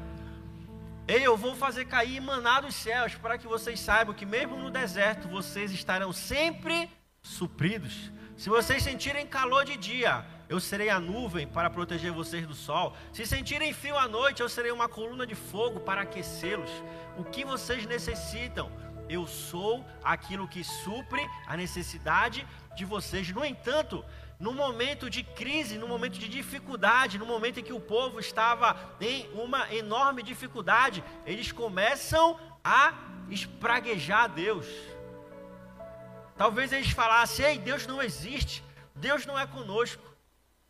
Ei, 1.07 1.21
eu 1.21 1.37
vou 1.37 1.55
fazer 1.55 1.85
cair 1.85 2.19
maná 2.19 2.61
dos 2.61 2.73
céus 2.73 3.13
para 3.13 3.37
que 3.37 3.45
vocês 3.45 3.79
saibam 3.79 4.15
que 4.15 4.25
mesmo 4.25 4.57
no 4.57 4.71
deserto 4.71 5.27
vocês 5.27 5.71
estarão 5.71 6.11
sempre 6.11 6.89
supridos. 7.21 8.11
Se 8.35 8.49
vocês 8.49 8.81
sentirem 8.81 9.27
calor 9.27 9.65
de 9.65 9.77
dia, 9.77 10.25
eu 10.49 10.59
serei 10.59 10.89
a 10.89 10.99
nuvem 10.99 11.45
para 11.45 11.69
proteger 11.69 12.11
vocês 12.11 12.47
do 12.47 12.55
sol. 12.55 12.97
Se 13.13 13.23
sentirem 13.23 13.71
frio 13.71 13.95
à 13.95 14.07
noite, 14.07 14.41
eu 14.41 14.49
serei 14.49 14.71
uma 14.71 14.89
coluna 14.89 15.27
de 15.27 15.35
fogo 15.35 15.79
para 15.79 16.01
aquecê-los. 16.01 16.71
O 17.15 17.23
que 17.23 17.45
vocês 17.45 17.85
necessitam? 17.85 18.71
Eu 19.07 19.27
sou 19.27 19.85
aquilo 20.03 20.47
que 20.47 20.63
supre 20.63 21.21
a 21.45 21.55
necessidade 21.55 22.47
de 22.75 22.83
vocês. 22.83 23.31
No 23.31 23.45
entanto, 23.45 24.03
no 24.39 24.53
momento 24.53 25.09
de 25.09 25.23
crise, 25.23 25.77
no 25.77 25.87
momento 25.87 26.19
de 26.19 26.27
dificuldade, 26.27 27.17
no 27.17 27.25
momento 27.25 27.59
em 27.59 27.63
que 27.63 27.73
o 27.73 27.79
povo 27.79 28.19
estava 28.19 28.75
em 28.99 29.29
uma 29.33 29.73
enorme 29.73 30.21
dificuldade, 30.21 31.03
eles 31.25 31.51
começam 31.51 32.39
a 32.63 32.93
espraguejar 33.29 34.29
Deus. 34.29 34.67
Talvez 36.37 36.71
eles 36.73 36.89
falassem: 36.89 37.45
Ei, 37.45 37.57
Deus 37.57 37.87
não 37.87 38.01
existe, 38.01 38.63
Deus 38.95 39.25
não 39.25 39.39
é 39.39 39.47
conosco 39.47 40.03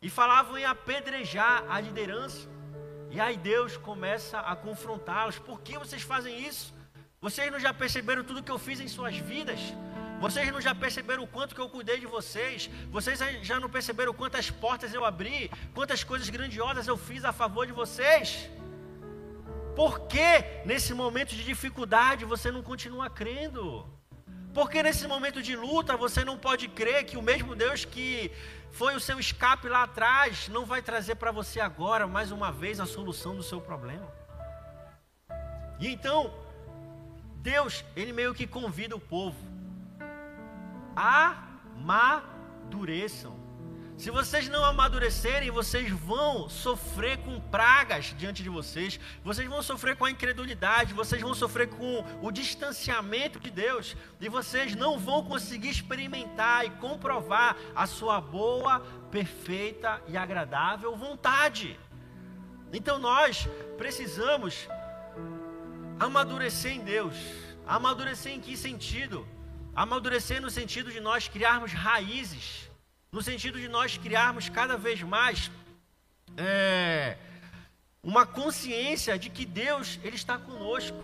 e 0.00 0.08
falavam 0.08 0.56
em 0.56 0.64
apedrejar 0.64 1.64
a 1.68 1.80
liderança. 1.80 2.48
E 3.10 3.20
aí 3.20 3.36
Deus 3.36 3.76
começa 3.76 4.38
a 4.38 4.54
confrontá-los: 4.54 5.38
por 5.38 5.60
que 5.60 5.78
vocês 5.78 6.02
fazem 6.02 6.46
isso? 6.46 6.74
Vocês 7.20 7.50
não 7.50 7.58
já 7.58 7.72
perceberam 7.72 8.22
tudo 8.22 8.42
que 8.42 8.50
eu 8.50 8.58
fiz 8.58 8.78
em 8.78 8.88
suas 8.88 9.16
vidas? 9.16 9.58
Vocês 10.20 10.50
não 10.50 10.60
já 10.60 10.74
perceberam 10.74 11.24
o 11.24 11.26
quanto 11.26 11.54
que 11.54 11.60
eu 11.60 11.68
cuidei 11.68 11.98
de 12.00 12.06
vocês? 12.06 12.70
Vocês 12.90 13.18
já 13.42 13.60
não 13.60 13.68
perceberam 13.68 14.14
quantas 14.14 14.50
portas 14.50 14.94
eu 14.94 15.04
abri? 15.04 15.50
Quantas 15.74 16.02
coisas 16.02 16.28
grandiosas 16.30 16.88
eu 16.88 16.96
fiz 16.96 17.24
a 17.24 17.32
favor 17.32 17.66
de 17.66 17.72
vocês? 17.72 18.48
Por 19.74 20.00
que 20.12 20.42
nesse 20.64 20.94
momento 20.94 21.34
de 21.34 21.44
dificuldade 21.44 22.24
você 22.24 22.50
não 22.50 22.62
continua 22.62 23.10
crendo? 23.10 23.86
Porque 24.54 24.82
nesse 24.82 25.06
momento 25.06 25.42
de 25.42 25.54
luta 25.54 25.98
você 25.98 26.24
não 26.24 26.38
pode 26.38 26.66
crer 26.66 27.04
que 27.04 27.18
o 27.18 27.22
mesmo 27.22 27.54
Deus 27.54 27.84
que 27.84 28.32
foi 28.70 28.96
o 28.96 29.00
seu 29.00 29.20
escape 29.20 29.68
lá 29.68 29.82
atrás, 29.82 30.48
não 30.48 30.64
vai 30.64 30.80
trazer 30.80 31.16
para 31.16 31.30
você 31.30 31.60
agora, 31.60 32.06
mais 32.06 32.32
uma 32.32 32.50
vez, 32.50 32.80
a 32.80 32.86
solução 32.86 33.36
do 33.36 33.42
seu 33.42 33.60
problema. 33.60 34.08
E 35.78 35.88
então, 35.88 36.32
Deus, 37.36 37.84
Ele 37.94 38.14
meio 38.14 38.34
que 38.34 38.46
convida 38.46 38.96
o 38.96 39.00
povo: 39.00 39.36
amadureçam. 40.96 42.26
Se 43.96 44.10
vocês 44.10 44.46
não 44.48 44.62
amadurecerem, 44.62 45.50
vocês 45.50 45.90
vão 45.90 46.50
sofrer 46.50 47.16
com 47.18 47.40
pragas 47.40 48.14
diante 48.18 48.42
de 48.42 48.50
vocês, 48.50 49.00
vocês 49.24 49.48
vão 49.48 49.62
sofrer 49.62 49.96
com 49.96 50.04
a 50.04 50.10
incredulidade, 50.10 50.92
vocês 50.92 51.22
vão 51.22 51.34
sofrer 51.34 51.68
com 51.68 52.04
o 52.20 52.30
distanciamento 52.30 53.40
de 53.40 53.50
Deus, 53.50 53.96
e 54.20 54.28
vocês 54.28 54.74
não 54.74 54.98
vão 54.98 55.24
conseguir 55.24 55.70
experimentar 55.70 56.66
e 56.66 56.70
comprovar 56.72 57.56
a 57.74 57.86
sua 57.86 58.20
boa, 58.20 58.80
perfeita 59.10 60.02
e 60.08 60.16
agradável 60.16 60.94
vontade. 60.94 61.80
Então 62.74 62.98
nós 62.98 63.48
precisamos 63.78 64.68
amadurecer 65.98 66.72
em 66.72 66.80
Deus. 66.80 67.16
Amadurecer 67.66 68.32
em 68.32 68.40
que 68.40 68.56
sentido? 68.58 69.26
Amadurecer 69.76 70.40
no 70.40 70.50
sentido 70.50 70.90
de 70.90 71.00
nós 71.00 71.28
criarmos 71.28 71.72
raízes 71.72 72.66
no 73.16 73.22
sentido 73.22 73.58
de 73.58 73.66
nós 73.66 73.96
criarmos 73.96 74.50
cada 74.50 74.76
vez 74.76 75.02
mais 75.02 75.50
é, 76.36 77.16
uma 78.02 78.26
consciência 78.26 79.18
de 79.18 79.30
que 79.30 79.46
Deus 79.46 79.98
ele 80.04 80.16
está 80.16 80.36
conosco. 80.36 80.98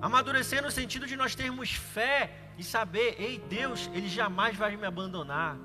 Amadurecer 0.00 0.62
no 0.62 0.70
sentido 0.70 1.06
de 1.06 1.14
nós 1.14 1.34
termos 1.34 1.70
fé 1.72 2.30
e 2.56 2.64
saber, 2.64 3.16
ei, 3.18 3.38
Deus, 3.38 3.90
ele 3.92 4.08
jamais 4.08 4.56
vai 4.56 4.76
me 4.76 4.86
abandonar. 4.86 5.58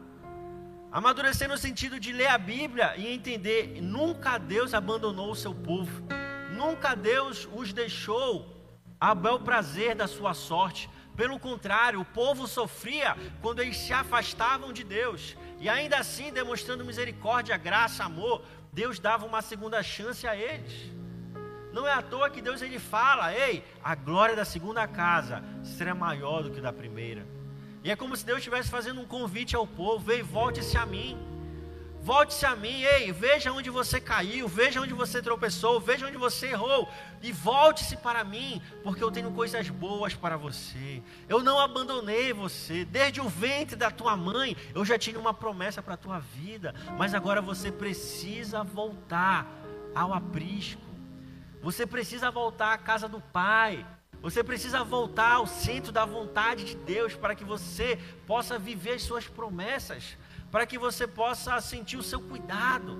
Amadurecer 0.91 1.47
no 1.47 1.57
sentido 1.57 1.97
de 1.99 2.11
ler 2.11 2.27
a 2.27 2.37
Bíblia 2.37 2.93
e 2.97 3.07
entender, 3.07 3.81
nunca 3.81 4.37
Deus 4.37 4.73
abandonou 4.73 5.31
o 5.31 5.35
seu 5.35 5.55
povo. 5.55 6.03
Nunca 6.51 6.95
Deus 6.95 7.47
os 7.53 7.71
deixou 7.71 8.61
a 8.99 9.15
bel 9.15 9.39
prazer 9.39 9.95
da 9.95 10.05
sua 10.05 10.33
sorte. 10.33 10.89
Pelo 11.15 11.39
contrário, 11.39 11.99
o 11.99 12.05
povo 12.05 12.47
sofria 12.47 13.15
quando 13.41 13.61
eles 13.61 13.77
se 13.77 13.93
afastavam 13.93 14.71
de 14.71 14.83
Deus. 14.83 15.35
E 15.59 15.69
ainda 15.69 15.97
assim, 15.97 16.31
demonstrando 16.31 16.85
misericórdia, 16.85 17.57
graça, 17.57 18.03
amor, 18.03 18.43
Deus 18.71 18.99
dava 18.99 19.25
uma 19.25 19.41
segunda 19.41 19.83
chance 19.83 20.25
a 20.25 20.35
eles. 20.35 20.89
Não 21.73 21.87
é 21.87 21.93
à 21.93 22.01
toa 22.01 22.29
que 22.29 22.41
Deus 22.41 22.61
ele 22.61 22.79
fala: 22.79 23.33
"Ei, 23.33 23.63
a 23.83 23.95
glória 23.95 24.35
da 24.35 24.45
segunda 24.45 24.87
casa 24.87 25.43
será 25.63 25.93
maior 25.93 26.43
do 26.43 26.51
que 26.51 26.61
da 26.61 26.73
primeira". 26.73 27.25
E 27.83 27.89
é 27.91 27.95
como 27.95 28.15
se 28.15 28.25
Deus 28.25 28.39
estivesse 28.39 28.69
fazendo 28.69 29.01
um 29.01 29.05
convite 29.05 29.55
ao 29.55 29.67
povo: 29.67 30.11
"Ei, 30.11 30.21
volte-se 30.21 30.77
a 30.77 30.85
mim". 30.85 31.17
Volte-se 32.03 32.47
a 32.47 32.55
mim, 32.55 32.81
ei, 32.81 33.11
veja 33.11 33.51
onde 33.51 33.69
você 33.69 34.01
caiu, 34.01 34.47
veja 34.47 34.81
onde 34.81 34.91
você 34.91 35.21
tropeçou, 35.21 35.79
veja 35.79 36.07
onde 36.07 36.17
você 36.17 36.47
errou, 36.47 36.89
e 37.21 37.31
volte-se 37.31 37.95
para 37.95 38.23
mim, 38.23 38.59
porque 38.83 39.03
eu 39.03 39.11
tenho 39.11 39.31
coisas 39.31 39.69
boas 39.69 40.15
para 40.15 40.35
você. 40.35 41.03
Eu 41.29 41.43
não 41.43 41.59
abandonei 41.59 42.33
você, 42.33 42.83
desde 42.83 43.21
o 43.21 43.29
ventre 43.29 43.75
da 43.75 43.91
tua 43.91 44.17
mãe, 44.17 44.57
eu 44.73 44.83
já 44.83 44.97
tinha 44.97 45.19
uma 45.19 45.31
promessa 45.31 45.79
para 45.83 45.93
a 45.93 45.97
tua 45.97 46.17
vida, 46.17 46.73
mas 46.97 47.13
agora 47.13 47.39
você 47.39 47.71
precisa 47.71 48.63
voltar 48.63 49.45
ao 49.93 50.11
aprisco, 50.11 50.81
você 51.61 51.85
precisa 51.85 52.31
voltar 52.31 52.73
à 52.73 52.79
casa 52.79 53.07
do 53.07 53.21
Pai, 53.21 53.85
você 54.23 54.43
precisa 54.43 54.83
voltar 54.83 55.33
ao 55.33 55.45
centro 55.45 55.91
da 55.91 56.03
vontade 56.03 56.63
de 56.63 56.75
Deus 56.75 57.13
para 57.13 57.35
que 57.35 57.43
você 57.43 57.99
possa 58.25 58.57
viver 58.57 58.93
as 58.93 59.03
suas 59.03 59.27
promessas 59.27 60.17
para 60.51 60.65
que 60.65 60.77
você 60.77 61.07
possa 61.07 61.59
sentir 61.61 61.97
o 61.97 62.03
seu 62.03 62.19
cuidado, 62.19 62.99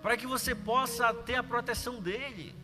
para 0.00 0.16
que 0.16 0.26
você 0.26 0.54
possa 0.54 1.12
ter 1.12 1.34
a 1.34 1.42
proteção 1.42 2.00
dele. 2.00 2.54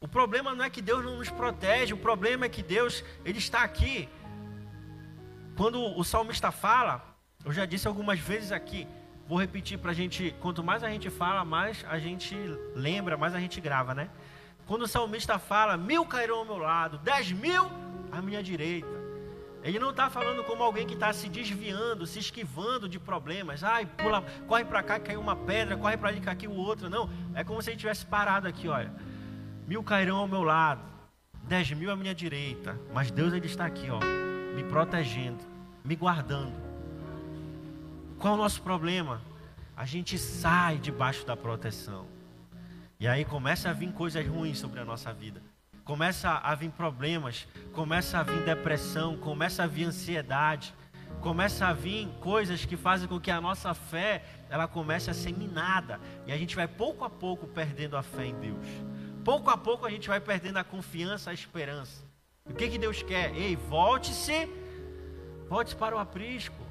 O 0.00 0.08
problema 0.08 0.54
não 0.54 0.64
é 0.64 0.70
que 0.70 0.80
Deus 0.80 1.04
não 1.04 1.18
nos 1.18 1.30
protege, 1.30 1.92
o 1.92 1.98
problema 1.98 2.46
é 2.46 2.48
que 2.48 2.62
Deus, 2.62 3.04
ele 3.24 3.38
está 3.38 3.62
aqui. 3.62 4.08
Quando 5.56 5.80
o 5.80 6.02
salmista 6.04 6.50
fala, 6.50 7.04
eu 7.44 7.52
já 7.52 7.66
disse 7.66 7.86
algumas 7.86 8.18
vezes 8.18 8.50
aqui, 8.50 8.86
vou 9.28 9.38
repetir 9.38 9.78
para 9.78 9.90
a 9.90 9.94
gente, 9.94 10.34
quanto 10.40 10.62
mais 10.62 10.82
a 10.82 10.88
gente 10.88 11.10
fala, 11.10 11.44
mais 11.44 11.84
a 11.88 11.98
gente 11.98 12.34
lembra, 12.74 13.16
mais 13.16 13.34
a 13.34 13.40
gente 13.40 13.60
grava, 13.60 13.94
né? 13.94 14.08
Quando 14.66 14.82
o 14.82 14.88
salmista 14.88 15.38
fala, 15.38 15.76
mil 15.76 16.04
cairão 16.04 16.38
ao 16.38 16.44
meu 16.44 16.58
lado, 16.58 16.98
dez 16.98 17.30
mil 17.30 17.70
à 18.10 18.20
minha 18.20 18.42
direita. 18.42 18.95
Ele 19.66 19.80
não 19.80 19.90
está 19.90 20.08
falando 20.08 20.44
como 20.44 20.62
alguém 20.62 20.86
que 20.86 20.94
está 20.94 21.12
se 21.12 21.28
desviando, 21.28 22.06
se 22.06 22.20
esquivando 22.20 22.88
de 22.88 23.00
problemas. 23.00 23.64
Ai, 23.64 23.84
pula, 23.84 24.22
corre 24.46 24.64
para 24.64 24.80
cá, 24.80 25.00
caiu 25.00 25.20
uma 25.20 25.34
pedra, 25.34 25.76
corre 25.76 25.96
para 25.96 26.08
ali, 26.08 26.20
caiu 26.20 26.52
outra. 26.52 26.88
Não, 26.88 27.10
é 27.34 27.42
como 27.42 27.60
se 27.60 27.70
ele 27.70 27.76
tivesse 27.76 28.06
parado 28.06 28.46
aqui, 28.46 28.68
olha. 28.68 28.92
Mil 29.66 29.82
cairão 29.82 30.18
ao 30.18 30.28
meu 30.28 30.44
lado, 30.44 30.82
dez 31.42 31.68
mil 31.72 31.90
à 31.90 31.96
minha 31.96 32.14
direita, 32.14 32.78
mas 32.94 33.10
Deus 33.10 33.32
ele 33.32 33.46
está 33.46 33.66
aqui, 33.66 33.90
ó, 33.90 33.98
me 34.54 34.62
protegendo, 34.62 35.42
me 35.84 35.96
guardando. 35.96 36.54
Qual 38.20 38.34
é 38.34 38.36
o 38.36 38.40
nosso 38.40 38.62
problema? 38.62 39.20
A 39.76 39.84
gente 39.84 40.16
sai 40.16 40.78
debaixo 40.78 41.26
da 41.26 41.36
proteção. 41.36 42.06
E 43.00 43.08
aí 43.08 43.24
começa 43.24 43.68
a 43.68 43.72
vir 43.72 43.90
coisas 43.92 44.24
ruins 44.24 44.60
sobre 44.60 44.78
a 44.78 44.84
nossa 44.84 45.12
vida 45.12 45.42
começa 45.86 46.30
a 46.30 46.52
vir 46.56 46.70
problemas, 46.70 47.46
começa 47.72 48.18
a 48.18 48.22
vir 48.24 48.44
depressão, 48.44 49.16
começa 49.16 49.62
a 49.62 49.66
vir 49.68 49.84
ansiedade, 49.84 50.74
começa 51.20 51.64
a 51.64 51.72
vir 51.72 52.08
coisas 52.20 52.64
que 52.64 52.76
fazem 52.76 53.06
com 53.08 53.20
que 53.20 53.30
a 53.30 53.40
nossa 53.40 53.72
fé 53.72 54.24
ela 54.50 54.66
comece 54.66 55.08
a 55.10 55.14
ser 55.14 55.32
minada 55.32 56.00
e 56.26 56.32
a 56.32 56.36
gente 56.36 56.56
vai 56.56 56.66
pouco 56.66 57.04
a 57.04 57.08
pouco 57.08 57.46
perdendo 57.46 57.96
a 57.96 58.02
fé 58.02 58.26
em 58.26 58.34
Deus. 58.34 58.66
Pouco 59.24 59.48
a 59.48 59.56
pouco 59.56 59.86
a 59.86 59.90
gente 59.90 60.08
vai 60.08 60.18
perdendo 60.18 60.56
a 60.56 60.64
confiança, 60.64 61.30
a 61.30 61.32
esperança. 61.32 62.04
O 62.44 62.52
que 62.52 62.68
que 62.68 62.78
Deus 62.78 63.02
quer? 63.02 63.32
Ei, 63.36 63.54
volte-se, 63.54 64.48
volte 65.48 65.76
para 65.76 65.94
o 65.94 66.00
aprisco. 66.00 66.66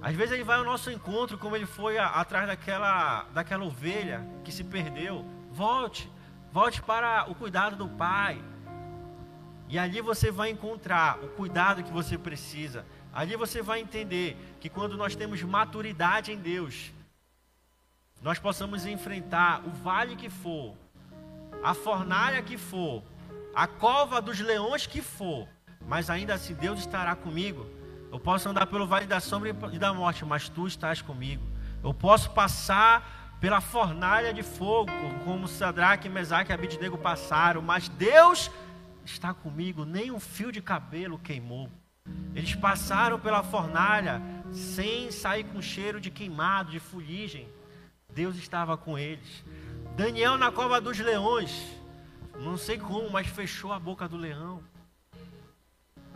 Às 0.00 0.16
vezes 0.16 0.32
ele 0.32 0.44
vai 0.44 0.56
ao 0.56 0.64
nosso 0.64 0.90
encontro, 0.90 1.36
como 1.36 1.54
ele 1.54 1.66
foi 1.66 1.98
atrás 1.98 2.46
daquela, 2.46 3.24
daquela 3.34 3.64
ovelha 3.64 4.26
que 4.42 4.50
se 4.50 4.64
perdeu. 4.64 5.22
Volte, 5.50 6.10
Volte 6.52 6.82
para 6.82 7.30
o 7.30 7.34
cuidado 7.34 7.76
do 7.76 7.88
Pai. 7.88 8.42
E 9.68 9.78
ali 9.78 10.00
você 10.00 10.32
vai 10.32 10.50
encontrar 10.50 11.18
o 11.22 11.28
cuidado 11.28 11.82
que 11.82 11.92
você 11.92 12.18
precisa. 12.18 12.84
Ali 13.12 13.36
você 13.36 13.62
vai 13.62 13.80
entender 13.80 14.36
que 14.60 14.68
quando 14.68 14.96
nós 14.96 15.14
temos 15.14 15.42
maturidade 15.42 16.32
em 16.32 16.36
Deus, 16.36 16.92
nós 18.20 18.38
possamos 18.38 18.84
enfrentar 18.84 19.62
o 19.64 19.70
vale 19.70 20.16
que 20.16 20.28
for, 20.28 20.74
a 21.62 21.72
fornalha 21.72 22.42
que 22.42 22.58
for, 22.58 23.02
a 23.54 23.66
cova 23.66 24.20
dos 24.20 24.40
leões 24.40 24.86
que 24.86 25.00
for, 25.00 25.48
mas 25.86 26.10
ainda 26.10 26.34
assim 26.34 26.54
Deus 26.54 26.80
estará 26.80 27.14
comigo. 27.14 27.66
Eu 28.12 28.18
posso 28.18 28.48
andar 28.48 28.66
pelo 28.66 28.86
vale 28.86 29.06
da 29.06 29.20
sombra 29.20 29.56
e 29.72 29.78
da 29.78 29.94
morte, 29.94 30.24
mas 30.24 30.48
tu 30.48 30.66
estás 30.66 31.00
comigo. 31.00 31.44
Eu 31.82 31.94
posso 31.94 32.30
passar 32.30 33.19
pela 33.40 33.60
fornalha 33.60 34.34
de 34.34 34.42
fogo, 34.42 34.92
como 35.24 35.48
Sadraque, 35.48 36.08
Mesaque 36.08 36.52
e 36.52 36.54
Abidnego 36.54 36.98
passaram, 36.98 37.62
mas 37.62 37.88
Deus 37.88 38.50
está 39.04 39.32
comigo, 39.32 39.86
nem 39.86 40.10
um 40.10 40.20
fio 40.20 40.52
de 40.52 40.60
cabelo 40.60 41.18
queimou. 41.18 41.70
Eles 42.34 42.54
passaram 42.54 43.18
pela 43.18 43.42
fornalha 43.42 44.20
sem 44.52 45.10
sair 45.10 45.44
com 45.44 45.62
cheiro 45.62 46.00
de 46.00 46.10
queimado, 46.10 46.70
de 46.70 46.78
fuligem. 46.78 47.48
Deus 48.12 48.36
estava 48.36 48.76
com 48.76 48.98
eles. 48.98 49.42
Daniel 49.96 50.36
na 50.36 50.52
cova 50.52 50.80
dos 50.80 50.98
leões, 50.98 51.64
não 52.40 52.58
sei 52.58 52.78
como, 52.78 53.10
mas 53.10 53.26
fechou 53.26 53.72
a 53.72 53.78
boca 53.78 54.06
do 54.06 54.16
leão. 54.16 54.62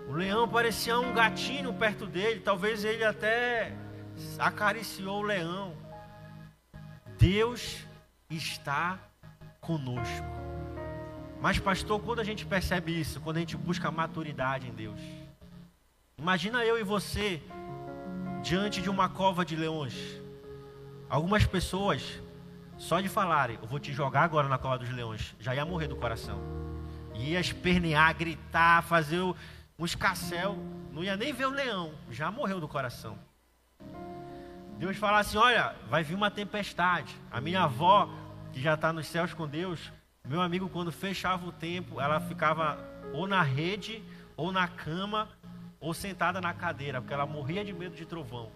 O 0.09 0.13
leão 0.13 0.47
parecia 0.47 0.99
um 0.99 1.15
gatinho 1.15 1.73
perto 1.73 2.07
dele, 2.07 2.41
talvez 2.41 2.85
ele 2.85 3.03
até 3.03 3.75
acariciou 4.39 5.21
o 5.21 5.23
leão. 5.23 5.84
Deus 7.25 7.79
está 8.29 8.99
conosco. 9.59 10.27
Mas, 11.41 11.59
pastor, 11.59 11.99
quando 12.03 12.21
a 12.21 12.25
gente 12.25 12.45
percebe 12.45 13.01
isso, 13.01 13.19
quando 13.19 13.39
a 13.39 13.41
gente 13.41 13.57
busca 13.57 13.91
maturidade 13.91 14.69
em 14.69 14.75
Deus, 14.75 15.01
imagina 16.19 16.63
eu 16.67 16.79
e 16.79 16.83
você 16.83 17.43
diante 18.43 18.83
de 18.83 18.91
uma 18.91 19.09
cova 19.09 19.43
de 19.43 19.57
leões. 19.57 20.21
Algumas 21.09 21.47
pessoas, 21.47 22.21
só 22.77 23.01
de 23.01 23.09
falarem, 23.09 23.59
eu 23.63 23.67
vou 23.67 23.81
te 23.81 23.91
jogar 23.91 24.25
agora 24.25 24.47
na 24.47 24.59
cova 24.59 24.77
dos 24.77 24.91
leões, 24.91 25.35
já 25.41 25.55
ia 25.55 25.65
morrer 25.65 25.89
do 25.89 25.97
coração. 25.97 26.39
Ia 27.15 27.41
espernear, 27.41 28.15
gritar, 28.15 28.83
fazer 28.83 29.21
um 29.79 29.85
escassel, 29.87 30.59
não 30.93 31.03
ia 31.03 31.17
nem 31.17 31.33
ver 31.33 31.47
o 31.47 31.51
leão, 31.51 31.95
já 32.11 32.31
morreu 32.31 32.61
do 32.61 32.69
coração. 32.69 33.19
Deus 34.79 34.97
fala 34.97 35.21
assim: 35.21 35.37
olha, 35.37 35.75
vai 35.89 36.03
vir 36.03 36.15
uma 36.15 36.31
tempestade. 36.31 37.15
A 37.31 37.41
minha 37.41 37.63
avó, 37.63 38.09
que 38.53 38.61
já 38.61 38.75
está 38.75 38.93
nos 38.93 39.07
céus 39.07 39.33
com 39.33 39.47
Deus, 39.47 39.93
meu 40.27 40.41
amigo, 40.41 40.69
quando 40.69 40.91
fechava 40.91 41.47
o 41.47 41.53
tempo, 41.53 42.01
ela 42.01 42.21
ficava 42.21 42.79
ou 43.13 43.27
na 43.27 43.43
rede, 43.43 44.03
ou 44.37 44.51
na 44.51 44.67
cama, 44.67 45.29
ou 45.81 45.93
sentada 45.93 46.41
na 46.41 46.53
cadeira, 46.53 47.01
porque 47.01 47.15
ela 47.15 47.27
morria 47.27 47.65
de 47.65 47.73
medo 47.73 47.95
de 47.95 48.07
trovão. 48.07 48.51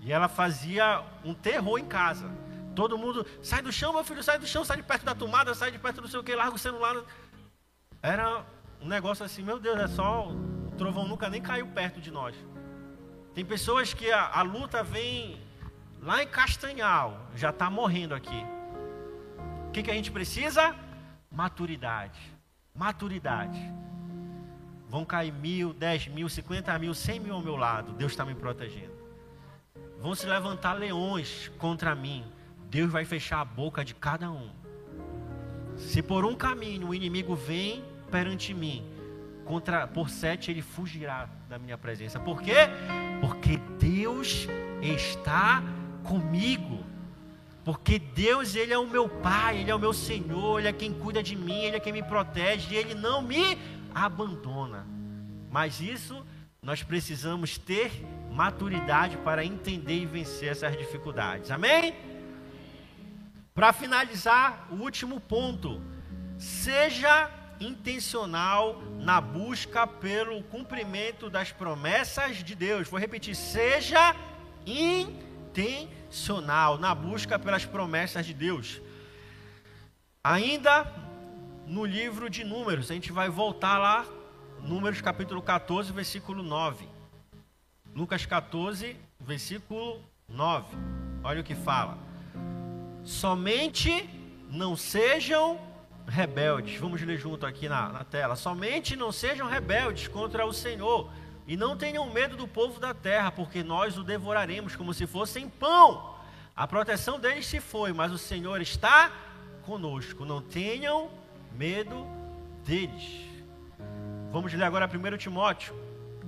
E 0.00 0.12
ela 0.12 0.28
fazia 0.28 1.02
um 1.24 1.34
terror 1.34 1.78
em 1.78 1.84
casa. 1.84 2.30
Todo 2.74 2.96
mundo, 2.96 3.26
sai 3.42 3.60
do 3.60 3.72
chão, 3.72 3.92
meu 3.92 4.04
filho, 4.04 4.22
sai 4.22 4.38
do 4.38 4.46
chão, 4.46 4.64
sai 4.64 4.76
de 4.76 4.84
perto 4.84 5.04
da 5.04 5.14
tomada, 5.14 5.52
sai 5.54 5.72
de 5.72 5.78
perto 5.78 6.00
do 6.00 6.08
sei 6.08 6.20
o 6.20 6.22
que, 6.22 6.34
larga 6.34 6.54
o 6.54 6.58
celular. 6.58 6.96
Era 8.00 8.44
um 8.80 8.86
negócio 8.86 9.24
assim, 9.24 9.42
meu 9.42 9.58
Deus, 9.58 9.78
é 9.80 9.88
só. 9.88 10.28
O 10.28 10.70
trovão 10.78 11.08
nunca 11.08 11.28
nem 11.28 11.42
caiu 11.42 11.66
perto 11.66 12.00
de 12.00 12.12
nós. 12.12 12.36
Tem 13.38 13.44
pessoas 13.44 13.94
que 13.94 14.10
a, 14.10 14.30
a 14.40 14.42
luta 14.42 14.82
vem 14.82 15.40
lá 16.02 16.20
em 16.20 16.26
Castanhal, 16.26 17.20
já 17.36 17.50
está 17.50 17.70
morrendo 17.70 18.12
aqui. 18.12 18.44
O 19.68 19.70
que, 19.70 19.80
que 19.80 19.92
a 19.92 19.94
gente 19.94 20.10
precisa? 20.10 20.74
Maturidade. 21.30 22.18
Maturidade. 22.74 23.60
Vão 24.88 25.04
cair 25.04 25.32
mil, 25.32 25.72
dez 25.72 26.08
mil, 26.08 26.28
cinquenta 26.28 26.76
mil, 26.80 26.92
cem 26.92 27.20
mil 27.20 27.32
ao 27.32 27.40
meu 27.40 27.54
lado. 27.54 27.92
Deus 27.92 28.10
está 28.10 28.24
me 28.24 28.34
protegendo. 28.34 28.98
Vão 30.00 30.16
se 30.16 30.26
levantar 30.26 30.72
leões 30.72 31.48
contra 31.58 31.94
mim. 31.94 32.24
Deus 32.68 32.90
vai 32.90 33.04
fechar 33.04 33.40
a 33.40 33.44
boca 33.44 33.84
de 33.84 33.94
cada 33.94 34.32
um. 34.32 34.50
Se 35.76 36.02
por 36.02 36.24
um 36.24 36.34
caminho 36.34 36.88
o 36.88 36.94
inimigo 36.94 37.36
vem 37.36 37.84
perante 38.10 38.52
mim, 38.52 38.84
contra 39.44 39.86
por 39.86 40.10
sete 40.10 40.50
ele 40.50 40.60
fugirá 40.60 41.28
da 41.48 41.56
minha 41.56 41.78
presença. 41.78 42.18
Por 42.18 42.42
quê? 42.42 42.68
Porque 43.20 43.56
Deus 43.78 44.48
está 44.82 45.62
comigo. 46.04 46.84
Porque 47.64 47.98
Deus, 47.98 48.54
Ele 48.54 48.72
é 48.72 48.78
o 48.78 48.86
meu 48.86 49.08
Pai, 49.08 49.58
Ele 49.58 49.70
é 49.70 49.74
o 49.74 49.78
meu 49.78 49.92
Senhor, 49.92 50.58
Ele 50.58 50.68
é 50.68 50.72
quem 50.72 50.92
cuida 50.92 51.22
de 51.22 51.36
mim, 51.36 51.64
Ele 51.64 51.76
é 51.76 51.80
quem 51.80 51.92
me 51.92 52.02
protege, 52.02 52.74
e 52.74 52.76
Ele 52.76 52.94
não 52.94 53.20
me 53.20 53.58
abandona. 53.94 54.86
Mas 55.50 55.80
isso 55.80 56.24
nós 56.62 56.82
precisamos 56.82 57.58
ter 57.58 57.90
maturidade 58.30 59.16
para 59.18 59.44
entender 59.44 59.98
e 59.98 60.06
vencer 60.06 60.50
essas 60.50 60.76
dificuldades. 60.76 61.50
Amém? 61.50 61.94
Para 63.54 63.72
finalizar, 63.72 64.68
o 64.70 64.76
último 64.76 65.20
ponto. 65.20 65.80
Seja 66.38 67.30
intencional 67.60 68.80
na 68.98 69.20
busca 69.20 69.86
pelo 69.86 70.42
cumprimento 70.44 71.30
das 71.30 71.52
promessas 71.52 72.38
de 72.38 72.54
Deus. 72.54 72.88
Vou 72.88 72.98
repetir: 72.98 73.34
seja 73.34 74.14
intencional 74.66 76.78
na 76.78 76.94
busca 76.94 77.38
pelas 77.38 77.64
promessas 77.64 78.26
de 78.26 78.34
Deus. 78.34 78.80
Ainda 80.22 80.92
no 81.66 81.84
livro 81.84 82.30
de 82.30 82.44
Números, 82.44 82.90
a 82.90 82.94
gente 82.94 83.12
vai 83.12 83.28
voltar 83.28 83.78
lá, 83.78 84.06
Números 84.62 85.00
capítulo 85.00 85.40
14, 85.40 85.92
versículo 85.92 86.42
9. 86.42 86.88
Lucas 87.94 88.26
14, 88.26 88.96
versículo 89.20 90.02
9. 90.28 90.76
Olha 91.22 91.40
o 91.40 91.44
que 91.44 91.54
fala. 91.54 91.96
Somente 93.04 94.08
não 94.50 94.76
sejam 94.76 95.67
rebeldes. 96.08 96.80
Vamos 96.80 97.02
ler 97.02 97.18
junto 97.18 97.46
aqui 97.46 97.68
na, 97.68 97.88
na 97.90 98.04
tela. 98.04 98.34
Somente 98.34 98.96
não 98.96 99.12
sejam 99.12 99.46
rebeldes 99.48 100.08
contra 100.08 100.46
o 100.46 100.52
Senhor. 100.52 101.10
E 101.46 101.56
não 101.56 101.76
tenham 101.76 102.10
medo 102.10 102.36
do 102.36 102.46
povo 102.46 102.80
da 102.80 102.92
terra, 102.92 103.30
porque 103.30 103.62
nós 103.62 103.96
o 103.96 104.02
devoraremos 104.02 104.76
como 104.76 104.92
se 104.92 105.06
fossem 105.06 105.48
pão. 105.48 106.14
A 106.54 106.66
proteção 106.66 107.18
deles 107.18 107.46
se 107.46 107.60
foi, 107.60 107.92
mas 107.92 108.12
o 108.12 108.18
Senhor 108.18 108.60
está 108.60 109.12
conosco. 109.62 110.24
Não 110.24 110.42
tenham 110.42 111.10
medo 111.52 112.06
deles. 112.64 113.28
Vamos 114.30 114.52
ler 114.52 114.64
agora 114.64 114.86
1 114.86 115.16
Timóteo, 115.16 115.74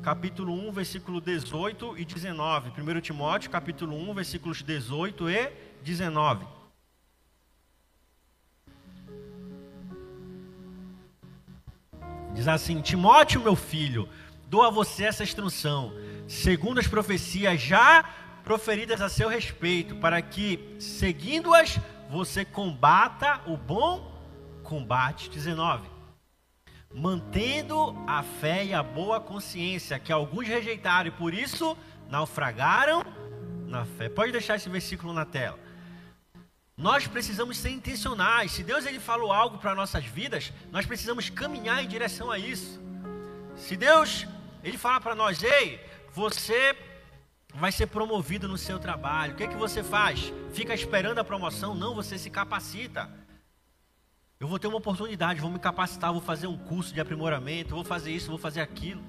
capítulo 0.03 0.55
1, 0.69 0.73
versículo 0.73 1.21
18 1.21 1.99
e 1.99 2.05
19. 2.05 2.71
1 2.71 3.01
Timóteo, 3.01 3.51
capítulo 3.51 3.95
1, 4.11 4.15
versículos 4.15 4.63
18 4.63 5.29
e 5.29 5.53
19. 5.83 6.60
Diz 12.41 12.49
assim: 12.49 12.81
Timóteo, 12.81 13.39
meu 13.43 13.55
filho, 13.55 14.09
dou 14.47 14.63
a 14.63 14.71
você 14.71 15.05
essa 15.05 15.23
instrução, 15.23 15.93
segundo 16.27 16.81
as 16.81 16.87
profecias 16.87 17.61
já 17.61 18.03
proferidas 18.43 19.03
a 19.03 19.11
seu 19.11 19.29
respeito, 19.29 19.97
para 19.97 20.23
que, 20.23 20.75
seguindo-as, 20.79 21.79
você 22.09 22.43
combata 22.43 23.43
o 23.47 23.59
bom 23.59 24.11
combate. 24.63 25.29
19. 25.29 25.87
mantendo 26.95 27.95
a 28.07 28.23
fé 28.23 28.65
e 28.65 28.73
a 28.73 28.83
boa 28.83 29.21
consciência, 29.21 29.99
que 29.99 30.11
alguns 30.11 30.49
rejeitaram 30.49 31.09
e 31.09 31.13
por 31.13 31.35
isso 31.35 31.77
naufragaram 32.09 33.05
na 33.67 33.85
fé. 33.85 34.09
Pode 34.09 34.33
deixar 34.33 34.57
esse 34.57 34.71
versículo 34.71 35.13
na 35.13 35.27
tela. 35.27 35.59
Nós 36.81 37.07
precisamos 37.07 37.59
ser 37.59 37.69
intencionais. 37.69 38.53
Se 38.53 38.63
Deus 38.63 38.87
ele 38.87 38.99
falou 38.99 39.31
algo 39.31 39.59
para 39.59 39.75
nossas 39.75 40.03
vidas, 40.03 40.51
nós 40.73 40.87
precisamos 40.87 41.29
caminhar 41.29 41.85
em 41.85 41.87
direção 41.87 42.31
a 42.31 42.39
isso. 42.39 42.81
Se 43.55 43.77
Deus 43.77 44.27
ele 44.65 44.79
fala 44.79 44.99
para 44.99 45.15
nós, 45.15 45.43
ei, 45.43 45.79
você 46.15 46.75
vai 47.55 47.71
ser 47.71 47.87
promovido 47.89 48.49
no 48.49 48.57
seu 48.57 48.79
trabalho. 48.79 49.35
O 49.35 49.37
que 49.37 49.45
é 49.45 49.47
que 49.47 49.57
você 49.57 49.83
faz? 49.83 50.33
Fica 50.55 50.73
esperando 50.73 51.19
a 51.19 51.25
promoção? 51.25 51.75
Não, 51.75 51.95
você 51.95 52.17
se 52.17 52.31
capacita. 52.31 53.11
Eu 54.39 54.49
vou 54.49 54.59
ter 54.59 54.67
uma 54.67 54.79
oportunidade, 54.79 55.39
vou 55.39 55.51
me 55.51 55.59
capacitar, 55.59 56.11
vou 56.11 56.23
fazer 56.23 56.47
um 56.47 56.57
curso 56.57 56.95
de 56.95 57.01
aprimoramento, 57.01 57.75
vou 57.75 57.85
fazer 57.85 58.11
isso, 58.11 58.31
vou 58.31 58.39
fazer 58.39 58.63
aquilo. 58.63 59.03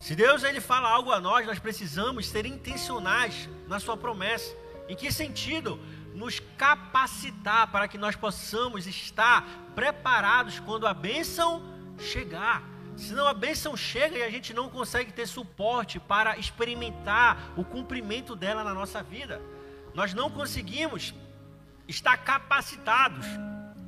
Se 0.00 0.16
Deus 0.16 0.42
ele 0.42 0.62
fala 0.62 0.88
algo 0.88 1.12
a 1.12 1.20
nós, 1.20 1.46
nós 1.46 1.58
precisamos 1.58 2.26
ser 2.26 2.46
intencionais 2.46 3.46
na 3.68 3.78
sua 3.78 3.94
promessa. 3.94 4.56
Em 4.88 4.96
que 4.96 5.10
sentido? 5.10 5.78
Nos 6.14 6.40
capacitar 6.56 7.70
para 7.70 7.88
que 7.88 7.98
nós 7.98 8.16
possamos 8.16 8.86
estar 8.86 9.44
preparados 9.74 10.60
quando 10.60 10.86
a 10.86 10.94
bênção 10.94 11.62
chegar. 11.98 12.62
Senão 12.96 13.26
a 13.26 13.34
bênção 13.34 13.76
chega 13.76 14.16
e 14.18 14.22
a 14.22 14.30
gente 14.30 14.54
não 14.54 14.70
consegue 14.70 15.12
ter 15.12 15.26
suporte 15.26 15.98
para 15.98 16.38
experimentar 16.38 17.52
o 17.56 17.64
cumprimento 17.64 18.36
dela 18.36 18.62
na 18.62 18.72
nossa 18.72 19.02
vida. 19.02 19.42
Nós 19.92 20.14
não 20.14 20.30
conseguimos 20.30 21.12
estar 21.88 22.16
capacitados 22.18 23.26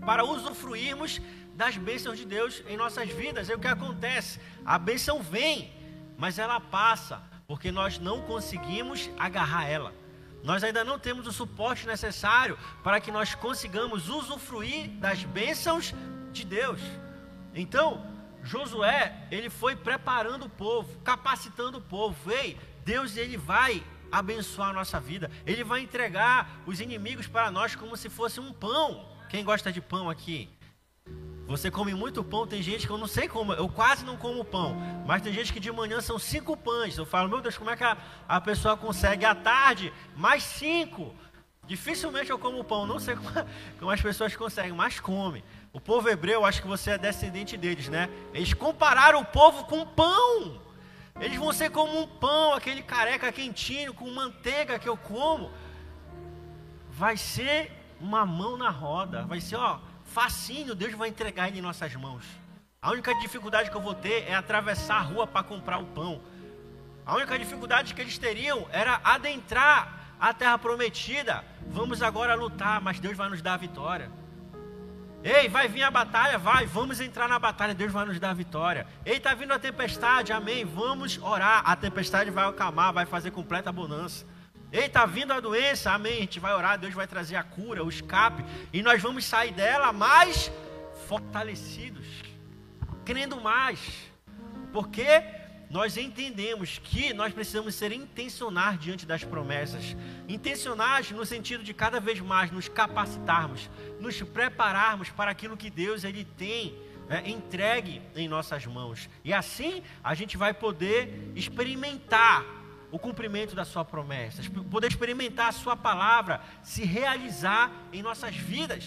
para 0.04 0.24
usufruirmos 0.24 1.20
das 1.54 1.76
bênçãos 1.76 2.18
de 2.18 2.24
Deus 2.24 2.62
em 2.68 2.76
nossas 2.76 3.08
vidas. 3.10 3.48
É 3.48 3.54
o 3.54 3.58
que 3.58 3.66
acontece. 3.66 4.40
A 4.64 4.78
bênção 4.78 5.22
vem, 5.22 5.72
mas 6.18 6.38
ela 6.38 6.60
passa, 6.60 7.22
porque 7.46 7.72
nós 7.72 7.98
não 7.98 8.22
conseguimos 8.22 9.10
agarrar 9.18 9.68
ela. 9.68 9.94
Nós 10.46 10.62
ainda 10.62 10.84
não 10.84 10.96
temos 10.96 11.26
o 11.26 11.32
suporte 11.32 11.88
necessário 11.88 12.56
para 12.80 13.00
que 13.00 13.10
nós 13.10 13.34
consigamos 13.34 14.08
usufruir 14.08 14.88
das 14.90 15.24
bênçãos 15.24 15.92
de 16.30 16.44
Deus. 16.44 16.80
Então, 17.52 18.06
Josué, 18.44 19.26
ele 19.28 19.50
foi 19.50 19.74
preparando 19.74 20.44
o 20.44 20.48
povo, 20.48 21.00
capacitando 21.00 21.78
o 21.78 21.80
povo. 21.80 22.30
Ei, 22.30 22.56
Deus 22.84 23.16
ele 23.16 23.36
vai 23.36 23.82
abençoar 24.12 24.68
a 24.68 24.72
nossa 24.72 25.00
vida. 25.00 25.32
Ele 25.44 25.64
vai 25.64 25.80
entregar 25.80 26.62
os 26.64 26.80
inimigos 26.80 27.26
para 27.26 27.50
nós 27.50 27.74
como 27.74 27.96
se 27.96 28.08
fosse 28.08 28.38
um 28.38 28.52
pão. 28.52 29.04
Quem 29.28 29.44
gosta 29.44 29.72
de 29.72 29.80
pão 29.80 30.08
aqui? 30.08 30.48
Você 31.46 31.70
come 31.70 31.94
muito 31.94 32.24
pão, 32.24 32.44
tem 32.44 32.60
gente 32.60 32.86
que 32.86 32.92
eu 32.92 32.98
não 32.98 33.06
sei 33.06 33.28
como, 33.28 33.52
eu 33.52 33.68
quase 33.68 34.04
não 34.04 34.16
como 34.16 34.44
pão, 34.44 34.76
mas 35.06 35.22
tem 35.22 35.32
gente 35.32 35.52
que 35.52 35.60
de 35.60 35.70
manhã 35.70 36.00
são 36.00 36.18
cinco 36.18 36.56
pães. 36.56 36.98
Eu 36.98 37.06
falo, 37.06 37.28
meu 37.28 37.40
Deus, 37.40 37.56
como 37.56 37.70
é 37.70 37.76
que 37.76 37.84
a, 37.84 37.96
a 38.28 38.40
pessoa 38.40 38.76
consegue 38.76 39.24
à 39.24 39.34
tarde 39.34 39.92
mais 40.16 40.42
cinco? 40.42 41.14
Dificilmente 41.64 42.30
eu 42.30 42.38
como 42.38 42.64
pão, 42.64 42.84
não 42.84 42.98
sei 42.98 43.14
como, 43.14 43.30
como 43.78 43.90
as 43.90 44.00
pessoas 44.00 44.34
conseguem, 44.34 44.72
mas 44.72 44.98
come. 44.98 45.44
O 45.72 45.80
povo 45.80 46.08
hebreu, 46.08 46.44
acho 46.44 46.62
que 46.62 46.68
você 46.68 46.92
é 46.92 46.98
descendente 46.98 47.56
deles, 47.56 47.88
né? 47.88 48.08
Eles 48.34 48.52
compararam 48.52 49.20
o 49.20 49.24
povo 49.24 49.64
com 49.66 49.86
pão. 49.86 50.60
Eles 51.20 51.38
vão 51.38 51.52
ser 51.52 51.70
como 51.70 52.00
um 52.00 52.06
pão, 52.06 52.54
aquele 52.54 52.82
careca 52.82 53.30
quentinho 53.30 53.94
com 53.94 54.10
manteiga 54.10 54.78
que 54.78 54.88
eu 54.88 54.96
como. 54.96 55.50
Vai 56.90 57.16
ser 57.16 57.72
uma 58.00 58.26
mão 58.26 58.56
na 58.56 58.70
roda, 58.70 59.24
vai 59.24 59.40
ser, 59.40 59.56
ó, 59.56 59.78
facinho, 60.16 60.74
Deus 60.74 60.94
vai 60.94 61.10
entregar 61.10 61.46
ele 61.46 61.58
em 61.58 61.62
nossas 61.62 61.94
mãos. 61.94 62.24
A 62.80 62.90
única 62.90 63.14
dificuldade 63.16 63.70
que 63.70 63.76
eu 63.76 63.82
vou 63.82 63.92
ter 63.92 64.24
é 64.26 64.34
atravessar 64.34 64.96
a 64.96 65.00
rua 65.00 65.26
para 65.26 65.42
comprar 65.42 65.76
o 65.76 65.84
pão. 65.84 66.22
A 67.04 67.14
única 67.16 67.38
dificuldade 67.38 67.92
que 67.92 68.00
eles 68.00 68.16
teriam 68.16 68.66
era 68.72 68.98
adentrar 69.04 70.16
a 70.18 70.32
terra 70.32 70.56
prometida. 70.56 71.44
Vamos 71.68 72.00
agora 72.00 72.34
lutar, 72.34 72.80
mas 72.80 72.98
Deus 72.98 73.14
vai 73.14 73.28
nos 73.28 73.42
dar 73.42 73.54
a 73.54 73.56
vitória. 73.58 74.10
Ei, 75.22 75.50
vai 75.50 75.68
vir 75.68 75.82
a 75.82 75.90
batalha? 75.90 76.38
Vai, 76.38 76.64
vamos 76.64 76.98
entrar 76.98 77.28
na 77.28 77.38
batalha, 77.38 77.74
Deus 77.74 77.92
vai 77.92 78.06
nos 78.06 78.18
dar 78.18 78.30
a 78.30 78.34
vitória. 78.34 78.86
Ei, 79.04 79.18
está 79.18 79.34
vindo 79.34 79.52
a 79.52 79.58
tempestade, 79.58 80.32
amém, 80.32 80.64
vamos 80.64 81.18
orar, 81.20 81.60
a 81.62 81.76
tempestade 81.76 82.30
vai 82.30 82.48
acalmar, 82.48 82.90
vai 82.90 83.04
fazer 83.04 83.32
completa 83.32 83.70
bonança. 83.70 84.24
Ei, 84.72 84.86
está 84.86 85.06
vindo 85.06 85.32
a 85.32 85.40
doença, 85.40 85.92
amém. 85.92 86.16
A 86.16 86.20
gente 86.20 86.40
vai 86.40 86.52
orar, 86.52 86.78
Deus 86.78 86.94
vai 86.94 87.06
trazer 87.06 87.36
a 87.36 87.42
cura, 87.42 87.84
o 87.84 87.88
escape, 87.88 88.44
e 88.72 88.82
nós 88.82 89.00
vamos 89.00 89.24
sair 89.24 89.52
dela 89.52 89.92
mais 89.92 90.50
fortalecidos, 91.06 92.06
crendo 93.04 93.40
mais, 93.40 93.78
porque 94.72 95.22
nós 95.70 95.96
entendemos 95.96 96.78
que 96.82 97.12
nós 97.12 97.32
precisamos 97.32 97.74
ser 97.74 97.92
intencionais 97.92 98.78
diante 98.78 99.06
das 99.06 99.24
promessas, 99.24 99.96
intencionais 100.28 101.10
no 101.10 101.24
sentido 101.24 101.62
de 101.62 101.72
cada 101.72 102.00
vez 102.00 102.20
mais 102.20 102.50
nos 102.50 102.68
capacitarmos, 102.68 103.70
nos 104.00 104.20
prepararmos 104.22 105.10
para 105.10 105.30
aquilo 105.30 105.56
que 105.56 105.70
Deus 105.70 106.04
ele 106.04 106.24
tem 106.24 106.76
é, 107.08 107.28
entregue 107.28 108.02
em 108.16 108.26
nossas 108.26 108.66
mãos, 108.66 109.08
e 109.24 109.32
assim 109.32 109.82
a 110.02 110.12
gente 110.14 110.36
vai 110.36 110.52
poder 110.52 111.32
experimentar 111.36 112.44
o 112.96 112.98
cumprimento 112.98 113.54
da 113.54 113.64
sua 113.64 113.84
promessa, 113.84 114.42
poder 114.70 114.88
experimentar 114.88 115.48
a 115.48 115.52
sua 115.52 115.76
palavra 115.76 116.40
se 116.62 116.82
realizar 116.82 117.70
em 117.92 118.02
nossas 118.02 118.34
vidas. 118.34 118.84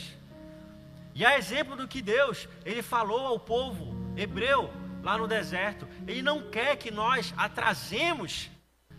E 1.14 1.24
a 1.24 1.38
exemplo 1.38 1.76
do 1.76 1.88
que 1.88 2.02
Deus, 2.02 2.48
ele 2.66 2.82
falou 2.82 3.28
ao 3.28 3.40
povo 3.40 3.96
hebreu 4.18 4.74
lá 5.04 5.16
no 5.16 5.28
deserto, 5.28 5.88
ele 6.08 6.24
não 6.24 6.50
quer 6.50 6.76
que 6.76 6.90
nós 6.90 7.34
atrasemos 7.38 8.50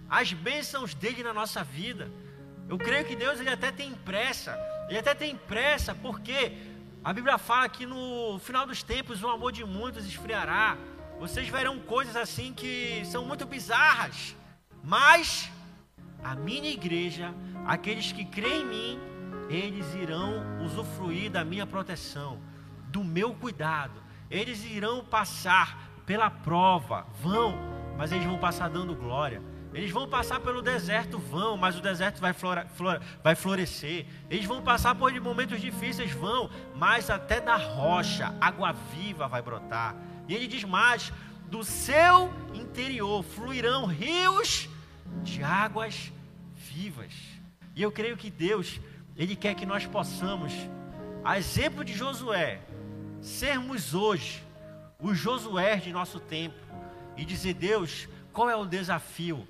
as 0.09 0.33
bênçãos 0.33 0.95
dele 0.95 1.25
na 1.25 1.35
nossa 1.35 1.65
vida. 1.65 2.09
Eu 2.69 2.79
creio 2.79 3.05
que 3.05 3.17
Deus 3.17 3.41
ele 3.41 3.51
até 3.51 3.73
tem 3.73 3.93
pressa, 3.93 4.57
ele 4.89 4.99
até 4.99 5.13
tem 5.13 5.35
pressa, 5.37 5.93
porque 5.93 6.57
a 7.03 7.13
Bíblia 7.13 7.37
fala 7.37 7.69
que 7.69 7.85
no 7.85 8.39
final 8.39 8.65
dos 8.65 8.83
tempos 8.85 9.25
o 9.25 9.29
amor 9.29 9.51
de 9.51 9.65
muitos 9.65 10.07
esfriará. 10.07 10.79
Vocês 11.19 11.49
verão 11.49 11.81
coisas 11.81 12.15
assim 12.15 12.55
que 12.55 13.03
são 13.07 13.25
muito 13.25 13.45
bizarras. 13.45 14.37
Mas 14.83 15.51
a 16.23 16.35
minha 16.35 16.71
igreja, 16.71 17.35
aqueles 17.67 18.13
que 18.13 18.25
creem 18.25 18.63
em 18.63 18.67
mim, 18.67 19.01
eles 19.49 19.95
irão 19.95 20.63
usufruir 20.63 21.31
da 21.31 21.45
minha 21.45 21.67
proteção, 21.67 22.39
do 22.89 23.03
meu 23.03 23.35
cuidado. 23.35 24.01
Eles 24.31 24.65
irão 24.65 25.05
passar 25.05 25.91
pela 26.07 26.31
prova, 26.31 27.07
vão, 27.21 27.55
mas 27.97 28.13
eles 28.13 28.25
vão 28.25 28.39
passar 28.39 28.69
dando 28.69 28.95
glória. 28.95 29.43
Eles 29.73 29.91
vão 29.93 30.09
passar 30.09 30.41
pelo 30.41 30.61
deserto, 30.61 31.19
vão, 31.19 31.57
mas 31.57 31.79
o 31.79 31.81
deserto 31.81 32.21
vai, 32.21 32.33
flora, 32.33 32.67
flora, 32.75 33.01
vai 33.23 33.37
florescer. 33.37 34.07
Eles 34.29 34.45
vão 34.45 34.61
passar 34.63 34.97
por 34.97 35.13
momentos 35.21 35.61
difíceis, 35.61 36.11
vão, 36.11 36.51
mas 36.75 37.09
até 37.09 37.41
da 37.41 37.57
rocha, 37.57 38.35
água 38.41 38.73
viva 38.73 39.29
vai 39.29 39.41
brotar. 39.41 39.95
E 40.29 40.35
ele 40.35 40.49
diz 40.49 40.65
mais: 40.65 41.13
do 41.51 41.65
seu 41.65 42.33
interior 42.55 43.23
fluirão 43.23 43.87
rios 43.87 44.69
de 45.23 45.43
águas 45.43 46.13
vivas. 46.55 47.13
E 47.75 47.83
eu 47.83 47.91
creio 47.91 48.17
que 48.17 48.31
Deus, 48.31 48.81
Ele 49.17 49.35
quer 49.35 49.55
que 49.55 49.67
nós 49.67 49.85
possamos, 49.85 50.53
a 51.25 51.37
exemplo 51.37 51.85
de 51.85 51.93
Josué, 51.93 52.61
sermos 53.21 53.95
hoje 53.95 54.43
os 55.01 55.19
Josué 55.19 55.77
de 55.77 55.93
nosso 55.93 56.21
tempo 56.21 56.57
e 57.17 57.25
dizer: 57.25 57.55
Deus, 57.55 58.09
qual 58.33 58.49
é 58.49 58.57
o 58.57 58.65
desafio? 58.65 59.47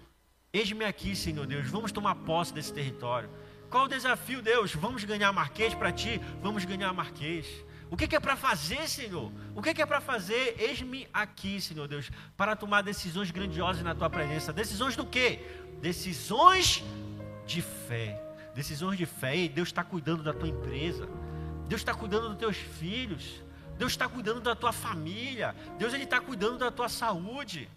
Eis-me 0.53 0.85
aqui, 0.85 1.15
Senhor 1.15 1.47
Deus, 1.47 1.69
vamos 1.69 1.93
tomar 1.93 2.15
posse 2.17 2.53
desse 2.53 2.73
território. 2.73 3.29
Qual 3.71 3.85
o 3.85 3.89
desafio, 3.89 4.43
Deus? 4.43 4.75
Vamos 4.75 5.05
ganhar 5.05 5.31
Marquês 5.33 5.75
para 5.75 5.93
ti? 5.93 6.21
Vamos 6.43 6.65
ganhar 6.65 6.93
Marquês. 6.93 7.47
O 7.91 7.97
que, 7.97 8.07
que 8.07 8.15
é 8.15 8.21
para 8.21 8.37
fazer, 8.37 8.89
Senhor? 8.89 9.33
O 9.55 9.61
que, 9.61 9.75
que 9.75 9.83
é 9.83 9.87
para 9.87 10.01
fazer? 10.01 10.55
Eis-me 10.59 11.09
aqui, 11.13 11.61
Senhor 11.61 11.89
Deus, 11.89 12.11
para 12.37 12.55
tomar 12.55 12.83
decisões 12.83 13.33
grandiosas 13.33 13.83
na 13.83 13.95
tua 13.95 14.09
presença. 14.09 14.53
Decisões 14.53 14.95
do 14.95 15.05
quê? 15.05 15.41
Decisões 15.83 16.85
de 17.45 17.61
fé. 17.61 18.23
Decisões 18.55 18.97
de 18.97 19.07
fé. 19.07 19.37
E 19.37 19.49
Deus 19.49 19.69
está 19.69 19.83
cuidando 19.83 20.23
da 20.23 20.33
tua 20.33 20.49
empresa. 20.49 21.09
Deus 21.67 21.81
está 21.81 21.93
cuidando 21.93 22.29
dos 22.29 22.39
teus 22.39 22.57
filhos. 22.57 23.43
Deus 23.77 23.91
está 23.93 24.09
cuidando 24.09 24.41
da 24.41 24.55
tua 24.55 24.73
família. 24.73 25.55
Deus 25.77 25.93
ele 25.93 26.05
está 26.05 26.21
cuidando 26.21 26.59
da 26.59 26.71
tua 26.71 26.89
saúde. 26.89 27.69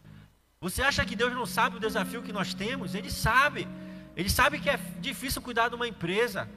Você 0.61 0.84
acha 0.84 1.03
que 1.03 1.16
Deus 1.16 1.34
não 1.34 1.47
sabe 1.47 1.78
o 1.78 1.80
desafio 1.80 2.22
que 2.22 2.32
nós 2.32 2.53
temos? 2.53 2.93
Ele 2.93 3.09
sabe. 3.09 3.68
Ele 4.16 4.30
sabe 4.30 4.59
que 4.59 4.70
é 4.70 4.78
difícil 4.99 5.41
cuidar 5.41 5.70
de 5.70 5.76
uma 5.76 5.88
empresa. 5.88 6.47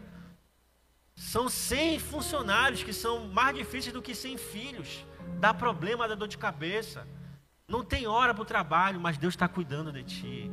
São 1.16 1.48
100 1.48 1.98
funcionários 1.98 2.82
que 2.82 2.92
são 2.92 3.26
mais 3.28 3.56
difíceis 3.56 3.92
do 3.92 4.02
que 4.02 4.14
100 4.14 4.36
filhos. 4.36 5.04
Dá 5.40 5.52
problema, 5.54 6.06
dá 6.06 6.14
dor 6.14 6.28
de 6.28 6.36
cabeça. 6.36 7.08
Não 7.66 7.82
tem 7.82 8.06
hora 8.06 8.34
para 8.34 8.42
o 8.42 8.44
trabalho, 8.44 9.00
mas 9.00 9.16
Deus 9.16 9.32
está 9.32 9.48
cuidando 9.48 9.90
de 9.90 10.04
ti. 10.04 10.50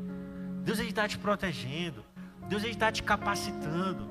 Deus 0.63 0.79
está 0.79 1.07
te 1.07 1.17
protegendo. 1.17 2.03
Deus 2.47 2.63
está 2.63 2.91
te 2.91 3.03
capacitando. 3.03 4.09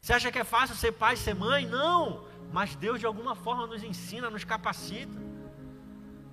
Você 0.00 0.12
acha 0.14 0.32
que 0.32 0.38
é 0.38 0.44
fácil 0.44 0.74
ser 0.76 0.92
pai, 0.92 1.16
ser 1.16 1.34
mãe? 1.34 1.66
Não. 1.66 2.24
mas 2.52 2.76
Deus 2.76 3.00
de 3.00 3.06
alguma 3.06 3.34
forma 3.34 3.66
nos 3.66 3.82
ensina, 3.82 4.30
nos 4.30 4.44
capacita. 4.44 5.18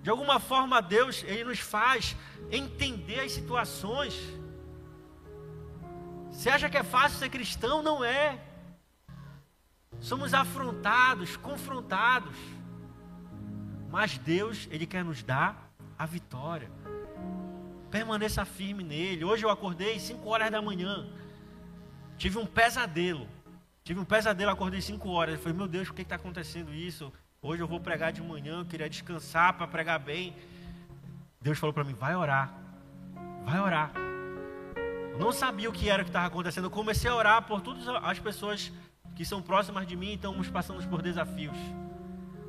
De 0.03 0.09
alguma 0.09 0.39
forma 0.39 0.81
Deus, 0.81 1.23
ele 1.23 1.45
nos 1.45 1.59
faz 1.59 2.15
entender 2.51 3.19
as 3.21 3.31
situações. 3.31 4.13
Você 6.31 6.49
acha 6.49 6.69
que 6.69 6.77
é 6.77 6.83
fácil 6.83 7.19
ser 7.19 7.29
cristão? 7.29 7.81
Não 7.83 8.03
é. 8.03 8.39
Somos 10.01 10.33
afrontados, 10.33 11.37
confrontados. 11.37 12.35
Mas 13.91 14.17
Deus, 14.17 14.67
ele 14.71 14.87
quer 14.87 15.05
nos 15.05 15.21
dar 15.21 15.71
a 15.97 16.07
vitória. 16.07 16.71
Permaneça 17.91 18.43
firme 18.43 18.83
nele. 18.83 19.23
Hoje 19.23 19.45
eu 19.45 19.49
acordei 19.49 19.99
5 19.99 20.27
horas 20.27 20.49
da 20.49 20.59
manhã. 20.59 21.07
Tive 22.17 22.39
um 22.39 22.47
pesadelo. 22.47 23.27
Tive 23.83 23.99
um 23.99 24.05
pesadelo, 24.05 24.49
acordei 24.49 24.81
5 24.81 25.07
horas. 25.09 25.35
Eu 25.35 25.41
falei, 25.41 25.57
meu 25.57 25.67
Deus, 25.67 25.87
por 25.87 25.95
que 25.95 26.01
está 26.01 26.15
acontecendo 26.15 26.73
isso? 26.73 27.13
Hoje 27.39 27.61
eu 27.61 27.67
vou 27.67 27.79
pregar 27.79 28.11
de 28.11 28.21
manhã, 28.21 28.59
eu 28.59 28.65
queria 28.65 28.89
descansar 28.89 29.53
para 29.53 29.67
pregar 29.67 29.99
bem. 29.99 30.35
Deus 31.39 31.59
falou 31.59 31.73
para 31.73 31.83
mim, 31.83 31.93
vai 31.93 32.15
orar. 32.15 32.53
Vai 33.43 33.59
orar. 33.59 33.91
Eu 35.11 35.19
não 35.19 35.31
sabia 35.31 35.69
o 35.69 35.73
que 35.73 35.89
era 35.89 36.03
que 36.03 36.09
estava 36.09 36.25
acontecendo. 36.25 36.65
Eu 36.65 36.71
comecei 36.71 37.09
a 37.09 37.15
orar 37.15 37.43
por 37.43 37.61
todas 37.61 37.87
as 37.87 38.19
pessoas 38.19 38.71
que 39.15 39.25
são 39.25 39.41
próximas 39.41 39.85
de 39.85 39.95
mim, 39.95 40.13
então 40.13 40.31
estamos 40.31 40.49
passando 40.49 40.87
por 40.89 41.01
desafios. 41.01 41.57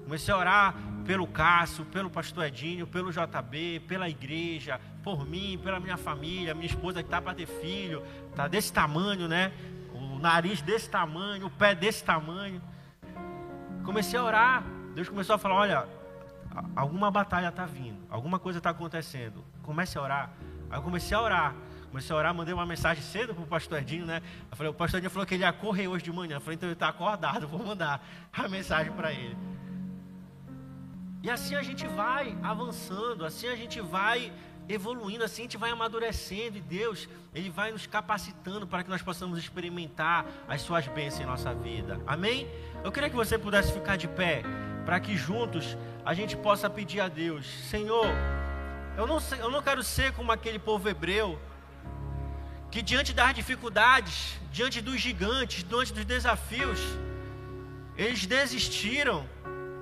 Comecei 0.04 0.34
a 0.34 0.36
orar 0.36 0.74
pelo 1.06 1.26
Cássio, 1.26 1.84
pelo 1.86 2.10
pastor 2.10 2.44
Edinho, 2.44 2.86
pelo 2.86 3.10
JB, 3.10 3.80
pela 3.86 4.08
igreja, 4.08 4.80
por 5.02 5.26
mim, 5.26 5.58
pela 5.62 5.80
minha 5.80 5.96
família, 5.96 6.54
minha 6.54 6.66
esposa 6.66 7.02
que 7.02 7.06
está 7.06 7.20
para 7.20 7.34
ter 7.34 7.46
filho, 7.46 8.02
está 8.30 8.48
desse 8.48 8.72
tamanho, 8.72 9.28
né? 9.28 9.52
O 9.94 10.18
nariz 10.18 10.60
desse 10.62 10.88
tamanho, 10.88 11.46
o 11.46 11.50
pé 11.50 11.74
desse 11.74 12.04
tamanho. 12.04 12.60
Comecei 13.84 14.18
a 14.18 14.22
orar. 14.22 14.64
Deus 14.94 15.08
começou 15.08 15.34
a 15.34 15.38
falar: 15.38 15.54
olha, 15.54 15.88
alguma 16.76 17.10
batalha 17.10 17.48
está 17.48 17.64
vindo, 17.64 17.98
alguma 18.10 18.38
coisa 18.38 18.58
está 18.58 18.70
acontecendo. 18.70 19.44
Comece 19.62 19.98
a 19.98 20.02
orar. 20.02 20.30
Aí 20.70 20.78
eu 20.78 20.82
comecei 20.82 21.16
a 21.16 21.20
orar. 21.20 21.54
Comecei 21.92 22.16
a 22.16 22.18
orar, 22.18 22.34
mandei 22.34 22.54
uma 22.54 22.64
mensagem 22.64 23.02
cedo 23.02 23.34
para 23.34 23.44
o 23.44 23.46
pastor 23.46 23.78
Edinho, 23.78 24.06
né? 24.06 24.22
Eu 24.50 24.56
falei, 24.56 24.72
o 24.72 24.74
pastor 24.74 24.96
Edinho 24.96 25.10
falou 25.10 25.26
que 25.26 25.34
ele 25.34 25.42
ia 25.42 25.52
correr 25.52 25.88
hoje 25.88 26.02
de 26.02 26.10
manhã. 26.10 26.36
Eu 26.36 26.40
falei, 26.40 26.54
então 26.54 26.66
ele 26.66 26.72
está 26.72 26.88
acordado, 26.88 27.44
vou 27.46 27.62
mandar 27.62 28.02
a 28.32 28.48
mensagem 28.48 28.90
para 28.94 29.12
ele. 29.12 29.36
E 31.22 31.28
assim 31.28 31.54
a 31.54 31.62
gente 31.62 31.86
vai 31.86 32.34
avançando, 32.42 33.26
assim 33.26 33.46
a 33.46 33.54
gente 33.54 33.78
vai 33.78 34.32
evoluindo, 34.70 35.22
assim 35.22 35.42
a 35.42 35.44
gente 35.44 35.58
vai 35.58 35.70
amadurecendo 35.70 36.56
e 36.56 36.62
Deus, 36.62 37.06
Ele 37.34 37.50
vai 37.50 37.72
nos 37.72 37.86
capacitando 37.86 38.66
para 38.66 38.82
que 38.82 38.88
nós 38.88 39.02
possamos 39.02 39.38
experimentar 39.38 40.24
as 40.48 40.62
suas 40.62 40.88
bênçãos 40.88 41.20
em 41.20 41.26
nossa 41.26 41.52
vida. 41.52 42.00
Amém? 42.06 42.48
Eu 42.82 42.90
queria 42.90 43.10
que 43.10 43.16
você 43.16 43.36
pudesse 43.36 43.70
ficar 43.70 43.96
de 43.96 44.08
pé, 44.08 44.44
para 44.86 44.98
que 44.98 45.14
juntos 45.14 45.76
a 46.06 46.14
gente 46.14 46.38
possa 46.38 46.70
pedir 46.70 47.00
a 47.00 47.08
Deus, 47.08 47.46
Senhor, 47.68 48.06
eu 48.96 49.06
não, 49.06 49.18
eu 49.38 49.50
não 49.50 49.60
quero 49.60 49.82
ser 49.82 50.12
como 50.14 50.32
aquele 50.32 50.58
povo 50.58 50.88
hebreu, 50.88 51.38
que 52.72 52.82
diante 52.82 53.12
das 53.12 53.32
dificuldades, 53.34 54.36
diante 54.50 54.80
dos 54.80 55.00
gigantes, 55.00 55.62
diante 55.62 55.92
dos 55.92 56.04
desafios, 56.04 56.80
eles 57.96 58.26
desistiram 58.26 59.28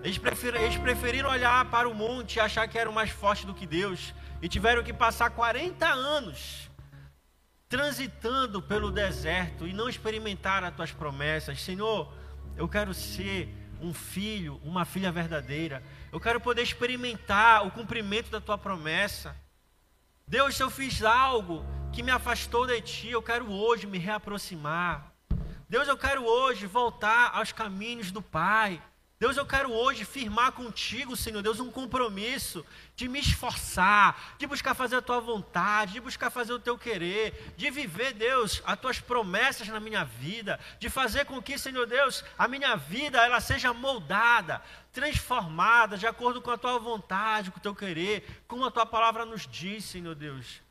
eles 0.02 0.16
preferiram, 0.16 0.62
eles 0.62 0.76
preferiram 0.78 1.30
olhar 1.30 1.64
para 1.66 1.88
o 1.88 1.94
monte 1.94 2.36
e 2.36 2.40
achar 2.40 2.66
que 2.66 2.78
eram 2.78 2.92
mais 2.92 3.10
fortes 3.10 3.44
do 3.44 3.54
que 3.54 3.66
Deus. 3.66 4.14
E 4.40 4.48
tiveram 4.48 4.82
que 4.82 4.92
passar 4.92 5.30
40 5.30 5.86
anos 5.86 6.70
transitando 7.68 8.60
pelo 8.60 8.90
deserto 8.90 9.66
e 9.66 9.72
não 9.72 9.88
experimentar 9.88 10.64
as 10.64 10.74
tuas 10.74 10.90
promessas. 10.90 11.60
Senhor, 11.60 12.12
eu 12.56 12.68
quero 12.68 12.92
ser 12.94 13.48
um 13.80 13.92
filho, 13.92 14.60
uma 14.64 14.84
filha 14.84 15.12
verdadeira. 15.12 15.82
Eu 16.10 16.18
quero 16.18 16.40
poder 16.40 16.62
experimentar 16.62 17.66
o 17.66 17.70
cumprimento 17.70 18.30
da 18.30 18.40
tua 18.40 18.56
promessa. 18.56 19.36
Deus, 20.30 20.54
se 20.54 20.62
eu 20.62 20.70
fiz 20.70 21.02
algo 21.02 21.66
que 21.92 22.04
me 22.04 22.12
afastou 22.12 22.64
de 22.64 22.80
ti, 22.80 23.10
eu 23.10 23.20
quero 23.20 23.50
hoje 23.50 23.84
me 23.84 23.98
reaproximar. 23.98 25.12
Deus, 25.68 25.88
eu 25.88 25.98
quero 25.98 26.24
hoje 26.24 26.68
voltar 26.68 27.32
aos 27.34 27.50
caminhos 27.50 28.12
do 28.12 28.22
Pai. 28.22 28.80
Deus, 29.20 29.36
eu 29.36 29.44
quero 29.44 29.70
hoje 29.70 30.02
firmar 30.06 30.52
contigo, 30.52 31.14
Senhor 31.14 31.42
Deus, 31.42 31.60
um 31.60 31.70
compromisso 31.70 32.64
de 32.96 33.06
me 33.06 33.18
esforçar, 33.18 34.34
de 34.38 34.46
buscar 34.46 34.74
fazer 34.74 34.96
a 34.96 35.02
tua 35.02 35.20
vontade, 35.20 35.92
de 35.92 36.00
buscar 36.00 36.30
fazer 36.30 36.54
o 36.54 36.58
teu 36.58 36.78
querer, 36.78 37.52
de 37.54 37.70
viver, 37.70 38.14
Deus, 38.14 38.62
as 38.64 38.80
tuas 38.80 38.98
promessas 38.98 39.68
na 39.68 39.78
minha 39.78 40.06
vida, 40.06 40.58
de 40.78 40.88
fazer 40.88 41.26
com 41.26 41.42
que, 41.42 41.58
Senhor 41.58 41.86
Deus, 41.86 42.24
a 42.38 42.48
minha 42.48 42.74
vida 42.76 43.22
ela 43.22 43.42
seja 43.42 43.74
moldada, 43.74 44.62
transformada 44.90 45.98
de 45.98 46.06
acordo 46.06 46.40
com 46.40 46.50
a 46.50 46.56
tua 46.56 46.78
vontade, 46.78 47.50
com 47.50 47.58
o 47.58 47.62
teu 47.62 47.74
querer, 47.74 48.42
como 48.48 48.64
a 48.64 48.70
tua 48.70 48.86
palavra 48.86 49.26
nos 49.26 49.46
diz, 49.46 49.84
Senhor 49.84 50.14
Deus. 50.14 50.62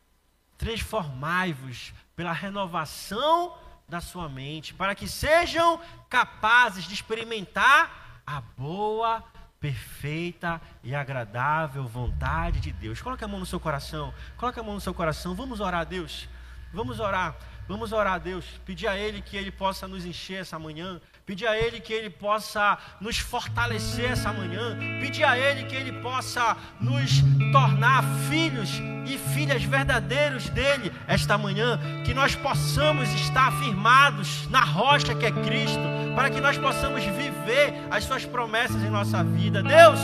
Transformai-vos 0.58 1.94
pela 2.16 2.34
renovação 2.34 3.56
da 3.88 4.02
sua 4.02 4.28
mente, 4.28 4.74
para 4.74 4.96
que 4.96 5.08
sejam 5.08 5.80
capazes 6.10 6.86
de 6.86 6.96
experimentar 6.96 8.09
a 8.30 8.44
boa, 8.56 9.24
perfeita 9.60 10.62
e 10.84 10.94
agradável 10.94 11.88
vontade 11.88 12.60
de 12.60 12.72
Deus. 12.72 13.02
Coloque 13.02 13.24
a 13.24 13.28
mão 13.28 13.40
no 13.40 13.46
seu 13.46 13.60
coração. 13.60 14.14
Coloque 14.38 14.60
a 14.60 14.64
mão 14.64 14.76
no 14.76 14.82
seu 14.82 14.94
coração. 14.94 15.34
Vamos 15.34 15.60
orar 15.60 15.82
a 15.82 15.84
Deus. 15.84 16.30
Vamos 16.72 17.00
orar. 17.00 17.36
Vamos 17.68 17.92
orar 17.92 18.14
a 18.14 18.18
Deus. 18.20 18.46
Pedir 18.66 18.88
a 18.88 18.96
Ele 18.96 19.20
que 19.20 19.36
Ele 19.36 19.50
possa 19.50 19.88
nos 19.88 20.06
encher 20.06 20.42
essa 20.42 20.60
manhã. 20.60 21.02
Pedir 21.30 21.46
a 21.46 21.56
Ele 21.56 21.80
que 21.80 21.94
Ele 21.94 22.10
possa 22.10 22.76
nos 23.00 23.20
fortalecer 23.20 24.14
essa 24.14 24.34
manhã. 24.34 24.76
Pedir 25.00 25.24
a 25.24 25.38
Ele 25.38 25.64
que 25.66 25.76
Ele 25.76 25.92
possa 26.02 26.58
nos 26.82 27.22
tornar 27.52 28.04
filhos 28.28 28.82
e 29.06 29.16
filhas 29.36 29.64
verdadeiros 29.64 30.50
dele 30.50 30.92
esta 31.08 31.38
manhã. 31.38 31.80
Que 32.04 32.16
nós 32.16 32.34
possamos 32.34 33.08
estar 33.14 33.52
firmados 33.60 34.50
na 34.50 34.62
rocha 34.62 35.14
que 35.14 35.28
é 35.28 35.32
Cristo. 35.32 35.84
Para 36.16 36.32
que 36.32 36.42
nós 36.42 36.58
possamos 36.58 37.04
viver 37.04 37.76
as 37.92 38.06
Suas 38.06 38.26
promessas 38.26 38.82
em 38.82 38.90
nossa 38.90 39.24
vida. 39.24 39.62
Deus, 39.62 40.00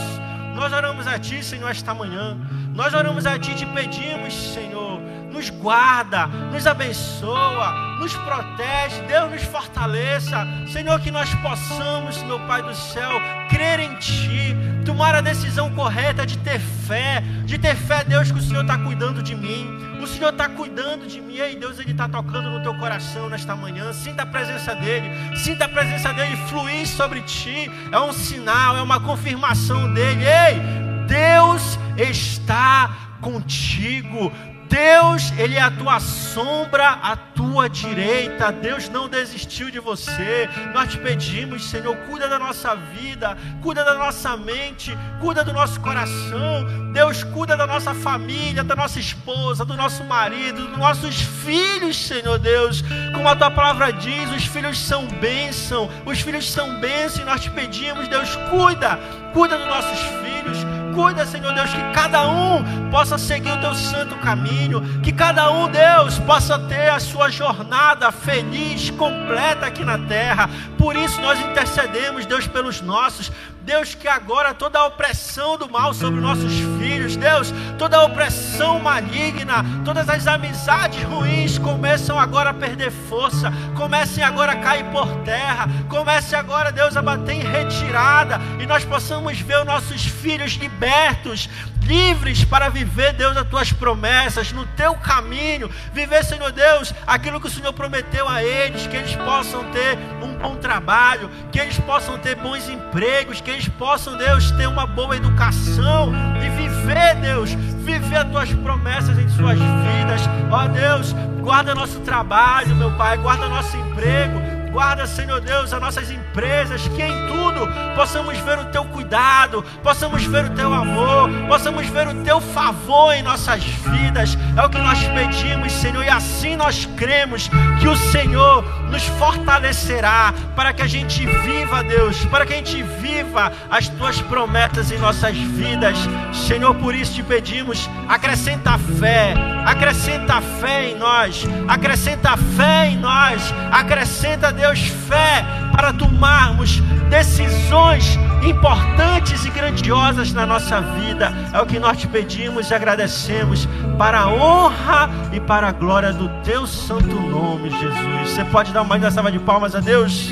nós 0.54 0.72
oramos 0.72 1.08
a 1.08 1.18
Ti, 1.18 1.42
Senhor, 1.42 1.68
esta 1.68 1.92
manhã. 1.92 2.38
Nós 2.72 2.94
oramos 2.94 3.26
a 3.26 3.36
Ti 3.36 3.50
e 3.50 3.54
te 3.56 3.66
pedimos, 3.66 4.32
Senhor 4.32 5.15
nos 5.36 5.50
guarda, 5.50 6.26
nos 6.26 6.66
abençoa, 6.66 7.98
nos 8.00 8.14
protege, 8.16 9.02
Deus 9.06 9.30
nos 9.30 9.42
fortaleça. 9.42 10.46
Senhor, 10.72 10.98
que 10.98 11.10
nós 11.10 11.32
possamos, 11.36 12.22
meu 12.22 12.40
Pai 12.40 12.62
do 12.62 12.74
céu, 12.74 13.10
crer 13.50 13.80
em 13.80 13.94
Ti, 13.96 14.56
tomar 14.84 15.14
a 15.14 15.20
decisão 15.20 15.70
correta 15.74 16.24
de 16.24 16.38
ter 16.38 16.58
fé, 16.58 17.22
de 17.44 17.58
ter 17.58 17.76
fé, 17.76 18.02
Deus, 18.02 18.32
que 18.32 18.38
o 18.38 18.42
Senhor 18.42 18.62
está 18.62 18.78
cuidando 18.78 19.22
de 19.22 19.34
mim. 19.34 19.84
O 20.00 20.06
Senhor 20.06 20.30
está 20.30 20.48
cuidando 20.48 21.06
de 21.06 21.20
mim, 21.20 21.36
e 21.38 21.56
Deus, 21.56 21.78
Ele 21.78 21.90
está 21.90 22.08
tocando 22.08 22.48
no 22.48 22.62
teu 22.62 22.74
coração 22.74 23.28
nesta 23.28 23.54
manhã. 23.54 23.92
Sinta 23.92 24.22
a 24.22 24.26
presença 24.26 24.74
dEle, 24.74 25.36
sinta 25.36 25.66
a 25.66 25.68
presença 25.68 26.12
dEle 26.14 26.36
fluir 26.48 26.86
sobre 26.86 27.20
ti. 27.22 27.70
É 27.92 28.00
um 28.00 28.12
sinal, 28.12 28.76
é 28.76 28.82
uma 28.82 29.00
confirmação 29.00 29.92
dEle. 29.92 30.24
Ei, 30.24 30.60
Deus 31.06 31.78
está 31.98 33.16
contigo. 33.20 34.32
Deus, 34.76 35.32
Ele 35.38 35.56
é 35.56 35.62
a 35.62 35.70
tua 35.70 35.98
sombra, 35.98 36.86
a 37.02 37.16
tua 37.16 37.66
direita. 37.66 38.52
Deus 38.52 38.90
não 38.90 39.08
desistiu 39.08 39.70
de 39.70 39.80
você. 39.80 40.50
Nós 40.74 40.90
te 40.90 40.98
pedimos, 40.98 41.64
Senhor, 41.70 41.96
cuida 42.08 42.28
da 42.28 42.38
nossa 42.38 42.74
vida, 42.74 43.38
cuida 43.62 43.82
da 43.82 43.94
nossa 43.94 44.36
mente, 44.36 44.94
cuida 45.18 45.42
do 45.42 45.54
nosso 45.54 45.80
coração. 45.80 46.92
Deus, 46.92 47.24
cuida 47.24 47.56
da 47.56 47.66
nossa 47.66 47.94
família, 47.94 48.62
da 48.62 48.76
nossa 48.76 49.00
esposa, 49.00 49.64
do 49.64 49.74
nosso 49.74 50.04
marido, 50.04 50.66
dos 50.66 50.76
nossos 50.76 51.22
filhos, 51.22 51.96
Senhor 51.96 52.38
Deus. 52.38 52.84
Como 53.14 53.26
a 53.26 53.34
tua 53.34 53.50
palavra 53.50 53.90
diz, 53.90 54.30
os 54.30 54.44
filhos 54.44 54.78
são 54.78 55.06
bênção, 55.06 55.88
os 56.04 56.20
filhos 56.20 56.52
são 56.52 56.78
bênção 56.80 57.22
e 57.22 57.24
nós 57.24 57.40
te 57.40 57.50
pedimos, 57.50 58.08
Deus, 58.08 58.36
cuida, 58.50 59.00
cuida 59.32 59.56
dos 59.56 59.68
nossos 59.68 59.98
filhos 60.00 60.65
cuida, 60.96 61.26
Senhor 61.26 61.52
Deus, 61.52 61.70
que 61.70 61.92
cada 61.92 62.26
um 62.26 62.90
possa 62.90 63.18
seguir 63.18 63.52
o 63.52 63.60
teu 63.60 63.74
santo 63.74 64.16
caminho, 64.16 64.80
que 65.02 65.12
cada 65.12 65.50
um, 65.50 65.68
Deus, 65.68 66.18
possa 66.20 66.58
ter 66.58 66.88
a 66.88 66.98
sua 66.98 67.28
jornada 67.28 68.10
feliz, 68.10 68.88
completa 68.90 69.66
aqui 69.66 69.84
na 69.84 69.98
terra. 69.98 70.48
Por 70.78 70.96
isso 70.96 71.20
nós 71.20 71.38
intercedemos, 71.38 72.24
Deus, 72.24 72.46
pelos 72.46 72.80
nossos. 72.80 73.30
Deus, 73.66 73.96
que 73.96 74.06
agora 74.06 74.54
toda 74.54 74.78
a 74.78 74.86
opressão 74.86 75.58
do 75.58 75.68
mal 75.68 75.92
sobre 75.92 76.20
nossos 76.20 76.52
filhos, 76.78 77.16
Deus, 77.16 77.52
toda 77.76 77.96
a 77.96 78.04
opressão 78.04 78.78
maligna, 78.78 79.64
todas 79.84 80.08
as 80.08 80.28
amizades 80.28 81.02
ruins 81.02 81.58
começam 81.58 82.16
agora 82.16 82.50
a 82.50 82.54
perder 82.54 82.92
força, 82.92 83.52
comecem 83.76 84.22
agora 84.22 84.52
a 84.52 84.56
cair 84.56 84.84
por 84.92 85.08
terra, 85.24 85.68
comece 85.88 86.36
agora, 86.36 86.70
Deus, 86.70 86.96
a 86.96 87.02
bater 87.02 87.32
em 87.32 87.40
retirada 87.40 88.40
e 88.60 88.66
nós 88.66 88.84
possamos 88.84 89.40
ver 89.40 89.58
os 89.58 89.66
nossos 89.66 90.06
filhos 90.06 90.52
libertos 90.52 91.50
livres 91.86 92.44
para 92.44 92.68
viver, 92.68 93.12
Deus, 93.12 93.36
as 93.36 93.48
tuas 93.48 93.72
promessas, 93.72 94.52
no 94.52 94.66
teu 94.66 94.94
caminho, 94.94 95.70
viver, 95.92 96.24
Senhor 96.24 96.52
Deus, 96.52 96.92
aquilo 97.06 97.40
que 97.40 97.46
o 97.46 97.50
Senhor 97.50 97.72
prometeu 97.72 98.28
a 98.28 98.42
eles, 98.42 98.86
que 98.86 98.96
eles 98.96 99.14
possam 99.16 99.64
ter 99.70 99.96
um 100.22 100.34
bom 100.36 100.56
trabalho, 100.56 101.30
que 101.50 101.58
eles 101.58 101.78
possam 101.80 102.18
ter 102.18 102.34
bons 102.34 102.68
empregos, 102.68 103.40
que 103.40 103.50
eles 103.50 103.68
possam, 103.68 104.16
Deus, 104.16 104.50
ter 104.52 104.66
uma 104.66 104.86
boa 104.86 105.16
educação 105.16 106.12
e 106.44 106.50
viver, 106.50 107.14
Deus, 107.16 107.50
viver 107.50 108.16
as 108.16 108.28
tuas 108.28 108.52
promessas 108.52 109.18
em 109.18 109.28
suas 109.28 109.58
vidas. 109.58 110.22
Ó 110.50 110.66
Deus, 110.66 111.12
guarda 111.40 111.74
nosso 111.74 112.00
trabalho, 112.00 112.74
meu 112.74 112.90
Pai, 112.96 113.16
guarda 113.16 113.48
nosso 113.48 113.76
emprego 113.76 114.55
Guarda, 114.76 115.06
Senhor 115.06 115.40
Deus, 115.40 115.72
as 115.72 115.80
nossas 115.80 116.10
empresas, 116.10 116.86
que 116.88 117.00
em 117.00 117.26
tudo 117.28 117.66
possamos 117.94 118.36
ver 118.40 118.58
o 118.58 118.64
teu 118.66 118.84
cuidado, 118.84 119.64
possamos 119.82 120.22
ver 120.24 120.44
o 120.44 120.50
teu 120.50 120.70
amor, 120.70 121.30
possamos 121.48 121.86
ver 121.86 122.06
o 122.08 122.22
teu 122.22 122.42
favor 122.42 123.14
em 123.14 123.22
nossas 123.22 123.64
vidas. 123.64 124.36
É 124.54 124.62
o 124.62 124.68
que 124.68 124.76
nós 124.76 124.98
pedimos, 125.02 125.72
Senhor, 125.72 126.04
e 126.04 126.10
assim 126.10 126.56
nós 126.56 126.84
cremos 126.94 127.48
que 127.80 127.88
o 127.88 127.96
Senhor 127.96 128.62
nos 128.90 129.02
fortalecerá 129.18 130.34
para 130.54 130.74
que 130.74 130.82
a 130.82 130.86
gente 130.86 131.24
viva, 131.24 131.82
Deus, 131.82 132.26
para 132.26 132.44
que 132.44 132.52
a 132.52 132.56
gente 132.56 132.82
viva 132.82 133.50
as 133.70 133.88
tuas 133.88 134.20
promessas 134.20 134.90
em 134.90 134.98
nossas 134.98 135.34
vidas. 135.34 135.96
Senhor, 136.34 136.74
por 136.74 136.94
isso 136.94 137.14
te 137.14 137.22
pedimos, 137.22 137.88
acrescenta 138.06 138.76
fé, 138.76 139.32
acrescenta 139.64 140.40
fé 140.60 140.90
em 140.90 140.98
nós, 140.98 141.46
acrescenta 141.66 142.36
fé 142.36 142.88
em 142.88 142.98
nós, 142.98 143.54
acrescenta, 143.72 144.52
Deus 144.52 144.65
Deus, 144.66 144.88
fé 145.08 145.44
para 145.70 145.92
tomarmos 145.92 146.80
decisões 147.08 148.18
importantes 148.42 149.44
e 149.44 149.50
grandiosas 149.50 150.32
na 150.32 150.44
nossa 150.44 150.80
vida. 150.80 151.32
É 151.52 151.60
o 151.60 151.66
que 151.66 151.78
nós 151.78 151.98
te 151.98 152.08
pedimos 152.08 152.70
e 152.70 152.74
agradecemos 152.74 153.68
para 153.96 154.20
a 154.20 154.28
honra 154.28 155.08
e 155.32 155.38
para 155.38 155.68
a 155.68 155.72
glória 155.72 156.12
do 156.12 156.28
teu 156.42 156.66
santo 156.66 157.14
nome, 157.14 157.70
Jesus. 157.70 158.30
Você 158.30 158.44
pode 158.46 158.72
dar 158.72 158.82
uma 158.82 159.10
salva 159.10 159.30
de 159.30 159.38
palmas 159.38 159.74
a 159.76 159.80
Deus? 159.80 160.30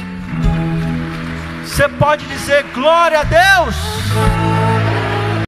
Você 1.64 1.88
pode 1.88 2.26
dizer 2.26 2.64
glória 2.74 3.20
a 3.20 3.24
Deus? 3.24 4.83